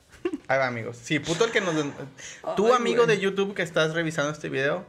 [0.47, 0.97] Ahí va, amigos.
[1.01, 1.73] Sí, puto el que nos.
[2.55, 4.85] Tú, Ay, amigo de YouTube que estás revisando este video.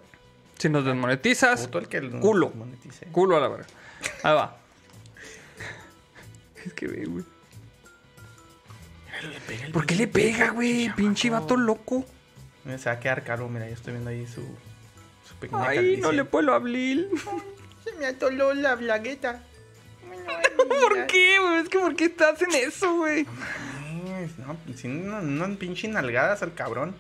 [0.59, 2.51] Si nos desmonetizas, el que nos culo.
[2.51, 3.07] monetice.
[3.07, 3.67] Culo a la verga.
[4.23, 4.57] Ahí va.
[6.65, 7.25] Es que ve, güey.
[9.73, 10.91] ¿Por qué le pega, güey?
[10.95, 12.05] Pinche vato loco.
[12.65, 14.43] Mira, Se va a quedar caro, mira, yo estoy viendo ahí su,
[15.29, 16.03] su pequeña Ay, calvicie.
[16.03, 16.77] no le puedo hablar.
[17.85, 19.43] Se me atoló la blagueta.
[20.57, 21.59] ¿Por qué, güey?
[21.63, 23.27] Es que ¿por qué estás en eso, güey?
[24.39, 24.59] No,
[25.23, 26.95] no, no pinche nalgadas al cabrón.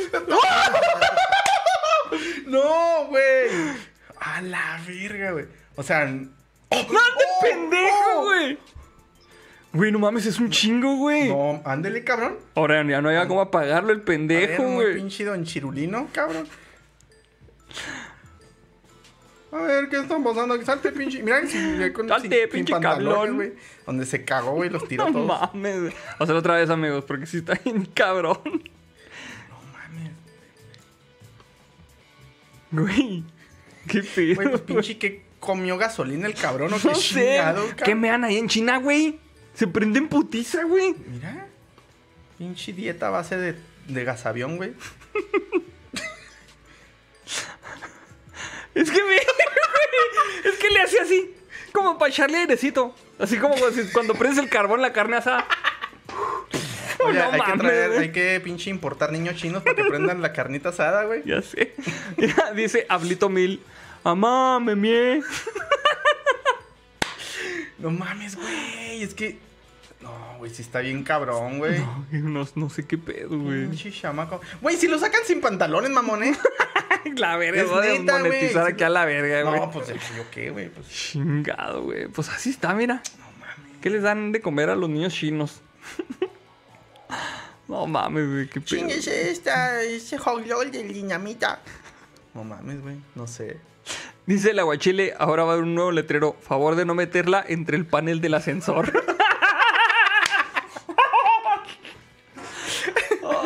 [2.52, 3.48] No, güey.
[4.18, 5.46] A la verga, güey.
[5.76, 6.28] O sea, ¡No
[6.70, 8.58] te pendejo, güey!
[9.72, 11.28] Güey, no mames, es un chingo, güey.
[11.30, 12.36] no, ándele, cabrón.
[12.54, 14.94] Ahora ya no había cómo apagarlo el pendejo, güey.
[14.96, 16.46] pinche don Chirulino, cabrón.
[19.50, 20.54] A ver, ¿qué están pasando?
[20.54, 20.64] aquí?
[20.64, 21.22] Salte, pinche.
[21.22, 23.34] Mira, si, con, Salte, sin- sin pinche pantalones, cabrón.
[23.36, 23.52] güey.
[23.86, 25.26] Donde se cagó, güey, los tiró No todos.
[25.52, 25.92] mames, güey.
[25.92, 28.38] Vamos a hacerlo otra vez, amigos, porque sí está bien cabrón.
[32.72, 33.22] Güey,
[33.88, 34.34] qué pedo.
[34.34, 37.20] Güey, pues pinche que comió gasolina el cabrón o qué No sé.
[37.36, 38.00] chingado, ¿Qué cabrón.
[38.00, 39.18] me dan ahí en China, güey?
[39.54, 40.94] Se prenden putiza, güey.
[41.06, 41.46] Mira.
[42.38, 43.54] Pinche dieta a base de,
[43.86, 44.72] de gasavión, güey.
[48.74, 49.16] Es que me.
[50.50, 51.34] es que le hace así.
[51.72, 52.94] Como para echarle airecito.
[53.18, 55.46] Así como cuando, cuando prendes el carbón la carne asada.
[57.06, 58.00] Oye, no hay que mames, traer, güey.
[58.02, 61.22] hay que pinche importar niños chinos para que prendan la carnita asada, güey.
[61.24, 61.74] Ya sé.
[62.54, 63.60] Dice Ablito Mil.
[64.04, 65.22] Amá, me mie.
[67.78, 69.02] No mames, güey.
[69.02, 69.38] Es que.
[70.00, 71.80] No, güey, sí está bien cabrón, güey.
[72.12, 73.66] No, no sé qué pedo, güey.
[73.66, 74.40] Pinche chamaco.
[74.60, 76.36] Güey, si lo sacan sin pantalones, mamón, ¿eh?
[77.16, 78.56] La verga, Es voy a güey.
[78.56, 79.60] aquí a la verga, güey.
[79.60, 80.68] No, pues yo qué, güey.
[80.68, 82.06] Pues Chingado, güey.
[82.06, 83.02] Pues así está, mira.
[83.18, 83.78] no mames.
[83.80, 85.60] ¿Qué les dan de comer a los niños chinos?
[87.72, 88.76] No mames, güey, qué pedo.
[88.76, 91.60] Chíngese esta, ese hot dog de dinamita.
[92.34, 92.96] No mames, güey.
[93.14, 93.58] No sé.
[94.26, 96.36] Dice el aguachile, ahora va a haber un nuevo letrero.
[96.40, 98.92] Favor de no meterla entre el panel del ascensor.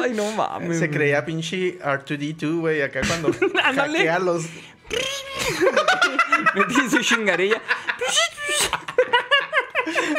[0.03, 0.79] Ay, no mames.
[0.79, 3.31] Se creía pinche R2D2, güey, acá cuando
[3.65, 3.99] Ándale.
[3.99, 4.45] hackea los...
[6.55, 7.61] Metí su chingarilla.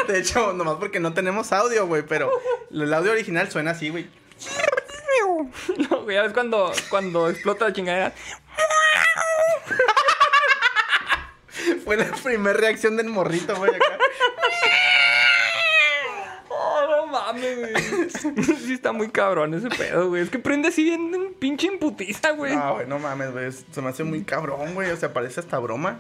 [0.08, 2.32] De hecho, nomás porque no tenemos audio, güey, pero
[2.72, 4.10] el audio original suena así, güey.
[5.90, 8.14] No, güey, ya ves cuando, cuando explota la chingadera.
[11.84, 13.98] Fue la primera reacción del morrito, güey, acá.
[16.50, 17.74] Oh, no mames, güey.
[18.68, 20.22] Sí está muy cabrón ese pedo, güey.
[20.22, 22.56] Es que prende así bien en pinche imputiza, güey.
[22.56, 23.52] No, güey, no mames, güey.
[23.52, 24.92] Se me hace muy cabrón, güey.
[24.92, 26.00] O sea, parece hasta broma.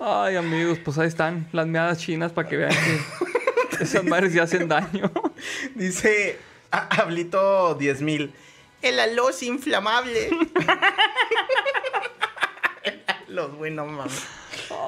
[0.00, 2.72] Ay, amigos, pues ahí están las meadas chinas para que vean
[3.76, 5.10] que esas madres ya hacen daño.
[5.74, 6.38] Dice
[6.70, 8.30] a- Hablito 10.000.
[8.82, 10.30] El aloz inflamable.
[13.28, 14.22] Los güey, no mames.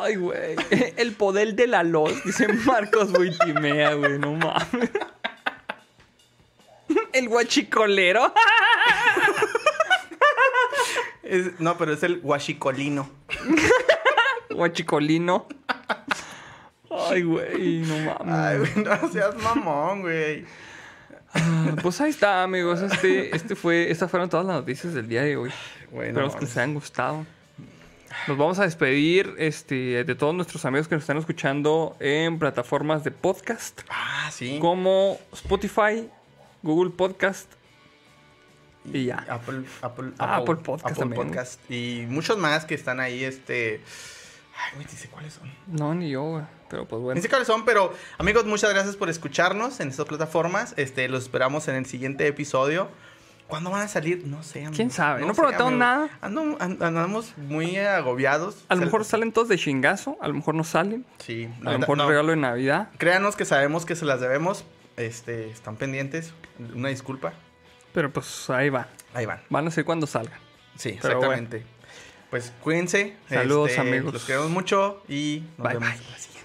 [0.00, 0.56] Ay, güey.
[0.96, 4.18] El poder de la luz, dice Marcos Buitimea, güey.
[4.18, 4.90] No mames.
[7.12, 8.32] El guachicolero.
[11.22, 13.10] Es- no, pero es el guachicolino.
[14.56, 15.46] Guachicolino.
[16.90, 18.34] Ay, güey, no mames.
[18.34, 20.44] Ay, güey, no seas mamón, güey.
[21.82, 22.80] Pues ahí está, amigos.
[22.80, 25.50] Este, este fue, estas fueron todas las noticias del día de hoy.
[25.92, 27.26] Bueno, Espero que les hayan gustado.
[28.28, 33.04] Nos vamos a despedir este, de todos nuestros amigos que nos están escuchando en plataformas
[33.04, 34.58] de podcast Ah, sí.
[34.58, 36.08] como Spotify,
[36.62, 37.52] Google Podcast
[38.90, 39.26] y ya.
[39.28, 41.22] Apple, Apple, Ah, Apple Podcast también.
[41.26, 41.60] Podcast.
[41.70, 43.82] Y muchos más que están ahí, este...
[44.58, 45.50] Ay, güey, dice cuáles son.
[45.66, 46.44] No, ni yo, güey.
[46.68, 47.16] Pero pues bueno.
[47.16, 50.74] Ni sé cuáles son, pero amigos, muchas gracias por escucharnos en estas plataformas.
[50.76, 52.88] Este, los esperamos en el siguiente episodio.
[53.46, 54.24] ¿Cuándo van a salir?
[54.26, 54.76] No sé, amigos.
[54.76, 55.20] ¿Quién sabe?
[55.20, 56.08] No sé, prometemos nada.
[56.20, 58.64] Ando- an- andamos muy agobiados.
[58.68, 61.06] A lo mejor salen todos de chingazo, a lo mejor no salen.
[61.18, 61.48] Sí.
[61.64, 62.08] A lo mejor no.
[62.08, 62.88] regalo de Navidad.
[62.98, 64.64] Créanos que sabemos que se las debemos.
[64.96, 66.32] Este, están pendientes.
[66.74, 67.34] Una disculpa.
[67.92, 68.88] Pero pues ahí va.
[69.14, 69.40] Ahí van.
[69.48, 70.40] Van a ser cuando salgan.
[70.76, 71.64] Sí, Pero exactamente.
[72.30, 73.16] Pues cuídense.
[73.28, 74.12] Saludos, este, amigos.
[74.12, 76.10] Los queremos mucho y nos Bye, vemos bye.
[76.10, 76.36] la siguiente.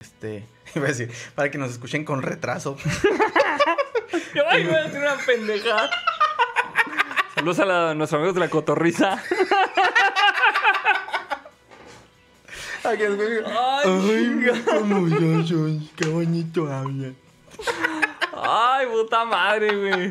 [0.00, 2.76] Este, iba a decir, para que nos escuchen con retraso.
[4.48, 5.90] Ay, voy a decir una pendejada.
[7.34, 9.22] Saludos a, la- a nuestros amigos de la cotorriza.
[12.82, 12.98] Ay.
[13.46, 17.12] Ay, como yo soy, qué bonito habla.
[18.32, 20.08] Ay, puta madre, güey.